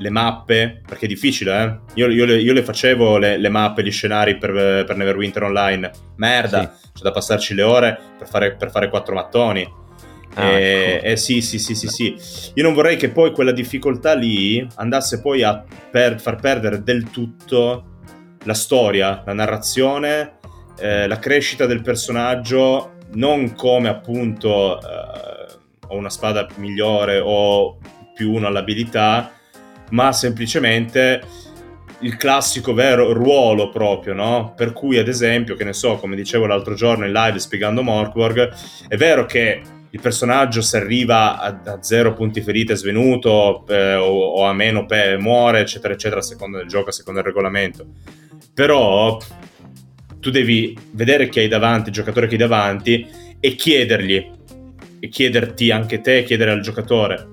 le 0.00 0.10
mappe, 0.10 0.80
perché 0.86 1.04
è 1.04 1.08
difficile, 1.08 1.62
eh? 1.62 1.78
Io, 1.94 2.08
io, 2.08 2.24
le, 2.24 2.40
io 2.40 2.54
le, 2.54 2.62
facevo 2.62 3.18
le, 3.18 3.36
le, 3.36 3.48
mappe, 3.50 3.84
gli 3.84 3.90
scenari 3.90 4.38
per, 4.38 4.84
per 4.84 4.96
Neverwinter 4.96 5.42
Online. 5.42 5.90
Merda, 6.16 6.74
sì. 6.74 6.88
c'è 6.94 7.02
da 7.02 7.10
passarci 7.10 7.54
le 7.54 7.62
ore 7.62 7.98
per 8.18 8.26
fare, 8.26 8.54
per 8.56 8.70
fare 8.70 8.88
quattro 8.88 9.14
mattoni. 9.14 9.78
Ah, 10.34 10.44
eh, 10.44 10.94
ecco. 10.94 11.06
eh, 11.06 11.16
sì, 11.16 11.42
sì, 11.42 11.58
sì, 11.58 11.74
sì, 11.74 11.88
sì. 11.88 12.16
Io 12.54 12.62
non 12.62 12.72
vorrei 12.72 12.96
che 12.96 13.10
poi 13.10 13.32
quella 13.32 13.52
difficoltà 13.52 14.14
lì 14.14 14.66
andasse 14.76 15.20
poi 15.20 15.42
a 15.42 15.62
per 15.90 16.18
far 16.18 16.36
perdere 16.36 16.82
del 16.82 17.10
tutto 17.10 17.84
la 18.44 18.54
storia, 18.54 19.22
la 19.26 19.34
narrazione, 19.34 20.38
eh, 20.78 21.06
la 21.06 21.18
crescita 21.18 21.66
del 21.66 21.82
personaggio, 21.82 22.92
non 23.12 23.54
come 23.54 23.88
appunto 23.88 24.80
eh, 24.80 25.58
ho 25.88 25.96
una 25.96 26.10
spada 26.10 26.46
migliore 26.56 27.20
o 27.22 27.78
più 28.14 28.32
uno 28.32 28.46
all'abilità, 28.46 29.32
ma 29.90 30.12
semplicemente 30.12 31.22
il 32.00 32.16
classico 32.16 32.72
vero 32.72 33.12
ruolo 33.12 33.68
proprio, 33.68 34.14
no? 34.14 34.54
Per 34.56 34.72
cui, 34.72 34.98
ad 34.98 35.08
esempio, 35.08 35.54
che 35.54 35.64
ne 35.64 35.72
so, 35.72 35.96
come 35.96 36.16
dicevo 36.16 36.46
l'altro 36.46 36.74
giorno 36.74 37.04
in 37.04 37.12
live 37.12 37.38
spiegando 37.38 37.82
Morkborg, 37.82 38.52
è 38.88 38.96
vero 38.96 39.26
che 39.26 39.60
il 39.92 40.00
personaggio 40.00 40.62
se 40.62 40.76
arriva 40.76 41.38
a, 41.38 41.60
a 41.64 41.82
zero 41.82 42.14
punti 42.14 42.40
ferite 42.40 42.76
svenuto 42.76 43.66
eh, 43.68 43.96
o, 43.96 44.06
o, 44.06 44.44
a 44.44 44.52
meno 44.52 44.86
pe, 44.86 45.16
muore, 45.18 45.60
eccetera, 45.60 45.92
eccetera, 45.92 46.20
a 46.20 46.24
seconda 46.24 46.58
del 46.58 46.68
gioco, 46.68 46.90
a 46.90 46.92
seconda 46.92 47.20
del 47.20 47.30
regolamento. 47.30 47.86
Però 48.54 49.18
tu 50.20 50.30
devi 50.30 50.78
vedere 50.92 51.28
chi 51.28 51.40
hai 51.40 51.48
davanti, 51.48 51.88
il 51.88 51.94
giocatore 51.94 52.26
che 52.26 52.34
hai 52.34 52.40
davanti, 52.40 53.06
e 53.40 53.54
chiedergli, 53.54 54.30
e 55.00 55.08
chiederti 55.08 55.70
anche 55.70 56.00
te, 56.00 56.22
chiedere 56.22 56.52
al 56.52 56.60
giocatore. 56.60 57.29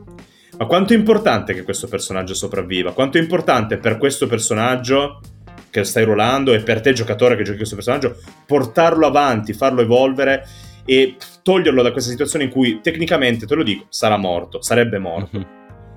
Ma 0.58 0.66
quanto 0.66 0.94
è 0.94 0.96
importante 0.96 1.54
che 1.54 1.62
questo 1.62 1.88
personaggio 1.88 2.34
sopravviva? 2.34 2.92
Quanto 2.92 3.20
è 3.20 3.22
importante 3.22 3.78
per 3.78 3.98
questo 3.98 4.26
personaggio 4.26 5.22
che 5.70 5.84
stai 5.84 6.04
ruolando 6.04 6.52
e 6.54 6.62
per 6.62 6.82
te 6.82 6.94
giocatore 6.94 7.36
che 7.36 7.44
giochi 7.44 7.58
questo 7.58 7.76
personaggio 7.76 8.18
portarlo 8.46 9.06
avanti, 9.06 9.54
farlo 9.54 9.82
evolvere 9.82 10.48
e 10.84 11.16
toglierlo 11.44 11.84
da 11.84 11.92
questa 11.92 12.10
situazione 12.10 12.46
in 12.46 12.50
cui 12.50 12.80
tecnicamente, 12.82 13.46
te 13.46 13.54
lo 13.54 13.62
dico, 13.62 13.86
sarà 13.90 14.18
morto, 14.18 14.60
sarebbe 14.62 14.98
morto. 14.98 15.38
Mm-hmm. 15.38 15.56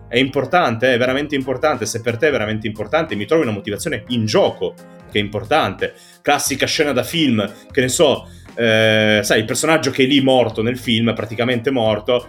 È 0.08 0.18
importante, 0.18 0.92
è 0.92 0.98
veramente 0.98 1.34
importante, 1.36 1.86
se 1.86 2.02
per 2.02 2.18
te 2.18 2.28
è 2.28 2.30
veramente 2.30 2.66
importante, 2.66 3.14
mi 3.14 3.24
trovi 3.24 3.44
una 3.44 3.52
motivazione 3.52 4.04
in 4.08 4.26
gioco 4.26 4.74
che 5.10 5.18
è 5.18 5.22
importante. 5.22 5.94
Classica 6.20 6.66
scena 6.66 6.92
da 6.92 7.02
film, 7.02 7.50
che 7.70 7.80
ne 7.80 7.88
so, 7.88 8.28
eh, 8.56 9.20
sai, 9.22 9.38
il 9.38 9.46
personaggio 9.46 9.90
che 9.90 10.02
è 10.02 10.06
lì 10.06 10.20
morto 10.20 10.60
nel 10.60 10.76
film, 10.76 11.14
praticamente 11.14 11.70
morto, 11.70 12.26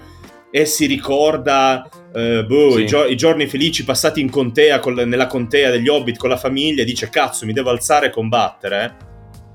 e 0.50 0.66
si 0.66 0.86
ricorda 0.86 1.90
eh, 2.14 2.46
boh, 2.46 2.76
sì. 2.76 2.82
i, 2.82 2.86
gio- 2.86 3.06
i, 3.06 3.16
giorni 3.16 3.48
felici 3.48 3.84
passati 3.84 4.20
in 4.20 4.30
contea, 4.30 4.80
col- 4.80 5.08
nella 5.08 5.28
contea 5.28 5.70
degli 5.70 5.88
Hobbit 5.88 6.18
con 6.18 6.30
la 6.30 6.38
famiglia, 6.38 6.84
dice 6.84 7.10
cazzo 7.10 7.46
mi 7.46 7.54
devo 7.54 7.70
alzare 7.70 8.08
e 8.08 8.10
combattere. 8.10 8.96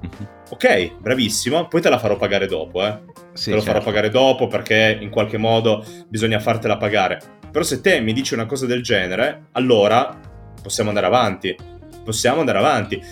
Mm-hmm. 0.01 0.35
Ok, 0.49 1.01
bravissimo, 1.01 1.67
poi 1.67 1.81
te 1.81 1.89
la 1.89 1.99
farò 1.99 2.17
pagare 2.17 2.47
dopo, 2.47 2.87
eh. 2.87 2.97
Sì, 3.33 3.51
te 3.51 3.57
lo 3.57 3.61
certo. 3.61 3.73
farò 3.73 3.85
pagare 3.85 4.11
dopo 4.11 4.47
perché 4.47 4.97
in 5.01 5.11
qualche 5.11 5.39
modo 5.39 5.85
bisogna 6.09 6.39
fartela 6.39 6.77
pagare. 6.77 7.21
Però 7.51 7.65
se 7.65 7.81
te 7.81 7.99
mi 7.99 8.13
dici 8.13 8.33
una 8.33 8.47
cosa 8.47 8.65
del 8.65 8.81
genere, 8.81 9.47
allora 9.53 10.19
possiamo 10.63 10.91
andare 10.91 11.07
avanti. 11.07 11.57
Possiamo 12.05 12.41
andare 12.41 12.59
avanti. 12.59 13.03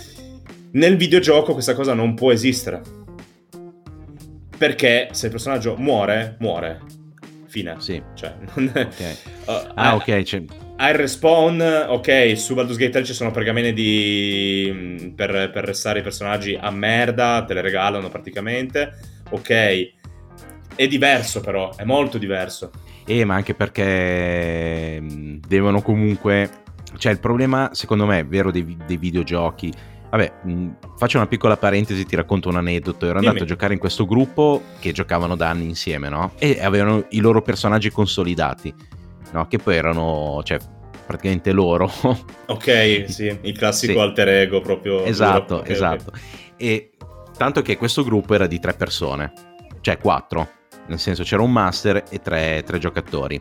Nel 0.72 0.96
videogioco 0.96 1.54
questa 1.54 1.74
cosa 1.74 1.92
non 1.92 2.14
può 2.14 2.30
esistere. 2.30 2.82
Perché 4.56 5.08
se 5.10 5.26
il 5.26 5.32
personaggio 5.32 5.74
muore, 5.76 6.36
muore. 6.38 6.80
Fine. 7.54 7.76
Sì. 7.78 8.02
Cioè, 8.14 8.34
non 8.54 8.72
okay. 8.74 9.16
uh, 9.46 9.70
ah, 9.74 9.94
ok. 9.94 10.22
C'è... 10.22 10.42
Al 10.76 10.94
respawn, 10.94 11.60
ok, 11.86 12.36
su 12.36 12.54
Baldur's 12.54 12.76
Gate 12.76 12.90
3 12.90 13.04
ci 13.04 13.14
sono 13.14 13.30
pergamene 13.30 13.72
di... 13.72 14.68
Mm, 14.72 15.10
per, 15.10 15.50
per 15.52 15.64
restare 15.64 16.00
i 16.00 16.02
personaggi 16.02 16.58
a 16.60 16.72
merda, 16.72 17.44
te 17.46 17.54
le 17.54 17.60
regalano 17.60 18.08
praticamente. 18.08 18.92
Ok. 19.30 19.92
È 20.74 20.88
diverso 20.88 21.40
però, 21.40 21.76
è 21.76 21.84
molto 21.84 22.18
diverso. 22.18 22.72
Eh, 23.06 23.24
ma 23.24 23.36
anche 23.36 23.54
perché 23.54 24.98
mm, 25.00 25.36
devono 25.46 25.80
comunque... 25.80 26.62
Cioè, 26.96 27.12
il 27.12 27.20
problema, 27.20 27.70
secondo 27.72 28.04
me, 28.04 28.20
è 28.20 28.26
vero 28.26 28.50
dei, 28.50 28.76
dei 28.84 28.96
videogiochi 28.96 29.72
Vabbè, 30.14 30.32
mh, 30.44 30.52
mm, 30.52 30.70
faccio 30.96 31.16
una 31.16 31.26
piccola 31.26 31.56
parentesi, 31.56 32.06
ti 32.06 32.14
racconto 32.14 32.48
un 32.48 32.56
aneddoto. 32.56 33.04
Ero 33.04 33.16
andato 33.16 33.34
Dimmi. 33.34 33.46
a 33.46 33.48
giocare 33.48 33.74
in 33.74 33.80
questo 33.80 34.06
gruppo 34.06 34.62
che 34.78 34.92
giocavano 34.92 35.34
da 35.34 35.48
anni 35.48 35.64
insieme, 35.64 36.08
no? 36.08 36.34
E 36.38 36.60
avevano 36.62 37.06
i 37.10 37.18
loro 37.18 37.42
personaggi 37.42 37.90
consolidati, 37.90 38.72
no? 39.32 39.48
Che 39.48 39.58
poi 39.58 39.74
erano, 39.74 40.40
cioè, 40.44 40.58
praticamente 41.04 41.50
loro. 41.50 41.90
Ok, 42.46 43.06
sì, 43.08 43.36
il 43.40 43.56
classico 43.56 43.94
sì. 43.94 43.98
alter 43.98 44.28
ego 44.28 44.60
proprio. 44.60 45.02
Esatto, 45.04 45.56
okay, 45.56 45.72
esatto. 45.72 46.10
Okay. 46.10 46.20
E 46.58 46.90
tanto 47.36 47.62
che 47.62 47.76
questo 47.76 48.04
gruppo 48.04 48.34
era 48.34 48.46
di 48.46 48.60
tre 48.60 48.74
persone, 48.74 49.32
cioè 49.80 49.98
quattro, 49.98 50.48
nel 50.86 51.00
senso 51.00 51.24
c'era 51.24 51.42
un 51.42 51.50
master 51.50 52.04
e 52.10 52.20
tre, 52.20 52.62
tre 52.64 52.78
giocatori 52.78 53.40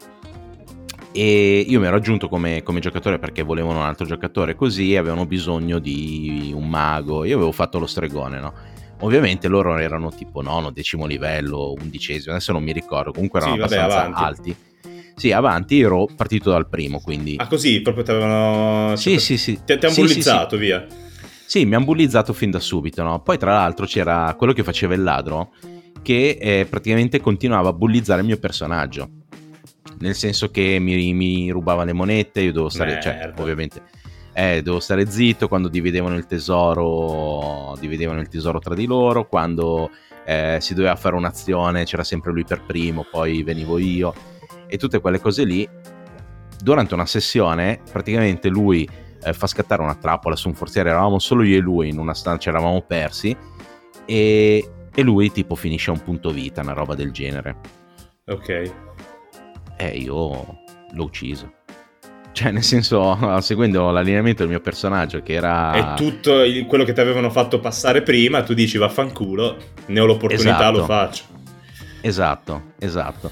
e 1.13 1.65
io 1.67 1.79
mi 1.79 1.85
ero 1.85 1.97
aggiunto 1.97 2.27
come, 2.27 2.63
come, 2.63 2.79
giocatore 2.79 3.19
perché 3.19 3.43
volevano 3.43 3.79
un 3.79 3.85
altro 3.85 4.05
giocatore 4.05 4.55
così 4.55 4.95
avevano 4.95 5.25
bisogno 5.25 5.77
di 5.77 6.51
un 6.55 6.67
mago 6.67 7.23
io 7.23 7.35
avevo 7.35 7.51
fatto 7.51 7.77
lo 7.77 7.85
stregone 7.85 8.39
no? 8.39 8.53
ovviamente 9.01 9.47
loro 9.47 9.77
erano 9.77 10.09
tipo 10.11 10.41
nono, 10.41 10.71
decimo 10.71 11.05
livello 11.05 11.73
undicesimo, 11.73 12.33
adesso 12.33 12.51
non 12.51 12.63
mi 12.63 12.71
ricordo 12.71 13.11
comunque 13.11 13.39
erano 13.39 13.55
sì, 13.55 13.61
abbastanza 13.61 14.09
vabbè, 14.09 14.23
alti 14.23 14.55
sì, 15.15 15.31
avanti 15.31 15.79
ero 15.79 16.07
partito 16.15 16.49
dal 16.49 16.67
primo, 16.67 16.99
quindi... 16.99 17.35
Ah, 17.37 17.47
così? 17.47 17.81
Proprio 17.81 18.03
ti 18.03 18.11
avevano... 18.11 18.95
Sì, 18.95 19.19
sì, 19.19 19.37
sì. 19.37 19.59
Ti, 19.63 19.77
ti 19.77 19.85
hanno 19.85 19.93
sì, 19.93 20.01
bullizzato, 20.01 20.55
sì, 20.55 20.61
via. 20.61 20.87
Sì, 21.45 21.65
mi 21.65 21.75
hanno 21.75 21.85
bullizzato 21.85 22.33
fin 22.33 22.49
da 22.49 22.59
subito, 22.59 23.03
no? 23.03 23.21
Poi, 23.21 23.37
tra 23.37 23.53
l'altro, 23.53 23.85
c'era 23.85 24.33
quello 24.35 24.53
che 24.53 24.63
faceva 24.63 24.95
il 24.95 25.03
ladro, 25.03 25.51
che 26.01 26.37
eh, 26.41 26.65
praticamente 26.67 27.21
continuava 27.21 27.69
a 27.69 27.73
bullizzare 27.73 28.21
il 28.21 28.27
mio 28.27 28.37
personaggio 28.37 29.22
nel 30.03 30.15
senso 30.15 30.51
che 30.51 30.79
mi, 30.79 31.13
mi 31.13 31.49
rubava 31.49 31.85
le 31.85 31.93
monete, 31.93 32.41
io 32.41 32.51
dovevo 32.51 32.67
stare, 32.69 32.99
cioè, 33.01 33.13
Merda. 33.13 33.33
cioè, 33.35 33.41
ovviamente, 33.41 33.81
eh, 34.33 34.57
dovevo 34.57 34.81
stare 34.81 35.09
zitto 35.09 35.47
quando 35.47 35.69
dividevano 35.69 36.17
il 36.17 36.25
tesoro, 36.25 37.73
dividevano 37.79 38.19
il 38.19 38.27
tesoro 38.27 38.59
tra 38.59 38.75
di 38.75 38.85
loro, 38.85 39.27
quando 39.27 39.89
eh, 40.25 40.57
si 40.59 40.73
doveva 40.73 40.97
fare 40.97 41.15
un'azione 41.15 41.85
c'era 41.85 42.03
sempre 42.03 42.33
lui 42.33 42.43
per 42.43 42.63
primo, 42.65 43.05
poi 43.09 43.43
venivo 43.43 43.77
io 43.77 44.13
e 44.67 44.77
tutte 44.77 44.99
quelle 44.99 45.21
cose 45.21 45.45
lì. 45.45 45.67
Durante 46.59 46.93
una 46.93 47.05
sessione, 47.05 47.79
praticamente 47.89 48.49
lui 48.49 48.87
eh, 49.23 49.33
fa 49.33 49.47
scattare 49.47 49.81
una 49.81 49.95
trappola 49.95 50.35
su 50.35 50.49
un 50.49 50.53
forziere, 50.53 50.89
eravamo 50.89 51.17
solo 51.17 51.43
io 51.43 51.57
e 51.57 51.61
lui 51.61 51.87
in 51.87 51.97
una 51.97 52.13
stanza, 52.13 52.41
ci 52.41 52.49
eravamo 52.49 52.81
persi 52.81 53.35
e, 54.05 54.69
e 54.93 55.01
lui 55.01 55.31
tipo 55.31 55.55
finisce 55.55 55.91
a 55.91 55.93
un 55.93 56.03
punto 56.03 56.31
vita, 56.31 56.59
una 56.59 56.73
roba 56.73 56.93
del 56.93 57.11
genere. 57.11 57.55
Ok 58.25 58.91
eh, 59.77 59.97
io 59.97 60.59
l'ho 60.91 61.03
ucciso. 61.03 61.51
Cioè, 62.33 62.51
nel 62.51 62.63
senso, 62.63 63.17
seguendo 63.41 63.91
l'allineamento 63.91 64.41
del 64.41 64.49
mio 64.49 64.59
personaggio, 64.59 65.21
che 65.21 65.33
era. 65.33 65.93
E 65.93 65.95
tutto 65.95 66.41
quello 66.67 66.83
che 66.83 66.93
ti 66.93 66.99
avevano 66.99 67.29
fatto 67.29 67.59
passare 67.59 68.01
prima, 68.01 68.43
tu 68.43 68.53
dici 68.53 68.77
vaffanculo, 68.77 69.57
ne 69.87 69.99
ho 69.99 70.05
l'opportunità, 70.05 70.57
esatto. 70.57 70.77
lo 70.77 70.85
faccio. 70.85 71.23
Esatto, 72.01 72.63
esatto. 72.79 73.31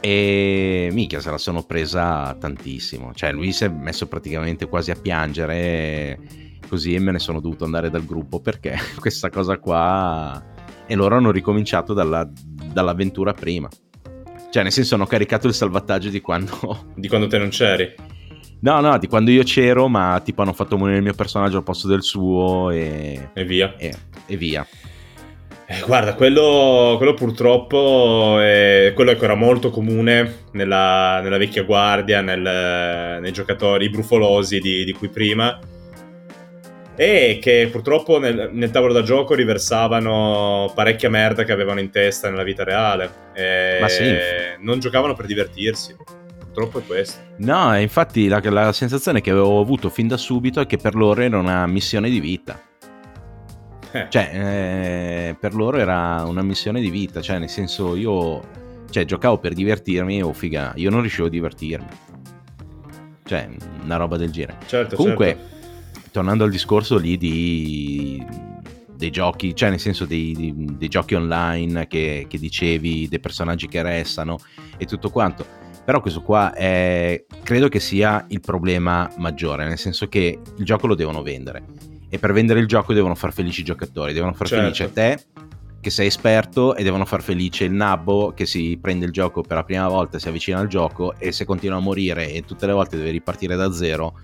E 0.00 0.88
mica 0.92 1.20
se 1.20 1.30
la 1.30 1.38
sono 1.38 1.62
presa 1.62 2.34
tantissimo. 2.40 3.12
Cioè, 3.14 3.32
lui 3.32 3.52
si 3.52 3.64
è 3.64 3.68
messo 3.68 4.08
praticamente 4.08 4.66
quasi 4.66 4.90
a 4.90 4.96
piangere. 5.00 6.18
Così 6.66 6.98
me 6.98 7.12
ne 7.12 7.18
sono 7.18 7.40
dovuto 7.40 7.64
andare 7.64 7.90
dal 7.90 8.06
gruppo 8.06 8.40
perché 8.40 8.76
questa 8.98 9.28
cosa 9.28 9.58
qua. 9.58 10.42
E 10.86 10.94
loro 10.94 11.16
hanno 11.16 11.30
ricominciato 11.30 11.92
dalla, 11.92 12.28
dall'avventura 12.28 13.32
prima. 13.32 13.68
Cioè, 14.50 14.62
nel 14.62 14.72
senso, 14.72 14.96
hanno 14.96 15.06
caricato 15.06 15.46
il 15.46 15.54
salvataggio 15.54 16.08
di 16.08 16.20
quando. 16.20 16.86
Di 16.94 17.08
quando 17.08 17.28
te 17.28 17.38
non 17.38 17.48
c'eri. 17.50 17.94
No, 18.62 18.80
no, 18.80 18.98
di 18.98 19.06
quando 19.06 19.30
io 19.30 19.42
c'ero, 19.42 19.88
ma 19.88 20.20
tipo 20.22 20.42
hanno 20.42 20.52
fatto 20.52 20.76
morire 20.76 20.98
il 20.98 21.02
mio 21.02 21.14
personaggio 21.14 21.56
al 21.56 21.62
posto 21.62 21.88
del 21.88 22.02
suo 22.02 22.70
e. 22.70 23.30
E 23.32 23.44
via. 23.44 23.74
E, 23.78 23.94
e 24.26 24.36
via. 24.36 24.66
Eh, 25.66 25.82
guarda, 25.86 26.14
quello, 26.14 26.96
quello 26.98 27.14
purtroppo 27.14 28.38
è 28.40 28.92
quello 28.94 29.14
che 29.14 29.24
era 29.24 29.36
molto 29.36 29.70
comune 29.70 30.46
nella, 30.52 31.20
nella 31.22 31.38
vecchia 31.38 31.62
guardia, 31.62 32.20
nel, 32.20 33.18
nei 33.20 33.32
giocatori 33.32 33.88
brufolosi 33.88 34.58
di, 34.58 34.84
di 34.84 34.92
cui 34.92 35.08
prima 35.08 35.58
e 36.96 37.38
che 37.40 37.68
purtroppo 37.70 38.18
nel, 38.18 38.50
nel, 38.52 38.70
tavolo 38.70 38.92
da 38.92 39.02
gioco 39.02 39.34
riversavano 39.34 40.70
parecchia 40.74 41.08
merda 41.08 41.44
che 41.44 41.52
avevano 41.52 41.80
in 41.80 41.90
testa 41.90 42.28
nella 42.28 42.42
vita 42.42 42.64
reale. 42.64 43.10
Ma 43.80 43.88
sì. 43.88 44.14
Non 44.58 44.78
giocavano 44.80 45.14
per 45.14 45.26
divertirsi. 45.26 45.96
Purtroppo 46.38 46.80
è 46.80 46.82
questo. 46.84 47.20
No, 47.36 47.78
infatti 47.78 48.26
la, 48.26 48.40
la 48.42 48.72
sensazione 48.72 49.20
che 49.20 49.30
avevo 49.30 49.60
avuto 49.60 49.88
fin 49.88 50.08
da 50.08 50.16
subito 50.16 50.60
è 50.60 50.66
che 50.66 50.76
per 50.78 50.94
loro 50.94 51.22
era 51.22 51.38
una 51.38 51.66
missione 51.66 52.10
di 52.10 52.20
vita. 52.20 52.60
Eh. 53.92 54.06
Cioè, 54.08 54.30
eh, 54.32 55.36
per 55.38 55.54
loro 55.54 55.78
era 55.78 56.24
una 56.26 56.42
missione 56.42 56.80
di 56.80 56.90
vita, 56.90 57.20
cioè 57.20 57.38
nel 57.38 57.48
senso 57.48 57.96
io 57.96 58.40
cioè, 58.90 59.04
giocavo 59.04 59.38
per 59.38 59.52
divertirmi 59.52 60.22
oh, 60.22 60.32
figa, 60.32 60.72
io 60.76 60.90
non 60.90 61.00
riuscivo 61.00 61.28
a 61.28 61.30
divertirmi. 61.30 61.88
Cioè, 63.24 63.48
una 63.84 63.96
roba 63.96 64.16
del 64.16 64.30
genere. 64.30 64.58
Certo, 64.66 64.96
Comunque, 64.96 65.26
certo 65.26 65.59
tornando 66.10 66.44
al 66.44 66.50
discorso 66.50 66.96
lì 66.98 67.16
di, 67.16 68.24
dei 68.94 69.10
giochi, 69.10 69.54
cioè 69.54 69.70
nel 69.70 69.80
senso 69.80 70.04
dei, 70.04 70.54
dei, 70.54 70.88
giochi 70.88 71.14
online 71.14 71.86
che, 71.86 72.26
che, 72.28 72.38
dicevi, 72.38 73.08
dei 73.08 73.20
personaggi 73.20 73.68
che 73.68 73.82
restano 73.82 74.38
e 74.76 74.86
tutto 74.86 75.10
quanto. 75.10 75.46
Però 75.84 76.00
questo 76.00 76.22
qua 76.22 76.52
è, 76.52 77.24
credo 77.42 77.68
che 77.68 77.80
sia 77.80 78.24
il 78.28 78.40
problema 78.40 79.10
maggiore, 79.16 79.66
nel 79.66 79.78
senso 79.78 80.08
che 80.08 80.38
il 80.56 80.64
gioco 80.64 80.86
lo 80.86 80.94
devono 80.94 81.22
vendere 81.22 81.64
e 82.08 82.18
per 82.18 82.32
vendere 82.32 82.60
il 82.60 82.66
gioco 82.66 82.92
devono 82.92 83.14
far 83.14 83.32
felici 83.32 83.60
i 83.60 83.64
giocatori, 83.64 84.12
devono 84.12 84.34
far 84.34 84.48
certo. 84.48 84.64
felice 84.64 84.92
te 84.92 85.24
che 85.80 85.90
sei 85.90 86.08
esperto 86.08 86.74
e 86.74 86.82
devono 86.82 87.06
far 87.06 87.22
felice 87.22 87.64
il 87.64 87.72
nabbo 87.72 88.32
che 88.32 88.44
si 88.44 88.78
prende 88.80 89.06
il 89.06 89.12
gioco 89.12 89.40
per 89.40 89.56
la 89.56 89.64
prima 89.64 89.88
volta, 89.88 90.18
si 90.18 90.28
avvicina 90.28 90.58
al 90.58 90.66
gioco 90.66 91.14
e 91.16 91.32
se 91.32 91.46
continua 91.46 91.78
a 91.78 91.80
morire 91.80 92.30
e 92.32 92.44
tutte 92.44 92.66
le 92.66 92.72
volte 92.72 92.98
deve 92.98 93.10
ripartire 93.10 93.56
da 93.56 93.72
zero, 93.72 94.18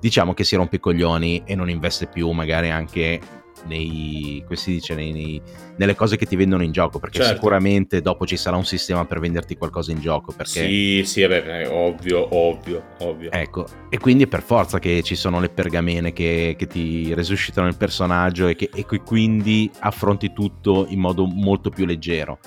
diciamo 0.00 0.34
che 0.34 0.44
si 0.44 0.56
rompe 0.56 0.76
i 0.76 0.80
coglioni 0.80 1.42
e 1.44 1.54
non 1.54 1.68
investe 1.68 2.06
più 2.06 2.30
magari 2.30 2.70
anche 2.70 3.20
nei, 3.66 4.44
dice, 4.64 4.94
nei, 4.94 5.12
nei, 5.12 5.42
nelle 5.76 5.94
cose 5.94 6.16
che 6.16 6.26
ti 6.26 6.36
vendono 6.36 6.62
in 6.62 6.72
gioco 6.72 6.98
perché 6.98 7.18
certo. 7.18 7.34
sicuramente 7.34 8.00
dopo 8.00 8.26
ci 8.26 8.36
sarà 8.36 8.56
un 8.56 8.64
sistema 8.64 9.04
per 9.04 9.20
venderti 9.20 9.56
qualcosa 9.56 9.92
in 9.92 10.00
gioco 10.00 10.32
perché... 10.32 10.66
sì 10.66 11.02
sì 11.04 11.22
è 11.22 11.68
ovvio 11.68 12.34
ovvio 12.34 12.82
ovvio. 13.00 13.30
Ecco 13.30 13.66
e 13.88 13.98
quindi 13.98 14.26
per 14.26 14.42
forza 14.42 14.78
che 14.78 15.02
ci 15.02 15.14
sono 15.14 15.40
le 15.40 15.48
pergamene 15.48 16.12
che, 16.12 16.54
che 16.56 16.66
ti 16.66 17.12
resuscitano 17.14 17.68
il 17.68 17.76
personaggio 17.76 18.48
e 18.48 18.56
che, 18.56 18.70
e 18.72 18.84
quindi 18.84 19.70
affronti 19.80 20.32
tutto 20.32 20.86
in 20.88 21.00
modo 21.00 21.26
molto 21.26 21.70
più 21.70 21.84
leggero. 21.84 22.38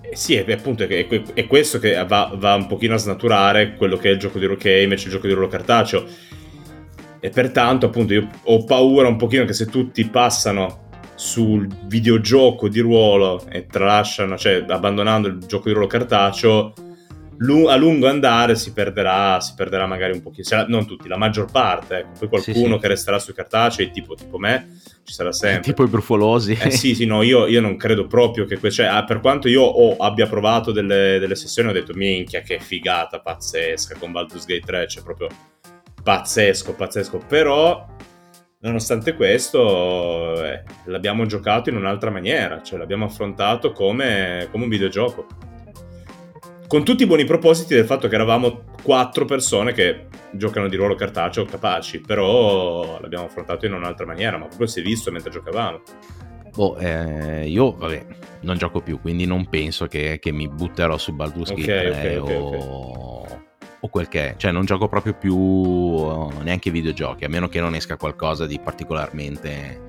Eh 0.00 0.16
sì, 0.16 0.34
è, 0.34 0.52
appunto 0.52 0.84
è, 0.84 1.06
è 1.06 1.46
questo 1.46 1.78
che 1.78 1.94
va, 2.04 2.32
va, 2.34 2.54
un 2.54 2.66
pochino 2.66 2.94
a 2.94 2.98
snaturare 2.98 3.74
quello 3.74 3.96
che 3.96 4.08
è 4.08 4.12
il 4.12 4.18
gioco 4.18 4.38
di 4.38 4.46
ruolo 4.46 4.58
che 4.58 4.80
invece 4.80 5.06
il 5.06 5.12
gioco 5.12 5.26
di 5.26 5.32
ruolo 5.34 5.48
cartaceo 5.48 6.04
e 7.20 7.28
pertanto 7.28 7.86
appunto 7.86 8.14
io 8.14 8.28
ho 8.44 8.64
paura 8.64 9.08
un 9.08 9.16
pochino 9.16 9.44
che 9.44 9.52
se 9.52 9.66
tutti 9.66 10.04
passano 10.06 10.88
sul 11.14 11.68
videogioco 11.84 12.68
di 12.68 12.80
ruolo 12.80 13.44
e 13.50 13.66
tralasciano, 13.66 14.38
cioè 14.38 14.64
abbandonando 14.66 15.28
il 15.28 15.38
gioco 15.46 15.64
di 15.64 15.72
ruolo 15.72 15.86
cartaceo, 15.86 16.72
a 17.68 17.76
lungo 17.76 18.06
andare 18.06 18.54
si 18.54 18.72
perderà, 18.72 19.40
si 19.40 19.54
perderà 19.56 19.86
magari 19.86 20.12
un 20.12 20.20
pochino, 20.20 20.64
non 20.68 20.86
tutti, 20.86 21.08
la 21.08 21.16
maggior 21.16 21.50
parte, 21.50 21.98
ecco. 21.98 22.18
poi 22.18 22.28
qualcuno 22.28 22.66
sì, 22.66 22.72
sì. 22.72 22.78
che 22.78 22.88
resterà 22.88 23.18
sui 23.18 23.32
cartacei, 23.32 23.90
tipo, 23.90 24.14
tipo, 24.14 24.38
me, 24.38 24.80
ci 25.04 25.14
sarà 25.14 25.32
sempre. 25.32 25.62
Tipo 25.70 25.84
i 25.84 25.88
brufolosi. 25.88 26.58
Eh 26.60 26.70
sì, 26.70 26.94
sì, 26.94 27.06
no, 27.06 27.22
io, 27.22 27.46
io 27.46 27.62
non 27.62 27.76
credo 27.76 28.06
proprio 28.06 28.44
che, 28.44 28.58
cioè, 28.70 28.86
ah, 28.86 29.04
per 29.04 29.20
quanto 29.20 29.48
io 29.48 29.62
ho, 29.62 29.96
abbia 29.96 30.26
provato 30.26 30.70
delle, 30.70 31.18
delle, 31.18 31.34
sessioni, 31.34 31.70
ho 31.70 31.72
detto, 31.72 31.94
minchia, 31.94 32.40
che 32.42 32.60
figata 32.60 33.20
pazzesca 33.20 33.96
con 33.98 34.12
Baldur's 34.12 34.44
Gate 34.44 34.66
3, 34.66 34.88
cioè 34.88 35.02
proprio 35.02 35.28
pazzesco, 36.02 36.74
pazzesco, 36.74 37.18
però 37.26 37.86
nonostante 38.60 39.14
questo 39.14 40.44
eh, 40.44 40.62
l'abbiamo 40.84 41.26
giocato 41.26 41.70
in 41.70 41.76
un'altra 41.76 42.10
maniera, 42.10 42.62
cioè 42.62 42.78
l'abbiamo 42.78 43.06
affrontato 43.06 43.72
come, 43.72 44.48
come 44.50 44.64
un 44.64 44.70
videogioco 44.70 45.26
con 46.70 46.84
tutti 46.84 47.02
i 47.02 47.06
buoni 47.06 47.24
propositi 47.24 47.74
del 47.74 47.84
fatto 47.84 48.06
che 48.06 48.14
eravamo 48.14 48.62
quattro 48.80 49.24
persone 49.24 49.72
che 49.72 50.06
giocano 50.30 50.68
di 50.68 50.76
ruolo 50.76 50.94
cartaceo 50.94 51.44
capaci, 51.44 52.00
però 52.00 53.00
l'abbiamo 53.00 53.24
affrontato 53.24 53.66
in 53.66 53.72
un'altra 53.72 54.06
maniera, 54.06 54.38
ma 54.38 54.46
proprio 54.46 54.68
si 54.68 54.78
è 54.78 54.82
visto 54.84 55.10
mentre 55.10 55.32
giocavamo. 55.32 55.80
Boh, 56.54 56.76
eh, 56.78 57.48
io 57.48 57.72
vabbè, 57.72 58.06
non 58.42 58.56
gioco 58.56 58.82
più, 58.82 59.00
quindi 59.00 59.26
non 59.26 59.48
penso 59.48 59.88
che, 59.88 60.18
che 60.20 60.30
mi 60.30 60.48
butterò 60.48 60.96
su 60.96 61.12
Baldur's 61.12 61.52
Gate 61.52 61.88
okay, 61.88 61.88
okay, 61.88 62.16
okay, 62.18 62.36
o... 62.36 63.48
o, 63.80 63.88
quel 63.88 64.08
che 64.08 64.30
è. 64.30 64.34
Cioè, 64.36 64.52
non 64.52 64.64
gioco 64.64 64.88
proprio 64.88 65.14
più 65.14 65.36
uh, 65.36 66.32
neanche 66.42 66.70
videogiochi, 66.70 67.24
a 67.24 67.28
meno 67.28 67.48
che 67.48 67.60
non 67.60 67.74
esca 67.74 67.96
qualcosa 67.96 68.46
di 68.46 68.58
particolarmente 68.62 69.80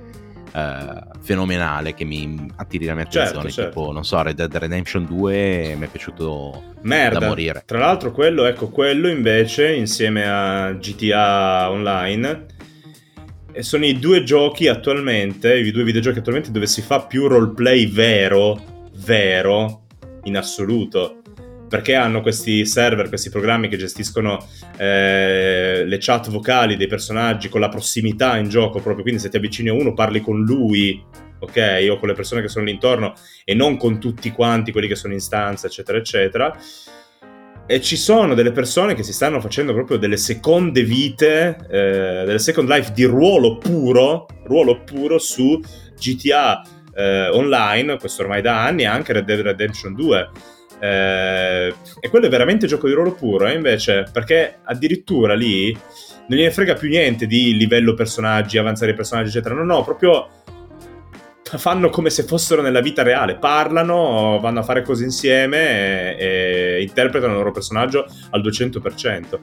uh, 0.54 1.20
fenomenale 1.22 1.94
che 1.94 2.04
mi 2.04 2.52
attiri 2.56 2.86
la 2.86 2.96
mia 2.96 3.04
certo, 3.04 3.40
attenzione. 3.40 3.50
Certo, 3.50 3.62
certo. 3.62 3.80
Tipo, 3.80 3.92
non 3.92 4.04
so, 4.04 4.22
Red 4.22 4.36
Dead 4.36 4.56
Redemption 4.56 5.06
2 5.06 5.76
mi 5.78 5.86
è 5.86 5.88
piaciuto 5.88 6.64
Merda. 6.82 7.20
da 7.20 7.28
morire. 7.28 7.64
Tra 7.66 7.80
l'altro, 7.80 8.12
quello, 8.12 8.46
ecco, 8.46 8.70
quello 8.70 9.08
invece, 9.08 9.74
insieme 9.74 10.28
a 10.28 10.72
GTA 10.74 11.70
Online, 11.70 12.46
sono 13.60 13.86
i 13.86 14.00
due 14.00 14.24
giochi 14.24 14.68
attualmente, 14.68 15.58
i 15.58 15.72
due 15.72 15.84
videogiochi 15.84 16.20
attualmente 16.20 16.52
dove 16.52 16.68
si 16.68 16.82
fa 16.82 17.06
più 17.06 17.28
roleplay 17.28 17.90
vero, 17.92 18.90
vero, 18.94 19.84
in 20.24 20.38
assoluto 20.38 21.21
perché 21.72 21.96
hanno 21.96 22.20
questi 22.20 22.66
server, 22.66 23.08
questi 23.08 23.30
programmi 23.30 23.70
che 23.70 23.78
gestiscono 23.78 24.46
eh, 24.76 25.86
le 25.86 25.98
chat 26.02 26.30
vocali 26.30 26.76
dei 26.76 26.88
personaggi 26.88 27.48
con 27.48 27.62
la 27.62 27.70
prossimità 27.70 28.36
in 28.36 28.50
gioco 28.50 28.82
proprio, 28.82 29.04
quindi 29.04 29.22
se 29.22 29.30
ti 29.30 29.38
avvicini 29.38 29.70
a 29.70 29.74
uno 29.74 29.94
parli 29.94 30.20
con 30.20 30.44
lui, 30.44 31.02
ok, 31.40 31.88
o 31.90 31.98
con 31.98 32.10
le 32.10 32.14
persone 32.14 32.42
che 32.42 32.50
sono 32.50 32.66
lì 32.66 32.72
intorno 32.72 33.14
e 33.46 33.54
non 33.54 33.78
con 33.78 34.02
tutti 34.02 34.32
quanti 34.32 34.74
quelli 34.74 34.90
che 34.90 34.96
sono 34.96 35.14
in 35.14 35.22
stanza, 35.22 35.68
eccetera, 35.68 35.98
eccetera. 35.98 36.54
E 37.66 37.80
ci 37.80 37.96
sono 37.96 38.34
delle 38.34 38.52
persone 38.52 38.94
che 38.94 39.04
si 39.04 39.14
stanno 39.14 39.40
facendo 39.40 39.72
proprio 39.72 39.96
delle 39.96 40.18
seconde 40.18 40.84
vite, 40.84 41.56
eh, 41.70 42.26
delle 42.26 42.40
second 42.40 42.68
life 42.68 42.92
di 42.92 43.06
ruolo 43.06 43.58
puro, 43.58 44.26
ruolo 44.44 44.84
puro 44.84 45.18
su 45.20 45.58
GTA 45.98 46.62
eh, 46.94 47.30
Online, 47.30 47.98
questo 47.98 48.24
ormai 48.24 48.42
da 48.42 48.62
anni, 48.62 48.84
anche 48.84 49.14
Red 49.14 49.24
Dead 49.24 49.40
Redemption 49.40 49.96
2 49.96 50.60
eh, 50.82 51.74
e 52.00 52.10
quello 52.10 52.26
è 52.26 52.30
veramente 52.30 52.66
gioco 52.66 52.88
di 52.88 52.94
ruolo 52.94 53.14
puro, 53.14 53.46
eh, 53.46 53.54
invece, 53.54 54.08
perché 54.12 54.58
addirittura 54.64 55.36
lì 55.36 55.72
non 56.28 56.40
gliene 56.40 56.50
frega 56.50 56.74
più 56.74 56.90
niente 56.90 57.28
di 57.28 57.56
livello 57.56 57.94
personaggi, 57.94 58.58
avanzare 58.58 58.92
i 58.92 58.96
personaggi, 58.96 59.30
eccetera. 59.30 59.54
No, 59.54 59.64
no, 59.64 59.84
proprio 59.84 60.28
fanno 61.44 61.90
come 61.90 62.10
se 62.10 62.24
fossero 62.24 62.64
nella 62.64 62.82
vita 62.82 63.04
reale, 63.04 63.36
parlano, 63.36 64.40
vanno 64.42 64.62
a 64.62 64.64
fare 64.64 64.82
cose 64.82 65.04
insieme 65.04 66.18
e, 66.18 66.78
e 66.78 66.82
interpretano 66.82 67.34
il 67.34 67.38
loro 67.38 67.52
personaggio 67.52 68.08
al 68.32 68.42
200%. 68.42 69.40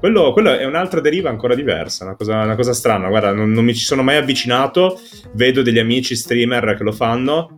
Quello, 0.00 0.32
quello, 0.32 0.54
è 0.54 0.64
un'altra 0.64 1.00
deriva 1.00 1.30
ancora 1.30 1.54
diversa, 1.54 2.04
una 2.04 2.14
cosa, 2.14 2.42
una 2.42 2.56
cosa 2.56 2.74
strana. 2.74 3.08
Guarda, 3.08 3.32
non, 3.32 3.52
non, 3.52 3.64
mi 3.64 3.74
ci 3.74 3.84
sono 3.84 4.02
mai 4.02 4.16
avvicinato. 4.16 5.00
Vedo 5.32 5.62
degli 5.62 5.78
amici 5.78 6.14
streamer 6.14 6.74
che 6.76 6.82
lo 6.82 6.92
fanno. 6.92 7.56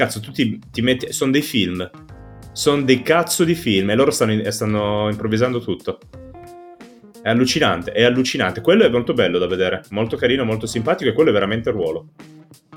Cazzo, 0.00 0.20
tu 0.20 0.32
ti, 0.32 0.58
ti 0.70 0.80
metti. 0.80 1.12
Sono 1.12 1.30
dei 1.30 1.42
film 1.42 1.90
sono 2.52 2.82
dei 2.82 3.02
cazzo 3.02 3.44
di 3.44 3.54
film 3.54 3.90
e 3.90 3.94
loro 3.94 4.10
stanno, 4.10 4.50
stanno 4.50 5.08
improvvisando 5.08 5.60
tutto. 5.60 5.98
È 7.22 7.28
allucinante, 7.28 7.92
è 7.92 8.04
allucinante. 8.04 8.60
Quello 8.60 8.84
è 8.84 8.88
molto 8.88 9.12
bello 9.12 9.38
da 9.38 9.46
vedere, 9.46 9.82
molto 9.90 10.16
carino, 10.16 10.44
molto 10.44 10.66
simpatico 10.66 11.10
e 11.10 11.12
quello 11.12 11.30
è 11.30 11.32
veramente 11.32 11.68
il 11.68 11.74
ruolo. 11.74 12.08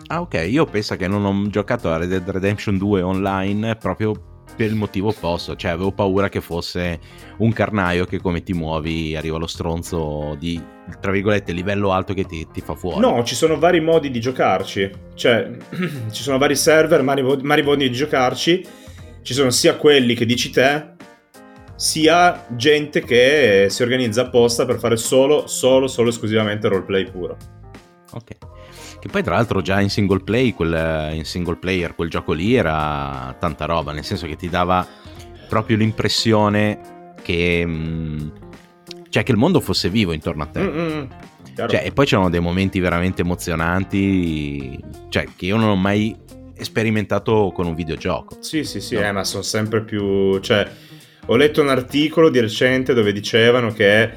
Ah 0.07 0.21
ok, 0.21 0.45
io 0.49 0.65
penso 0.65 0.95
che 0.95 1.07
non 1.07 1.25
ho 1.25 1.47
giocato 1.49 1.91
a 1.91 1.97
Red 1.97 2.09
Dead 2.09 2.29
Redemption 2.29 2.77
2 2.77 3.01
online 3.01 3.75
proprio 3.77 4.32
per 4.55 4.67
il 4.67 4.75
motivo 4.75 5.09
opposto, 5.09 5.55
cioè 5.55 5.71
avevo 5.71 5.91
paura 5.91 6.29
che 6.29 6.41
fosse 6.41 6.99
un 7.37 7.51
carnaio 7.51 8.05
che 8.05 8.19
come 8.19 8.43
ti 8.43 8.53
muovi 8.53 9.15
arriva 9.15 9.37
lo 9.37 9.47
stronzo 9.47 10.35
di, 10.39 10.61
tra 10.99 11.11
virgolette, 11.11 11.51
livello 11.51 11.91
alto 11.91 12.13
che 12.13 12.25
ti, 12.25 12.47
ti 12.51 12.61
fa 12.61 12.75
fuori. 12.75 12.99
No, 12.99 13.23
ci 13.23 13.35
sono 13.35 13.57
vari 13.57 13.79
modi 13.79 14.11
di 14.11 14.19
giocarci, 14.19 14.89
cioè 15.15 15.51
ci 16.11 16.21
sono 16.21 16.37
vari 16.37 16.55
server, 16.55 17.03
vari, 17.03 17.63
modi 17.63 17.89
di 17.89 17.95
giocarci 17.95 18.81
ci 19.23 19.33
sono 19.33 19.49
sia 19.49 19.77
quelli 19.77 20.15
che 20.15 20.25
dici 20.25 20.49
te, 20.51 20.91
sia 21.75 22.45
gente 22.49 23.01
che 23.01 23.67
si 23.69 23.81
organizza 23.81 24.23
apposta 24.23 24.65
per 24.65 24.77
fare 24.77 24.97
solo, 24.97 25.47
solo, 25.47 25.87
solo 25.87 26.09
esclusivamente 26.09 26.67
roleplay 26.67 27.09
puro. 27.09 27.37
Ok. 28.11 28.52
Che 29.03 29.09
poi 29.09 29.21
tra 29.21 29.35
l'altro 29.35 29.61
già 29.61 29.81
in 29.81 29.89
single 29.89 30.21
play, 30.23 30.53
quel, 30.53 31.13
in 31.13 31.25
single 31.25 31.57
player, 31.57 31.93
quel 31.93 32.09
gioco 32.09 32.31
lì 32.31 32.55
era 32.55 33.35
tanta 33.37 33.65
roba, 33.65 33.91
nel 33.91 34.05
senso 34.05 34.27
che 34.27 34.37
ti 34.37 34.47
dava 34.47 34.87
proprio 35.49 35.75
l'impressione 35.75 37.15
che, 37.21 37.65
mm, 37.65 38.27
cioè, 39.09 39.23
che 39.23 39.31
il 39.33 39.37
mondo 39.37 39.59
fosse 39.59 39.89
vivo 39.89 40.13
intorno 40.13 40.43
a 40.43 40.45
te. 40.45 40.61
Mm-hmm. 40.61 41.03
Cioè, 41.53 41.81
e 41.83 41.91
poi 41.91 42.05
c'erano 42.05 42.29
dei 42.29 42.39
momenti 42.39 42.79
veramente 42.79 43.23
emozionanti, 43.23 44.81
cioè, 45.09 45.27
che 45.35 45.47
io 45.47 45.57
non 45.57 45.67
ho 45.67 45.75
mai 45.75 46.15
sperimentato 46.59 47.51
con 47.53 47.65
un 47.65 47.75
videogioco. 47.75 48.37
Sì, 48.39 48.63
sì, 48.63 48.79
sì, 48.79 48.95
no? 48.95 49.01
eh, 49.01 49.11
ma 49.11 49.25
sono 49.25 49.43
sempre 49.43 49.83
più... 49.83 50.39
Cioè, 50.39 50.65
ho 51.25 51.35
letto 51.35 51.61
un 51.61 51.67
articolo 51.67 52.29
di 52.29 52.39
recente 52.39 52.93
dove 52.93 53.11
dicevano 53.11 53.73
che 53.73 54.09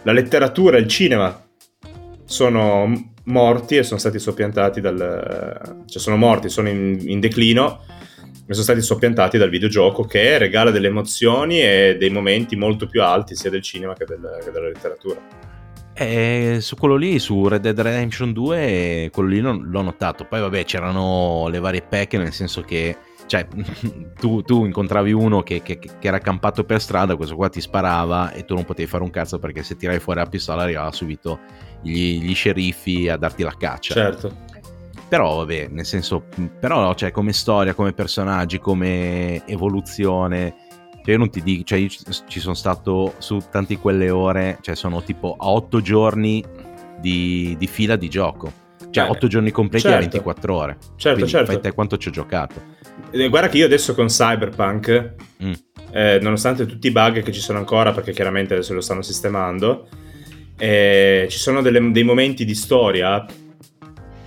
la 0.00 0.12
letteratura 0.12 0.78
e 0.78 0.80
il 0.80 0.88
cinema 0.88 1.46
sono 2.24 3.12
morti 3.24 3.76
e 3.76 3.82
sono 3.82 3.98
stati 3.98 4.18
soppiantati 4.18 4.80
dal... 4.80 5.84
cioè 5.86 6.00
sono 6.00 6.16
morti, 6.16 6.48
sono 6.48 6.68
in, 6.68 6.98
in 7.00 7.20
declino 7.20 7.80
e 8.46 8.52
sono 8.52 8.64
stati 8.64 8.82
soppiantati 8.82 9.38
dal 9.38 9.48
videogioco 9.48 10.04
che 10.04 10.36
regala 10.36 10.70
delle 10.70 10.88
emozioni 10.88 11.62
e 11.62 11.96
dei 11.98 12.10
momenti 12.10 12.56
molto 12.56 12.86
più 12.86 13.02
alti 13.02 13.34
sia 13.34 13.50
del 13.50 13.62
cinema 13.62 13.94
che, 13.94 14.04
del, 14.04 14.40
che 14.44 14.50
della 14.50 14.68
letteratura. 14.68 15.20
E 15.96 16.58
su 16.60 16.74
quello 16.76 16.96
lì, 16.96 17.18
su 17.20 17.46
Red 17.46 17.62
Dead 17.62 17.80
Redemption 17.80 18.32
2, 18.32 19.10
quello 19.12 19.28
lì 19.28 19.40
non, 19.40 19.68
l'ho 19.70 19.82
notato. 19.82 20.24
Poi 20.24 20.40
vabbè, 20.40 20.64
c'erano 20.64 21.46
le 21.48 21.60
varie 21.60 21.82
pack, 21.82 22.14
nel 22.14 22.32
senso 22.32 22.62
che 22.62 22.96
cioè, 23.26 23.46
tu, 24.18 24.42
tu, 24.42 24.64
incontravi 24.64 25.12
uno 25.12 25.42
che, 25.42 25.62
che, 25.62 25.78
che, 25.78 25.90
era 26.00 26.16
accampato 26.16 26.64
per 26.64 26.80
strada, 26.80 27.16
questo 27.16 27.36
qua 27.36 27.48
ti 27.48 27.60
sparava 27.60 28.32
e 28.32 28.44
tu 28.44 28.54
non 28.54 28.64
potevi 28.64 28.88
fare 28.88 29.02
un 29.02 29.10
cazzo 29.10 29.38
perché 29.38 29.62
se 29.62 29.76
tiravi 29.76 30.00
fuori 30.00 30.18
la 30.18 30.26
pistola 30.26 30.62
arrivava 30.62 30.92
subito 30.92 31.38
gli, 31.84 32.20
gli 32.20 32.34
sceriffi 32.34 33.08
a 33.08 33.16
darti 33.16 33.42
la 33.42 33.54
caccia. 33.56 33.94
Certo. 33.94 34.42
Però 35.08 35.36
vabbè, 35.36 35.68
nel 35.70 35.84
senso, 35.84 36.24
però 36.58 36.92
cioè, 36.94 37.12
come 37.12 37.32
storia, 37.32 37.74
come 37.74 37.92
personaggi, 37.92 38.58
come 38.58 39.46
evoluzione 39.46 40.54
cioè 41.04 41.12
io 41.12 41.18
non 41.18 41.28
ti 41.28 41.42
dico, 41.42 41.64
cioè 41.64 41.78
io 41.78 41.88
ci 42.26 42.40
sono 42.40 42.54
stato 42.54 43.16
su 43.18 43.38
tante 43.50 43.76
quelle 43.76 44.08
ore, 44.08 44.56
cioè 44.62 44.74
sono 44.74 45.02
tipo 45.02 45.36
a 45.38 45.50
otto 45.50 45.82
giorni 45.82 46.42
di, 46.98 47.54
di 47.58 47.66
fila 47.66 47.96
di 47.96 48.08
gioco. 48.08 48.50
Cioè, 48.88 49.10
otto 49.10 49.26
giorni 49.26 49.50
completi 49.50 49.88
certo. 49.88 49.98
a 49.98 50.00
24 50.00 50.54
ore. 50.54 50.78
Certo, 50.96 51.18
Quindi 51.18 51.30
certo. 51.30 51.52
Fai 51.52 51.60
te 51.60 51.72
quanto 51.74 51.98
ci 51.98 52.08
ho 52.08 52.10
giocato. 52.10 52.54
Eh, 53.10 53.28
guarda 53.28 53.50
che 53.50 53.58
io 53.58 53.66
adesso 53.66 53.94
con 53.94 54.06
Cyberpunk, 54.06 55.14
mm. 55.44 55.52
eh, 55.90 56.18
nonostante 56.22 56.64
tutti 56.64 56.86
i 56.86 56.90
bug 56.90 57.22
che 57.22 57.32
ci 57.32 57.40
sono 57.40 57.58
ancora, 57.58 57.92
perché 57.92 58.12
chiaramente 58.12 58.54
adesso 58.54 58.72
lo 58.72 58.80
stanno 58.80 59.02
sistemando, 59.02 59.86
eh, 60.56 61.26
ci 61.30 61.38
sono 61.38 61.62
delle, 61.62 61.90
dei 61.90 62.04
momenti 62.04 62.44
di 62.44 62.54
storia. 62.54 63.24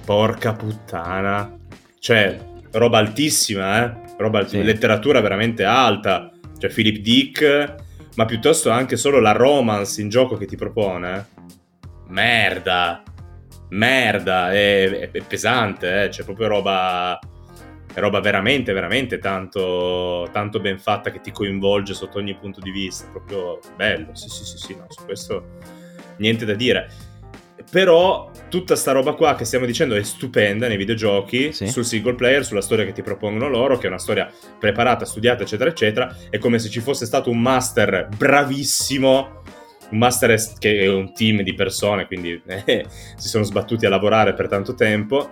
Porca 0.06 0.54
puttana. 0.54 1.58
Cioè, 2.00 2.40
roba 2.72 2.98
altissima, 2.98 3.84
eh? 3.84 4.16
Roba 4.18 4.40
alt- 4.40 4.50
sì. 4.50 4.64
letteratura 4.64 5.22
veramente 5.22 5.64
alta 5.64 6.32
cioè 6.58 6.72
Philip 6.72 6.98
Dick, 6.98 7.76
ma 8.16 8.26
piuttosto 8.26 8.70
anche 8.70 8.98
solo 8.98 9.20
la 9.20 9.32
romance 9.32 10.02
in 10.02 10.10
gioco 10.10 10.36
che 10.38 10.46
ti 10.46 10.56
propone. 10.56 11.28
Merda, 12.08 13.04
merda, 13.70 14.52
è, 14.52 15.10
è 15.12 15.22
pesante, 15.22 16.04
eh? 16.04 16.08
c'è 16.10 16.24
proprio 16.24 16.48
roba, 16.48 17.20
è 17.94 18.00
roba 18.00 18.20
veramente, 18.20 18.74
veramente 18.74 19.20
tanto, 19.20 20.28
tanto 20.32 20.60
ben 20.60 20.80
fatta 20.80 21.12
che 21.12 21.22
ti 21.22 21.32
coinvolge 21.32 21.94
sotto 21.94 22.18
ogni 22.18 22.36
punto 22.36 22.60
di 22.60 22.72
vista, 22.72 23.08
proprio 23.10 23.60
bello, 23.76 24.16
sì 24.16 24.30
sì 24.30 24.46
sì 24.46 24.58
sì, 24.58 24.76
no, 24.76 24.86
su 24.88 25.04
questo 25.06 25.77
niente 26.18 26.46
da 26.46 26.54
dire. 26.54 26.90
però 27.70 28.32
tutta 28.50 28.78
sta 28.78 28.94
roba 28.94 29.12
qua 29.14 29.36
che 29.36 29.44
stiamo 29.44 29.66
dicendo 29.66 29.94
è 29.96 30.02
stupenda 30.04 30.68
nei 30.70 30.78
videogiochi, 30.78 31.52
Sì. 31.52 31.68
sul 31.68 31.84
single 31.84 32.16
player, 32.16 32.46
sulla 32.46 32.62
storia 32.62 32.86
che 32.86 32.94
ti 32.94 33.02
propongono 33.02 33.50
loro, 33.50 33.78
che 33.78 33.88
è 33.88 33.90
una 33.90 33.98
storia 33.98 34.32
preparata, 34.58 35.04
studiata, 35.04 35.44
eccetera, 35.44 35.70
eccetera. 35.70 36.16
È 36.30 36.38
come 36.38 36.60
se 36.60 36.70
ci 36.70 36.80
fosse 36.80 37.06
stato 37.06 37.30
un 37.30 37.42
master 37.42 38.08
bravissimo, 38.16 39.42
un 39.90 39.98
master 39.98 40.34
che 40.60 40.80
è 40.80 40.88
un 40.88 41.12
team 41.14 41.42
di 41.42 41.54
persone, 41.56 42.06
quindi 42.08 42.40
eh, 42.46 42.86
si 43.18 43.28
sono 43.28 43.44
sbattuti 43.44 43.86
a 43.86 43.90
lavorare 43.90 44.34
per 44.34 44.48
tanto 44.48 44.74
tempo, 44.74 45.32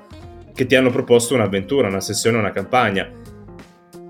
che 0.53 0.65
ti 0.65 0.75
hanno 0.75 0.89
proposto 0.91 1.35
un'avventura, 1.35 1.87
una 1.87 2.01
sessione, 2.01 2.37
una 2.37 2.51
campagna. 2.51 3.09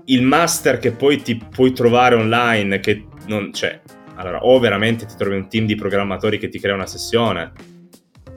Il 0.06 0.22
master 0.22 0.78
che 0.78 0.90
poi 0.90 1.22
ti 1.22 1.36
puoi 1.36 1.72
trovare 1.72 2.16
online, 2.16 2.80
che 2.80 3.06
non 3.26 3.50
c'è. 3.52 3.80
Allora, 4.16 4.44
o 4.44 4.58
veramente 4.58 5.06
ti 5.06 5.14
trovi 5.16 5.36
un 5.36 5.48
team 5.48 5.66
di 5.66 5.74
programmatori 5.74 6.38
che 6.38 6.48
ti 6.48 6.58
crea 6.58 6.74
una 6.74 6.86
sessione, 6.86 7.52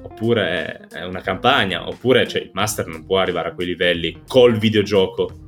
oppure 0.01 0.87
è 0.91 1.03
una 1.03 1.21
campagna, 1.21 1.87
oppure 1.87 2.27
cioè, 2.27 2.41
il 2.41 2.51
master 2.53 2.87
non 2.87 3.05
può 3.05 3.19
arrivare 3.19 3.49
a 3.49 3.53
quei 3.53 3.67
livelli 3.67 4.21
col 4.27 4.57
videogioco. 4.57 5.47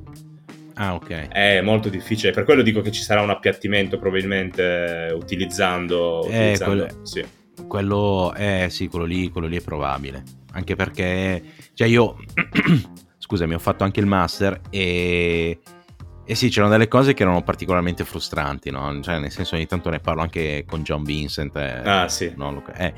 Ah, 0.74 0.94
ok. 0.94 1.28
È 1.28 1.60
molto 1.60 1.88
difficile, 1.88 2.32
per 2.32 2.44
quello 2.44 2.62
dico 2.62 2.80
che 2.80 2.90
ci 2.90 3.02
sarà 3.02 3.20
un 3.20 3.30
appiattimento 3.30 3.98
probabilmente 3.98 5.08
eh, 5.08 5.12
utilizzando... 5.12 6.24
Eh, 6.24 6.52
utilizzando 6.52 6.86
quello- 6.86 7.04
sì. 7.04 7.24
Quello 7.68 8.32
è 8.34 8.66
sì, 8.70 8.88
quello 8.88 9.04
lì, 9.04 9.30
quello 9.30 9.46
lì 9.46 9.56
è 9.56 9.62
probabile. 9.62 10.22
Anche 10.52 10.74
perché, 10.74 11.42
cioè 11.74 11.86
io, 11.86 12.16
scusami, 13.18 13.54
ho 13.54 13.58
fatto 13.58 13.84
anche 13.84 14.00
il 14.00 14.06
master 14.06 14.60
e, 14.70 15.58
e 16.24 16.34
sì, 16.34 16.48
c'erano 16.48 16.70
delle 16.70 16.88
cose 16.88 17.14
che 17.14 17.22
erano 17.22 17.42
particolarmente 17.42 18.04
frustranti, 18.04 18.70
no? 18.70 19.00
Cioè, 19.00 19.18
nel 19.18 19.30
senso, 19.30 19.54
ogni 19.56 19.66
tanto 19.66 19.90
ne 19.90 20.00
parlo 20.00 20.22
anche 20.22 20.64
con 20.66 20.82
John 20.82 21.02
Vincent. 21.02 21.54
eh, 21.56 21.82
Ah, 21.84 22.08
sì. 22.08 22.32
no, 22.36 22.62
eh, 22.76 22.94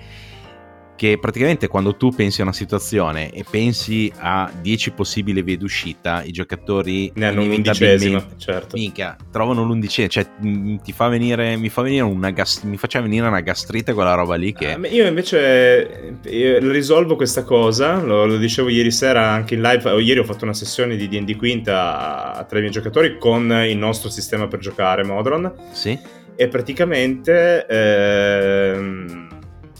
che 0.97 1.19
praticamente 1.19 1.67
quando 1.69 1.97
tu 1.97 2.11
pensi 2.11 2.41
a 2.41 2.45
una 2.45 2.53
situazione 2.53 3.31
e 3.31 3.45
pensi 3.49 4.13
a 4.19 4.51
10 4.61 4.93
possibili 4.93 5.43
vie 5.43 5.57
d'uscita, 5.57 6.23
i 6.23 6.31
giocatori 6.31 7.11
Ne 7.15 7.27
hanno 7.27 7.43
un'undicesima, 7.43 8.25
certo. 8.37 8.77
Minchia, 8.77 9.17
trovano 9.31 9.65
l'undicesima, 9.65 10.09
cioè 10.09 10.27
mh, 10.41 10.77
ti 10.83 10.93
fa 10.93 11.09
venire, 11.09 11.57
mi 11.57 11.69
fa 11.69 11.83
venire 11.83 12.03
una 12.03 12.31
gas- 12.31 12.63
mi 12.63 12.77
faceva 12.77 13.05
venire 13.05 13.27
una 13.27 13.41
gastrite 13.41 13.93
quella 13.93 14.15
roba 14.15 14.37
lì 14.37 14.53
che... 14.53 14.77
Ma 14.77 14.87
Io 14.89 15.07
invece 15.07 16.19
eh, 16.23 16.59
risolvo 16.61 17.17
questa 17.17 17.43
cosa, 17.43 18.01
lo, 18.01 18.25
lo 18.27 18.37
dicevo 18.39 18.69
ieri 18.69 18.91
sera 18.91 19.29
anche 19.31 19.55
in 19.55 19.63
live, 19.63 19.91
o 19.91 19.99
ieri 19.99 20.21
ho 20.21 20.25
fatto 20.25 20.45
una 20.45 20.55
sessione 20.55 20.97
di 20.97 21.09
D&D 21.09 21.37
Quinta 21.37 22.35
a 22.35 22.45
tre 22.45 22.61
miei 22.61 22.71
giocatori 22.71 23.19
con 23.19 23.51
il 23.67 23.77
nostro 23.77 24.09
sistema 24.11 24.47
per 24.47 24.61
giocare, 24.61 25.03
Modron, 25.05 25.53
Sì? 25.73 25.99
e 26.37 26.49
praticamente... 26.49 27.67
ehm, 27.69 29.24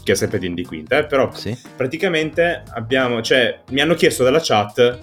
che 0.05 0.11
è 0.11 0.15
sempre 0.15 0.37
D&D 0.37 0.61
Quinta, 0.61 0.99
eh, 0.99 1.05
però 1.07 1.33
Sì? 1.33 1.57
praticamente 1.75 2.61
abbiamo, 2.73 3.23
cioè, 3.23 3.61
mi 3.71 3.81
hanno 3.81 3.95
chiesto 3.95 4.23
dalla 4.23 4.39
chat, 4.39 4.99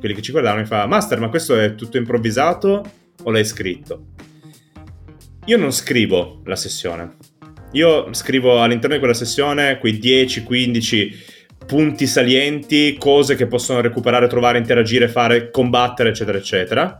quelli 0.00 0.12
che 0.14 0.22
ci 0.22 0.32
guardavano, 0.32 0.62
mi 0.62 0.66
fa, 0.66 0.86
Master, 0.86 1.20
ma 1.20 1.28
questo 1.28 1.56
è 1.56 1.76
tutto 1.76 1.96
improvvisato 1.98 2.82
o 3.22 3.30
l'hai 3.30 3.44
scritto? 3.44 4.06
Io 5.46 5.56
non 5.56 5.70
scrivo 5.72 6.40
la 6.46 6.56
sessione. 6.56 7.16
Io 7.72 8.12
scrivo 8.12 8.60
all'interno 8.60 8.94
di 8.94 8.98
quella 9.00 9.14
sessione 9.14 9.78
quei 9.78 9.98
10-15 10.00 11.28
punti 11.64 12.08
salienti, 12.08 12.96
cose 12.98 13.36
che 13.36 13.46
possono 13.46 13.80
recuperare, 13.80 14.26
trovare, 14.26 14.58
interagire, 14.58 15.06
fare, 15.06 15.50
combattere, 15.50 16.08
eccetera, 16.08 16.36
eccetera. 16.38 16.96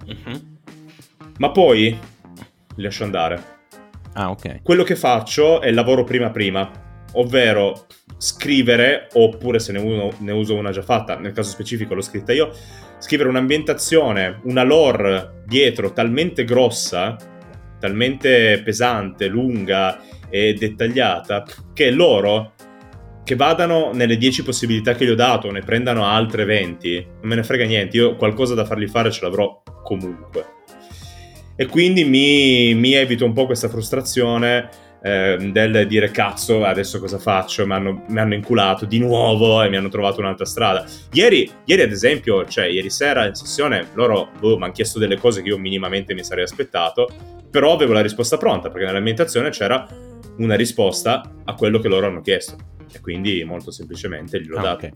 Ma 1.39 1.51
poi 1.51 1.99
li 2.77 2.83
lascio 2.85 3.03
andare 3.03 3.43
Ah, 4.13 4.31
ok. 4.31 4.63
quello 4.63 4.85
che 4.85 4.95
faccio 4.95 5.61
è 5.61 5.69
il 5.69 5.75
lavoro 5.75 6.05
prima 6.05 6.31
prima, 6.31 6.71
ovvero 7.13 7.87
scrivere, 8.17 9.09
oppure 9.13 9.59
se 9.59 9.73
ne, 9.73 9.79
uno- 9.79 10.13
ne 10.19 10.33
uso 10.33 10.55
una 10.55 10.71
già 10.71 10.83
fatta, 10.83 11.17
nel 11.19 11.33
caso 11.33 11.51
specifico 11.51 11.95
l'ho 11.95 12.03
scritta 12.03 12.33
io, 12.33 12.53
scrivere 12.99 13.29
un'ambientazione, 13.29 14.41
una 14.45 14.63
lore 14.63 15.43
dietro 15.47 15.93
talmente 15.93 16.45
grossa, 16.45 17.17
talmente 17.79 18.61
pesante, 18.63 19.27
lunga 19.27 20.01
e 20.29 20.55
dettagliata, 20.55 21.45
che 21.73 21.91
loro 21.91 22.53
che 23.25 23.37
vadano 23.37 23.93
nelle 23.93 24.17
10 24.17 24.43
possibilità 24.43 24.95
che 24.95 25.05
gli 25.05 25.11
ho 25.11 25.15
dato, 25.15 25.51
ne 25.51 25.61
prendano 25.61 26.05
altre 26.05 26.45
20, 26.45 27.07
non 27.21 27.29
me 27.29 27.37
ne 27.37 27.45
frega 27.45 27.65
niente, 27.65 27.97
io 27.97 28.17
qualcosa 28.17 28.55
da 28.55 28.65
fargli 28.65 28.89
fare 28.89 29.11
ce 29.11 29.21
l'avrò 29.23 29.63
comunque. 29.85 30.59
E 31.55 31.67
quindi 31.67 32.05
mi, 32.05 32.75
mi 32.75 32.95
evito 32.95 33.25
un 33.25 33.33
po' 33.33 33.47
questa 33.47 33.69
frustrazione 33.69 34.69
eh, 35.03 35.37
del 35.53 35.87
dire 35.87 36.11
cazzo, 36.11 36.65
adesso 36.65 37.01
cosa 37.01 37.19
faccio? 37.19 37.67
Mi 37.67 37.73
hanno, 37.73 38.05
mi 38.09 38.19
hanno 38.19 38.35
inculato 38.35 38.85
di 38.85 38.99
nuovo 38.99 39.63
e 39.63 39.69
mi 39.69 39.77
hanno 39.77 39.89
trovato 39.89 40.21
un'altra 40.21 40.45
strada. 40.45 40.85
Ieri, 41.13 41.51
ieri 41.65 41.83
ad 41.83 41.91
esempio, 41.91 42.47
cioè 42.47 42.67
ieri 42.67 42.91
sera 42.91 43.27
in 43.27 43.35
sessione, 43.35 43.89
loro 43.95 44.31
boh, 44.39 44.57
mi 44.59 44.65
hanno 44.65 44.73
chiesto 44.73 44.99
delle 44.99 45.19
cose 45.19 45.43
che 45.43 45.49
io 45.49 45.59
minimamente 45.59 46.15
mi 46.15 46.23
sarei 46.25 46.45
aspettato, 46.45 47.09
però 47.51 47.73
avevo 47.75 47.93
la 47.95 48.03
risposta 48.03 48.37
pronta 48.37 48.69
perché 48.71 48.87
nell'ambientazione 48.87 49.51
c'era 49.51 49.87
una 50.39 50.55
risposta 50.55 51.23
a 51.45 51.55
quello 51.55 51.79
che 51.79 51.89
loro 51.89 52.07
hanno 52.07 52.21
chiesto. 52.21 52.57
E 52.93 53.01
quindi 53.01 53.43
molto 53.45 53.71
semplicemente 53.71 54.41
gliel'ho 54.41 54.59
Ah, 54.59 54.63
dato. 54.63 54.87
ok. 54.87 54.93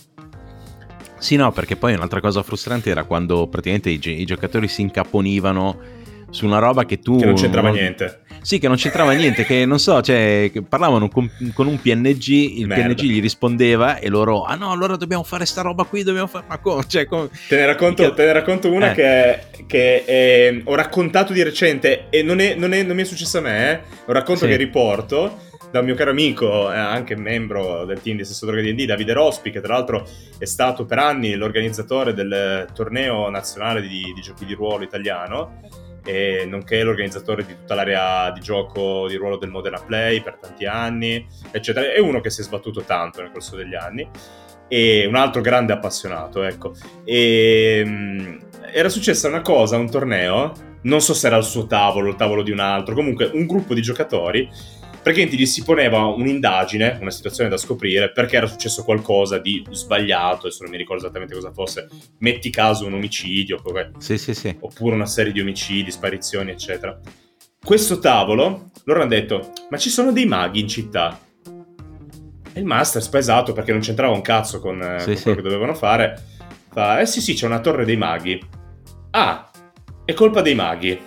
Sì, 1.18 1.36
no, 1.36 1.52
perché 1.52 1.76
poi 1.76 1.94
un'altra 1.94 2.20
cosa 2.20 2.42
frustrante 2.42 2.90
era 2.90 3.04
quando 3.04 3.46
praticamente 3.46 3.88
i, 3.88 3.98
gi- 3.98 4.20
i 4.20 4.24
giocatori 4.26 4.68
si 4.68 4.82
incaponivano 4.82 6.02
su 6.34 6.44
una 6.46 6.58
roba 6.58 6.84
che 6.84 6.98
tu... 6.98 7.16
Che 7.16 7.24
non 7.24 7.34
c'entrava 7.36 7.70
niente. 7.70 8.22
Sì, 8.42 8.58
che 8.58 8.66
non 8.66 8.76
c'entrava 8.76 9.12
niente, 9.12 9.44
che 9.44 9.64
non 9.64 9.78
so, 9.78 10.02
cioè, 10.02 10.50
che 10.52 10.62
parlavano 10.62 11.08
con, 11.08 11.30
con 11.54 11.66
un 11.68 11.80
PNG, 11.80 12.26
il 12.58 12.66
Merda. 12.66 12.92
PNG 12.92 13.00
gli 13.02 13.20
rispondeva 13.20 13.98
e 13.98 14.08
loro, 14.08 14.42
ah 14.44 14.56
no, 14.56 14.70
allora 14.72 14.96
dobbiamo 14.96 15.22
fare 15.22 15.46
sta 15.46 15.62
roba 15.62 15.84
qui, 15.84 16.02
dobbiamo 16.02 16.26
fare... 16.26 16.44
Ma 16.48 16.58
come? 16.58 16.84
Cioè, 16.86 17.06
come... 17.06 17.28
Te 17.48 17.56
ne 17.56 17.66
racconto, 17.66 18.12
te 18.12 18.24
ne 18.24 18.32
racconto 18.32 18.70
una 18.70 18.90
Eh. 18.90 18.94
che, 18.94 19.64
che 19.66 20.04
eh, 20.06 20.60
ho 20.64 20.74
raccontato 20.74 21.32
di 21.32 21.42
recente 21.42 22.06
e 22.10 22.22
non, 22.22 22.40
è- 22.40 22.54
non 22.56 22.72
è- 22.74 22.82
non 22.82 22.96
mi 22.96 23.02
è 23.02 23.06
successa 23.06 23.38
a 23.38 23.42
me, 23.42 23.70
eh. 23.70 23.80
un 24.06 24.12
racconto 24.12 24.44
Sì. 24.44 24.50
che 24.50 24.56
riporto 24.56 25.38
da 25.70 25.78
un 25.80 25.86
mio 25.86 25.94
caro 25.94 26.10
amico, 26.10 26.70
eh, 26.70 26.76
anche 26.76 27.16
membro 27.16 27.84
del 27.84 28.00
team 28.00 28.16
di 28.18 28.24
Stesso 28.24 28.46
Droga 28.46 28.60
D&D, 28.62 28.84
Davide 28.84 29.12
Rospi, 29.12 29.50
che 29.50 29.60
tra 29.60 29.72
l'altro 29.74 30.06
è 30.38 30.44
stato 30.44 30.84
per 30.84 30.98
anni 30.98 31.34
l'organizzatore 31.34 32.12
del 32.14 32.66
torneo 32.74 33.28
nazionale 33.30 33.80
di, 33.80 34.12
di 34.14 34.20
giochi 34.20 34.44
di 34.44 34.52
ruolo 34.54 34.84
italiano 34.84 35.60
e 36.04 36.44
nonché 36.46 36.82
l'organizzatore 36.82 37.44
di 37.44 37.54
tutta 37.54 37.74
l'area 37.74 38.30
di 38.30 38.40
gioco 38.40 39.08
di 39.08 39.16
ruolo 39.16 39.36
del 39.36 39.50
Modena 39.50 39.80
Play 39.80 40.22
per 40.22 40.38
tanti 40.40 40.66
anni, 40.66 41.26
eccetera. 41.50 41.92
È 41.92 41.98
uno 41.98 42.20
che 42.20 42.30
si 42.30 42.40
è 42.40 42.44
sbattuto 42.44 42.82
tanto 42.82 43.20
nel 43.20 43.30
corso 43.32 43.56
degli 43.56 43.74
anni 43.74 44.08
e 44.68 45.06
un 45.06 45.14
altro 45.14 45.40
grande 45.40 45.72
appassionato, 45.72 46.42
ecco. 46.42 46.74
E 47.04 47.82
mm, 47.86 48.36
era 48.72 48.88
successa 48.88 49.28
una 49.28 49.40
cosa 49.40 49.76
un 49.76 49.90
torneo, 49.90 50.52
non 50.82 51.00
so 51.00 51.14
se 51.14 51.26
era 51.26 51.36
il 51.36 51.44
suo 51.44 51.66
tavolo, 51.66 52.08
il 52.08 52.16
tavolo 52.16 52.42
di 52.42 52.50
un 52.50 52.60
altro, 52.60 52.94
comunque 52.94 53.30
un 53.32 53.46
gruppo 53.46 53.74
di 53.74 53.80
giocatori 53.80 54.48
praticamente 55.04 55.36
gli 55.36 55.44
si 55.44 55.62
poneva 55.62 56.06
un'indagine, 56.06 56.96
una 56.98 57.10
situazione 57.10 57.50
da 57.50 57.58
scoprire, 57.58 58.10
perché 58.10 58.36
era 58.36 58.46
successo 58.46 58.84
qualcosa 58.84 59.36
di 59.36 59.62
sbagliato, 59.70 60.46
adesso 60.46 60.62
non 60.62 60.70
mi 60.70 60.78
ricordo 60.78 61.02
esattamente 61.02 61.34
cosa 61.34 61.52
fosse, 61.52 61.88
metti 62.20 62.48
caso 62.48 62.86
un 62.86 62.94
omicidio, 62.94 63.58
oppure 63.58 63.90
Sì, 63.98 64.16
sì, 64.16 64.32
sì. 64.32 64.56
oppure 64.58 64.94
una 64.94 65.04
serie 65.04 65.32
di 65.32 65.42
omicidi, 65.42 65.90
sparizioni, 65.90 66.52
eccetera. 66.52 66.98
Questo 67.62 67.98
tavolo, 67.98 68.70
loro 68.84 69.00
hanno 69.00 69.10
detto, 69.10 69.52
ma 69.68 69.76
ci 69.76 69.90
sono 69.90 70.10
dei 70.10 70.24
maghi 70.24 70.60
in 70.60 70.68
città? 70.68 71.20
E 72.54 72.58
il 72.58 72.64
master, 72.64 73.02
spaesato 73.02 73.52
perché 73.52 73.72
non 73.72 73.82
c'entrava 73.82 74.14
un 74.14 74.22
cazzo 74.22 74.58
con, 74.58 74.80
eh, 74.80 75.04
con 75.04 75.16
quello 75.20 75.36
che 75.36 75.42
dovevano 75.42 75.74
fare, 75.74 76.22
fa, 76.72 77.00
eh 77.00 77.06
sì 77.06 77.20
sì, 77.20 77.34
c'è 77.34 77.44
una 77.44 77.60
torre 77.60 77.84
dei 77.84 77.98
maghi. 77.98 78.42
Ah, 79.10 79.50
è 80.06 80.14
colpa 80.14 80.40
dei 80.40 80.54
maghi. 80.54 80.98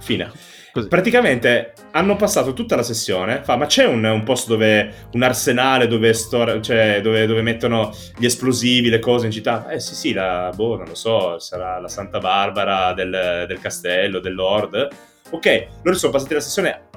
Fine. 0.00 0.50
Così. 0.72 0.88
Praticamente 0.88 1.74
hanno 1.90 2.16
passato 2.16 2.54
tutta 2.54 2.76
la 2.76 2.82
sessione. 2.82 3.42
Fa, 3.44 3.56
ma 3.56 3.66
c'è 3.66 3.84
un, 3.84 4.02
un 4.04 4.22
posto 4.22 4.52
dove. 4.52 5.08
un 5.12 5.22
arsenale 5.22 5.86
dove, 5.86 6.14
stor- 6.14 6.60
cioè, 6.60 7.00
dove, 7.02 7.26
dove 7.26 7.42
mettono 7.42 7.94
gli 8.16 8.24
esplosivi, 8.24 8.88
le 8.88 8.98
cose 8.98 9.26
in 9.26 9.32
città? 9.32 9.68
Eh 9.68 9.80
sì, 9.80 9.94
sì, 9.94 10.12
la, 10.14 10.50
boh, 10.54 10.76
non 10.78 10.86
lo 10.86 10.94
so, 10.94 11.38
sarà 11.38 11.78
la 11.78 11.88
Santa 11.88 12.18
Barbara 12.18 12.94
del, 12.94 13.44
del 13.46 13.60
castello, 13.60 14.18
del 14.18 14.34
Lord. 14.34 14.88
Ok, 15.30 15.66
loro 15.82 15.96
sono 15.96 16.10
passati 16.12 16.32
la 16.32 16.40
sessione 16.40 16.88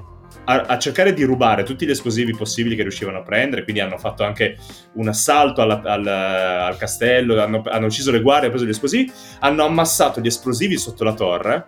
a, 0.44 0.60
a 0.62 0.78
cercare 0.78 1.12
di 1.12 1.24
rubare 1.24 1.62
tutti 1.62 1.84
gli 1.86 1.90
esplosivi 1.90 2.34
possibili 2.34 2.76
che 2.76 2.82
riuscivano 2.82 3.18
a 3.18 3.22
prendere. 3.22 3.62
Quindi 3.62 3.82
hanno 3.82 3.98
fatto 3.98 4.24
anche 4.24 4.56
un 4.94 5.08
assalto 5.08 5.60
alla- 5.60 5.82
al, 5.82 6.06
al 6.06 6.76
castello, 6.78 7.42
hanno, 7.42 7.60
hanno 7.66 7.86
ucciso 7.86 8.10
le 8.10 8.22
guardie, 8.22 8.44
hanno 8.46 8.54
preso 8.54 8.64
gli 8.64 8.72
esplosivi, 8.72 9.12
hanno 9.40 9.64
ammassato 9.66 10.22
gli 10.22 10.28
esplosivi 10.28 10.78
sotto 10.78 11.04
la 11.04 11.12
torre 11.12 11.66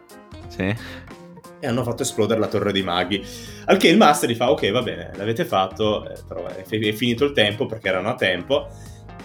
Sì. 0.49 0.75
E 1.61 1.67
hanno 1.67 1.83
fatto 1.83 2.03
esplodere 2.03 2.39
la 2.41 2.47
torre 2.49 2.73
dei 2.73 2.83
maghi. 2.83 3.25
Al 3.67 3.77
che 3.77 3.89
il 3.89 3.97
master 3.97 4.29
gli 4.31 4.35
fa: 4.35 4.51
Ok, 4.51 4.71
va 4.71 4.83
bene, 4.83 5.11
l'avete 5.17 5.45
fatto, 5.45 6.09
eh, 6.09 6.15
però 6.27 6.47
è, 6.47 6.63
fi- 6.65 6.87
è 6.87 6.93
finito 6.93 7.25
il 7.25 7.33
tempo 7.33 7.67
perché 7.67 7.89
erano 7.89 8.09
a 8.11 8.15
tempo. 8.15 8.69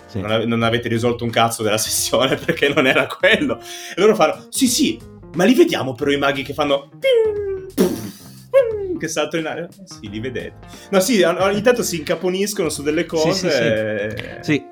sì. 0.08 0.20
Non, 0.22 0.32
ave- 0.32 0.46
non 0.46 0.64
avete 0.64 0.88
risolto 0.90 1.24
un 1.24 1.30
cazzo 1.30 1.64
della 1.64 1.78
sessione 1.80 2.36
perché 2.36 2.70
non 2.74 2.88
era 2.88 3.06
quello. 3.08 3.60
E 3.60 4.00
loro 4.00 4.16
fanno: 4.16 4.46
Sì, 4.50 4.68
sì, 4.68 5.00
ma 5.36 5.44
li 5.46 5.54
vediamo 5.54 5.94
però 5.94 6.12
i 6.12 6.18
maghi 6.18 6.44
che 6.44 6.54
fanno. 6.54 6.90
ping, 7.00 7.74
puff, 7.74 8.50
ping", 8.50 9.00
che 9.00 9.08
saltano 9.08 9.42
in 9.44 9.48
aria. 9.48 9.64
Eh, 9.66 9.84
sì, 9.86 10.10
li 10.10 10.20
vedete. 10.20 10.54
No, 10.92 11.00
sì, 11.00 11.22
ogni 11.22 11.62
tanto 11.62 11.84
si 11.84 11.98
incaponiscono 11.98 12.70
su 12.70 12.82
delle 12.84 13.06
cose. 13.06 13.50
Sì, 13.50 13.50
sì, 13.50 14.42
sì. 14.42 14.54
sì. 14.54 14.72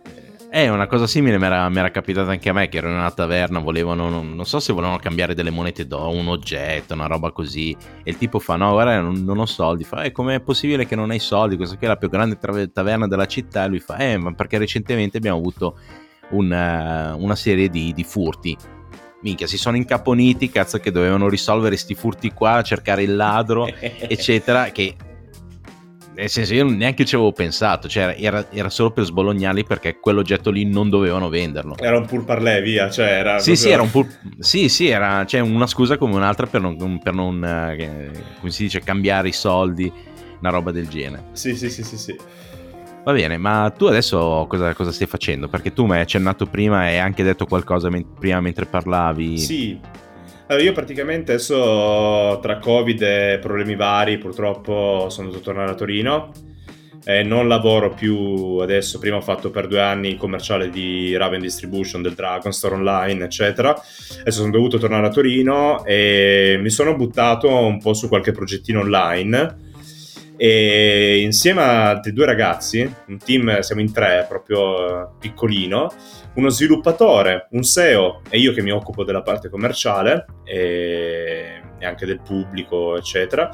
Eh, 0.54 0.68
una 0.68 0.86
cosa 0.86 1.08
simile 1.08 1.38
mi 1.38 1.46
era, 1.46 1.70
mi 1.70 1.78
era, 1.78 1.92
capitata 1.92 2.32
anche 2.32 2.50
a 2.50 2.54
me, 2.54 2.68
che 2.68 2.80
ero 2.80 2.90
in 2.90 2.96
una 2.96 3.10
taverna, 3.12 3.60
volevano, 3.60 4.10
non, 4.10 4.36
non, 4.36 4.46
so 4.46 4.60
se 4.60 4.74
volevano 4.74 5.00
cambiare 5.00 5.34
delle 5.34 5.50
monete 5.50 5.88
d'oro, 5.88 6.10
un 6.10 6.28
oggetto, 6.28 6.94
una 6.94 7.06
roba 7.06 7.32
così, 7.32 7.72
e 8.04 8.10
il 8.10 8.18
tipo 8.18 8.38
fa, 8.38 8.58
no, 8.58 8.72
guarda, 8.72 9.00
non, 9.00 9.24
non 9.24 9.40
ho 9.40 9.46
soldi, 9.46 9.86
fa, 9.86 10.04
eh, 10.04 10.12
com'è 10.12 10.42
possibile 10.42 10.86
che 10.86 10.98
non 10.98 11.10
hai 11.10 11.20
soldi, 11.20 11.56
questa 11.56 11.78
qui 11.78 11.86
è 11.86 11.90
la 11.90 11.96
più 11.96 12.10
grande 12.10 12.38
taverna 12.70 13.08
della 13.08 13.28
città, 13.28 13.64
e 13.64 13.68
lui 13.70 13.80
fa, 13.80 13.96
eh, 13.96 14.18
ma 14.18 14.34
perché 14.34 14.58
recentemente 14.58 15.16
abbiamo 15.16 15.38
avuto 15.38 15.78
un, 16.32 16.52
uh, 16.52 17.24
una 17.24 17.36
serie 17.36 17.70
di, 17.70 17.94
di 17.94 18.04
furti, 18.04 18.58
minchia, 19.22 19.48
si 19.48 19.58
sono 19.58 19.78
incaponiti, 19.78 20.50
cazzo, 20.50 20.80
che 20.80 20.92
dovevano 20.92 21.30
risolvere 21.30 21.78
sti 21.78 21.96
furti 21.96 22.34
qua, 22.34 22.62
cercare 22.62 23.04
il 23.04 23.16
ladro, 23.16 23.68
eccetera, 23.80 24.66
che 24.72 24.96
nel 26.14 26.30
senso 26.30 26.54
io 26.54 26.66
neanche 26.66 27.06
ci 27.06 27.16
avevo 27.16 27.32
pensato, 27.32 27.88
cioè 27.88 28.16
era, 28.20 28.46
era, 28.52 28.70
solo 28.70 28.92
per 28.92 29.06
sbolognarli 29.06 29.64
perché 29.64 30.00
quell'oggetto 30.00 30.52
lì 30.52 30.66
non 30.66 30.90
dovevano 30.90 31.30
venderlo. 31.30 31.78
Era 31.78 31.98
un 31.98 32.06
pur 32.06 32.26
parlè, 32.26 32.62
via, 32.62 32.90
cioè 32.90 33.08
era... 33.08 33.40
Sì, 33.40 33.52
proprio... 33.52 33.56
sì, 33.56 33.70
era 33.70 33.82
un 33.82 33.92
pur... 33.92 34.08
Sì, 34.40 34.70
sì, 34.70 34.88
era 34.88 35.26
cioè, 35.26 35.40
una 35.40 35.68
scusa 35.68 35.98
come 35.98 36.16
un'altra 36.16 36.48
per 36.48 36.62
non, 36.62 37.00
per 37.02 37.14
non 37.14 37.44
eh, 37.44 38.12
come 38.40 38.52
si 38.52 38.64
dice, 38.64 38.82
cambiare 38.82 39.30
i 39.30 39.34
soldi, 39.34 39.92
una 40.40 40.50
roba 40.50 40.72
del 40.72 40.88
genere. 40.88 41.26
Sì, 41.32 41.56
sì, 41.56 41.70
sì, 41.70 41.84
sì, 41.84 41.98
sì. 41.98 42.16
Va 43.04 43.14
bene, 43.14 43.38
ma 43.38 43.74
tu 43.76 43.86
adesso 43.86 44.46
cosa, 44.48 44.74
cosa, 44.76 44.92
stai 44.92 45.08
facendo? 45.08 45.48
Perché 45.48 45.74
tu 45.74 45.86
mi 45.86 45.94
hai 45.94 46.02
accennato 46.02 46.46
prima 46.46 46.88
e 46.88 46.94
hai 46.94 47.00
anche 47.00 47.24
detto 47.24 47.46
qualcosa 47.46 47.90
men- 47.90 48.14
prima 48.20 48.40
mentre 48.42 48.66
parlavi. 48.66 49.40
Sì, 49.40 49.80
allora 50.52 50.66
io 50.66 50.74
praticamente 50.74 51.32
adesso 51.32 52.38
tra 52.42 52.60
Covid 52.60 53.02
e 53.02 53.40
problemi 53.42 53.78
vari 53.78 54.18
purtroppo 54.18 55.08
sono 55.10 55.28
dovuto 55.28 55.46
tornare 55.46 55.72
a 55.72 55.76
Torino. 55.76 56.32
E 57.04 57.24
non 57.24 57.48
lavoro 57.48 57.90
più 57.90 58.58
adesso, 58.62 59.00
prima 59.00 59.16
ho 59.16 59.22
fatto 59.22 59.50
per 59.50 59.66
due 59.66 59.82
anni 59.82 60.10
il 60.10 60.18
commerciale 60.18 60.70
di 60.70 61.18
Raven 61.18 61.42
Distribution, 61.42 62.04
del 62.04 62.14
Dragon 62.14 62.52
Store 62.52 62.76
Online, 62.76 63.24
eccetera. 63.24 63.72
Adesso 63.72 64.42
sono 64.42 64.52
dovuto 64.52 64.78
tornare 64.78 65.08
a 65.08 65.10
Torino 65.10 65.84
e 65.84 66.60
mi 66.62 66.70
sono 66.70 66.96
buttato 66.96 67.50
un 67.50 67.80
po' 67.80 67.96
su 67.96 68.08
qualche 68.08 68.34
progettino 68.34 68.82
online 68.82 69.70
e 70.44 71.20
insieme 71.22 71.62
a 71.62 71.90
altri 71.90 72.14
due 72.14 72.26
ragazzi, 72.26 72.92
un 73.08 73.20
team, 73.20 73.60
siamo 73.60 73.82
in 73.82 73.94
tre, 73.94 74.26
proprio 74.28 75.16
piccolino, 75.20 75.94
uno 76.36 76.50
sviluppatore, 76.50 77.48
un 77.52 77.64
SEO 77.64 78.22
e 78.30 78.40
io 78.40 78.54
che 78.54 78.62
mi 78.62 78.72
occupo 78.72 79.04
della 79.04 79.22
parte 79.22 79.50
commerciale 79.50 80.26
e, 80.44 81.62
e 81.78 81.86
anche 81.86 82.06
del 82.06 82.22
pubblico, 82.22 82.98
eccetera, 82.98 83.50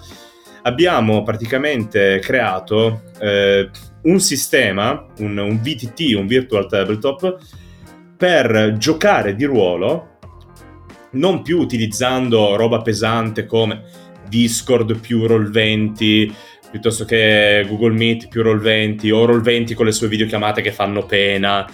abbiamo 0.64 1.24
praticamente 1.24 2.20
creato 2.20 3.04
eh, 3.20 3.70
un 4.04 4.20
sistema, 4.20 5.06
un, 5.20 5.38
un 5.38 5.60
VTT, 5.62 6.16
un 6.16 6.28
Virtual 6.28 6.68
Tabletop, 6.68 7.38
per 8.18 8.76
giocare 8.78 9.36
di 9.36 9.46
ruolo, 9.46 10.18
non 11.12 11.42
più 11.42 11.60
utilizzando 11.60 12.56
roba 12.56 12.82
pesante 12.82 13.46
come 13.46 13.84
Discord 14.28 15.00
più 15.00 15.24
Roll20, 15.26 16.32
piuttosto 16.72 17.06
che 17.06 17.66
Google 17.68 17.94
Meet 17.94 18.28
più 18.28 18.42
Roll20 18.42 19.12
o 19.14 19.26
Roll20 19.26 19.74
con 19.74 19.86
le 19.86 19.92
sue 19.92 20.08
videochiamate 20.08 20.62
che 20.62 20.72
fanno 20.72 21.06
pena, 21.06 21.66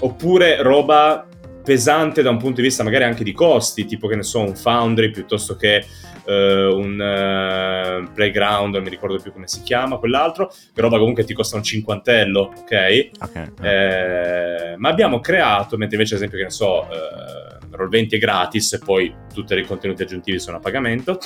oppure 0.00 0.62
roba 0.62 1.26
pesante 1.62 2.22
da 2.22 2.30
un 2.30 2.38
punto 2.38 2.60
di 2.60 2.66
vista 2.66 2.82
magari 2.82 3.04
anche 3.04 3.24
di 3.24 3.32
costi, 3.32 3.84
tipo 3.84 4.08
che 4.08 4.16
ne 4.16 4.22
so, 4.22 4.40
un 4.40 4.54
Foundry 4.54 5.10
piuttosto 5.10 5.56
che 5.56 5.84
uh, 6.24 6.32
un 6.32 6.94
uh, 6.94 8.12
Playground, 8.12 8.74
non 8.74 8.82
mi 8.82 8.90
ricordo 8.90 9.18
più 9.20 9.32
come 9.32 9.46
si 9.46 9.62
chiama, 9.62 9.98
quell'altro, 9.98 10.48
che 10.48 10.80
roba 10.80 10.98
comunque 10.98 11.24
ti 11.24 11.34
costa 11.34 11.56
un 11.56 11.62
cinquantello, 11.62 12.52
ok? 12.60 13.10
okay. 13.20 13.52
Eh, 13.60 14.74
ma 14.76 14.88
abbiamo 14.88 15.20
creato, 15.20 15.76
mentre 15.76 15.96
invece 15.96 16.14
ad 16.14 16.20
esempio 16.20 16.38
che 16.38 16.44
ne 16.44 16.50
so, 16.50 16.86
uh, 16.88 17.76
Roll20 17.76 18.10
è 18.10 18.18
gratis 18.18 18.72
e 18.72 18.78
poi 18.78 19.14
tutti 19.32 19.54
i 19.54 19.64
contenuti 19.64 20.02
aggiuntivi 20.02 20.38
sono 20.38 20.56
a 20.56 20.60
pagamento, 20.60 21.18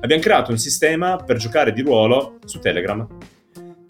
abbiamo 0.00 0.22
creato 0.22 0.50
un 0.50 0.58
sistema 0.58 1.16
per 1.16 1.36
giocare 1.36 1.72
di 1.72 1.82
ruolo 1.82 2.38
su 2.44 2.58
Telegram. 2.58 3.06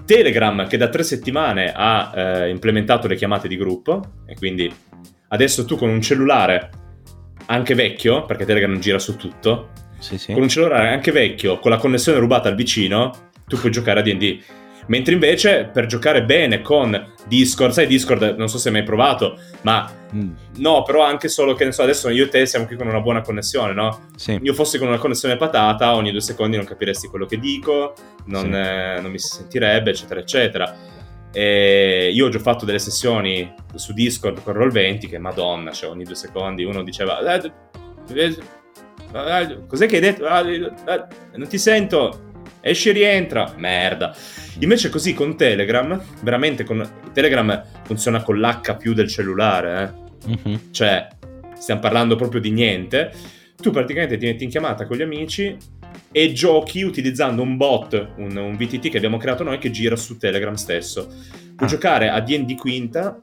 Telegram 0.09 0.66
che 0.66 0.78
da 0.78 0.88
tre 0.88 1.02
settimane 1.02 1.70
ha 1.76 2.12
eh, 2.14 2.48
implementato 2.48 3.06
le 3.06 3.14
chiamate 3.14 3.46
di 3.46 3.59
gruppo 3.59 4.22
e 4.24 4.36
quindi 4.36 4.72
adesso 5.28 5.66
tu 5.66 5.76
con 5.76 5.90
un 5.90 6.00
cellulare 6.00 6.70
anche 7.44 7.74
vecchio, 7.74 8.24
perché 8.24 8.46
Telegram 8.46 8.78
gira 8.78 8.98
su 8.98 9.16
tutto, 9.16 9.68
sì, 9.98 10.16
sì. 10.16 10.32
con 10.32 10.40
un 10.40 10.48
cellulare 10.48 10.88
anche 10.88 11.12
vecchio, 11.12 11.59
con 11.59 11.70
la 11.70 11.76
connessione 11.76 12.18
rubata 12.18 12.48
al 12.48 12.54
vicino, 12.54 13.30
tu 13.46 13.59
puoi 13.59 13.70
giocare 13.70 14.00
a 14.00 14.02
D&D. 14.02 14.40
Mentre 14.89 15.14
invece 15.14 15.70
per 15.72 15.86
giocare 15.86 16.24
bene 16.24 16.61
con 16.61 17.12
Discord, 17.26 17.72
sai 17.72 17.86
Discord, 17.86 18.34
non 18.36 18.49
so 18.49 18.59
se 18.59 18.68
hai 18.68 18.74
mai 18.74 18.82
provato, 18.82 19.39
ma 19.62 19.91
mm. 20.14 20.30
no, 20.57 20.82
però 20.82 21.05
anche 21.05 21.28
solo 21.28 21.55
che 21.55 21.64
ne 21.64 21.72
so, 21.72 21.82
adesso 21.82 22.09
io 22.09 22.24
e 22.24 22.28
te 22.28 22.47
siamo 22.47 22.66
qui 22.66 22.76
con 22.76 22.86
una 22.86 23.01
buona 23.01 23.20
connessione, 23.20 23.74
no? 23.74 24.09
Sì. 24.16 24.39
Io 24.43 24.55
fossi 24.55 24.78
con 24.78 24.89
una 24.89 24.99
connessione 24.99 25.36
patata, 25.36 25.95
ogni 25.95 26.11
due 26.11 26.20
secondi 26.20 26.57
non 26.57 26.64
capiresti 26.64 27.09
quello 27.09 27.26
che 27.26 27.39
dico, 27.39 27.95
non, 28.26 28.45
sì. 28.45 28.51
eh, 28.51 28.99
non 29.01 29.11
mi 29.11 29.18
si 29.18 29.28
sentirebbe, 29.28 29.91
eccetera, 29.91 30.20
eccetera. 30.20 30.76
E 31.30 32.11
io 32.12 32.26
ho 32.26 32.30
già 32.30 32.39
fatto 32.39 32.64
delle 32.64 32.78
sessioni 32.78 33.53
su 33.74 33.93
Discord 33.93 34.43
con 34.43 34.55
Roll20 34.55 35.09
che 35.09 35.18
madonna, 35.18 35.70
cioè 35.72 35.91
ogni 35.91 36.05
due 36.05 36.14
secondi 36.14 36.64
uno 36.64 36.82
diceva 36.82 37.20
eh, 37.20 37.53
eh, 38.14 38.36
eh, 39.12 39.66
cos'è 39.66 39.86
che 39.86 39.97
hai 39.97 40.01
detto? 40.01 40.26
Ah, 40.26 40.43
non 40.43 41.49
ti 41.49 41.59
sento, 41.59 42.27
esci 42.68 42.90
e 42.90 42.92
rientra, 42.92 43.54
merda. 43.56 44.14
Invece 44.60 44.88
così 44.88 45.14
con 45.14 45.36
Telegram, 45.36 46.00
veramente 46.22 46.64
con 46.64 46.88
Telegram 47.12 47.62
funziona 47.84 48.22
con 48.22 48.38
l'H 48.38 48.76
più 48.76 48.94
del 48.94 49.08
cellulare, 49.08 49.94
eh? 50.26 50.30
uh-huh. 50.30 50.60
cioè 50.70 51.08
stiamo 51.56 51.80
parlando 51.80 52.16
proprio 52.16 52.40
di 52.40 52.50
niente. 52.50 53.12
Tu 53.56 53.70
praticamente 53.70 54.16
ti 54.16 54.26
metti 54.26 54.44
in 54.44 54.50
chiamata 54.50 54.86
con 54.86 54.96
gli 54.96 55.02
amici 55.02 55.56
e 56.12 56.32
giochi 56.32 56.82
utilizzando 56.82 57.42
un 57.42 57.56
bot, 57.56 58.12
un, 58.16 58.36
un 58.36 58.56
VTT 58.56 58.88
che 58.88 58.96
abbiamo 58.96 59.16
creato 59.16 59.42
noi 59.42 59.58
che 59.58 59.70
gira 59.70 59.96
su 59.96 60.16
Telegram 60.16 60.54
stesso. 60.54 61.06
Puoi 61.06 61.56
ah. 61.56 61.66
giocare 61.66 62.08
a 62.08 62.20
D&D 62.20 62.54
Quinta 62.54 63.20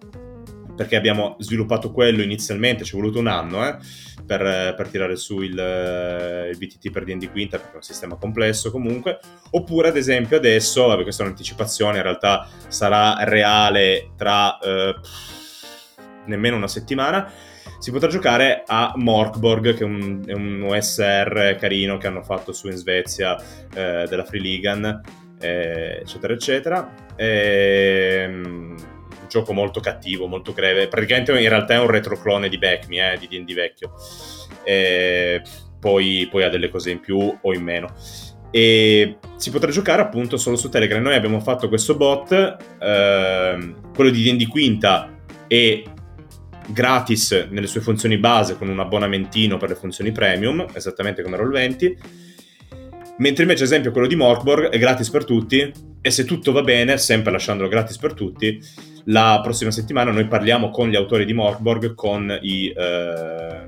perché 0.76 0.96
abbiamo 0.96 1.36
sviluppato 1.40 1.92
quello 1.92 2.22
inizialmente, 2.22 2.84
ci 2.84 2.94
è 2.94 3.00
voluto 3.00 3.20
un 3.20 3.28
anno, 3.28 3.68
eh? 3.68 3.78
per, 4.26 4.74
per 4.76 4.88
tirare 4.90 5.16
su 5.16 5.42
il, 5.42 5.58
eh, 5.58 6.50
il, 6.50 6.58
VTT 6.58 6.92
per 6.92 7.04
D&D 7.04 7.30
Quinta 7.32 7.58
perché 7.58 7.74
è 7.74 7.78
un 7.78 7.84
sistema 7.84 8.16
complesso 8.16 8.72
comunque 8.72 9.20
oppure 9.52 9.90
ad 9.90 9.98
esempio 9.98 10.38
adesso 10.38 10.88
vabbè, 10.88 11.04
questa 11.04 11.24
è 11.24 11.26
un'anticipazione 11.26 11.98
in 11.98 12.04
realtà 12.04 12.48
sarà 12.68 13.24
reale 13.24 14.12
tra 14.18 14.58
eh, 14.60 14.96
nemmeno 16.26 16.56
una 16.56 16.68
settimana 16.68 17.32
si 17.78 17.92
potrà 17.92 18.10
giocare 18.10 18.64
a 18.66 18.94
Morkborg 18.96 19.76
che 19.76 19.84
è 19.84 19.86
un, 19.86 20.24
è 20.26 20.34
un 20.34 20.66
OSR 20.68 21.56
carino 21.60 21.98
che 21.98 22.08
hanno 22.08 22.24
fatto 22.24 22.52
su 22.52 22.68
in 22.68 22.78
Svezia 22.78 23.38
eh, 23.74 24.06
della 24.10 24.24
Free 24.24 24.42
Ligan 24.42 25.02
eh, 25.40 26.00
eccetera 26.02 26.34
eccetera 26.34 26.94
e, 27.16 28.24
ehm, 28.24 28.76
un 29.26 29.28
gioco 29.28 29.54
molto 29.54 29.80
cattivo, 29.80 30.28
molto 30.28 30.54
greve. 30.54 30.88
Praticamente 30.88 31.32
in 31.32 31.50
realtà 31.50 31.74
è 31.74 31.80
un 31.80 31.88
retroclone 31.88 32.48
di 32.48 32.58
Back 32.58 32.88
Me, 32.88 33.14
eh, 33.14 33.18
di 33.18 33.28
D&D 33.28 33.54
vecchio. 33.54 33.94
E 34.64 35.42
poi, 35.80 36.28
poi 36.30 36.44
ha 36.44 36.50
delle 36.50 36.70
cose 36.70 36.92
in 36.92 37.00
più 37.00 37.38
o 37.40 37.54
in 37.54 37.64
meno. 37.64 37.94
E 38.52 39.18
si 39.36 39.52
potrà 39.52 39.72
giocare 39.72 40.02
appunto 40.02 40.38
solo 40.38 40.56
su 40.56 40.70
Telegram. 40.70 41.02
Noi 41.02 41.16
abbiamo 41.16 41.40
fatto 41.40 41.68
questo 41.68 41.96
bot, 41.96 42.32
ehm, 42.80 43.94
quello 43.94 44.10
di 44.10 44.24
D&D 44.24 44.48
Quinta 44.48 45.14
è 45.48 45.84
gratis 46.68 47.48
nelle 47.50 47.68
sue 47.68 47.82
funzioni 47.82 48.18
base 48.18 48.58
con 48.58 48.70
un 48.70 48.80
abbonamentino 48.80 49.58
per 49.58 49.70
le 49.70 49.76
funzioni 49.76 50.12
premium, 50.12 50.66
esattamente 50.74 51.22
come 51.22 51.38
Roll20 51.38 51.98
Mentre 53.18 53.44
invece, 53.44 53.64
ad 53.64 53.70
esempio, 53.70 53.92
quello 53.92 54.08
di 54.08 54.16
Morkborg 54.16 54.70
è 54.70 54.78
gratis 54.78 55.10
per 55.10 55.24
tutti 55.24 55.72
e 56.02 56.12
se 56.12 56.26
tutto 56.26 56.52
va 56.52 56.62
bene, 56.62 56.98
sempre 56.98 57.32
lasciandolo 57.32 57.70
gratis 57.70 57.98
per 57.98 58.14
tutti, 58.14 58.60
la 59.06 59.40
prossima 59.42 59.72
settimana 59.72 60.12
noi 60.12 60.28
parliamo 60.28 60.70
con 60.70 60.90
gli 60.90 60.96
autori 60.96 61.26
di 61.26 61.34
Morkborg, 61.34 61.94
con 61.96 62.38
i, 62.42 62.74
eh, 62.76 63.68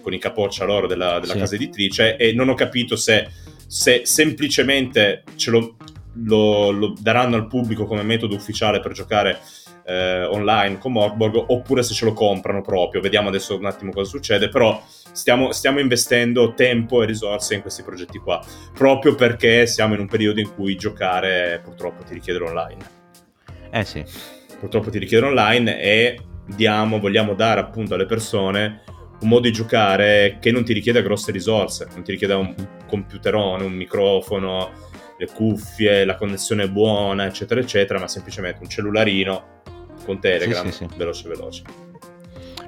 con 0.00 0.12
i 0.12 0.18
capoccia 0.18 0.64
loro 0.64 0.86
della, 0.86 1.18
della 1.18 1.32
sì. 1.32 1.38
casa 1.38 1.54
editrice 1.56 2.16
e 2.16 2.32
non 2.32 2.48
ho 2.48 2.54
capito 2.54 2.94
se, 2.94 3.28
se 3.66 4.02
semplicemente 4.04 5.24
ce 5.34 5.50
lo, 5.50 5.76
lo, 6.24 6.70
lo 6.70 6.94
daranno 7.00 7.36
al 7.36 7.48
pubblico 7.48 7.86
come 7.86 8.02
metodo 8.02 8.34
ufficiale 8.34 8.80
per 8.80 8.92
giocare 8.92 9.40
eh, 9.86 10.24
online 10.24 10.78
con 10.78 10.92
Morkborg 10.92 11.44
oppure 11.48 11.82
se 11.82 11.94
ce 11.94 12.04
lo 12.04 12.12
comprano 12.12 12.60
proprio. 12.60 13.00
Vediamo 13.00 13.28
adesso 13.28 13.56
un 13.56 13.66
attimo 13.66 13.92
cosa 13.92 14.10
succede, 14.10 14.48
però 14.48 14.82
stiamo, 14.86 15.52
stiamo 15.52 15.78
investendo 15.78 16.54
tempo 16.54 17.02
e 17.02 17.06
risorse 17.06 17.54
in 17.54 17.62
questi 17.62 17.82
progetti 17.82 18.18
qua, 18.18 18.44
proprio 18.74 19.14
perché 19.14 19.66
siamo 19.66 19.94
in 19.94 20.00
un 20.00 20.08
periodo 20.08 20.40
in 20.40 20.52
cui 20.54 20.76
giocare 20.76 21.60
purtroppo 21.62 22.02
ti 22.02 22.14
richiede 22.14 22.42
online. 22.42 22.84
Eh 23.70 23.84
sì. 23.84 24.04
Purtroppo 24.58 24.90
ti 24.90 24.98
richiede 24.98 25.26
online 25.26 25.80
e 25.80 26.20
diamo, 26.46 26.98
vogliamo 26.98 27.34
dare 27.34 27.60
appunto 27.60 27.94
alle 27.94 28.06
persone 28.06 28.82
un 29.20 29.28
modo 29.28 29.42
di 29.42 29.52
giocare 29.52 30.38
che 30.40 30.50
non 30.50 30.64
ti 30.64 30.72
richieda 30.72 31.00
grosse 31.00 31.32
risorse, 31.32 31.86
non 31.92 32.02
ti 32.02 32.12
richieda 32.12 32.36
un 32.36 32.54
computerone, 32.86 33.64
un 33.64 33.72
microfono, 33.72 34.70
le 35.18 35.26
cuffie, 35.26 36.04
la 36.04 36.16
connessione 36.16 36.68
buona, 36.68 37.24
eccetera, 37.24 37.60
eccetera, 37.60 37.98
ma 37.98 38.08
semplicemente 38.08 38.60
un 38.62 38.68
cellularino 38.68 39.54
con 40.06 40.20
Telegram, 40.20 40.64
sì, 40.64 40.72
sì, 40.72 40.86
sì. 40.88 40.96
veloce 40.96 41.28
veloce. 41.28 41.62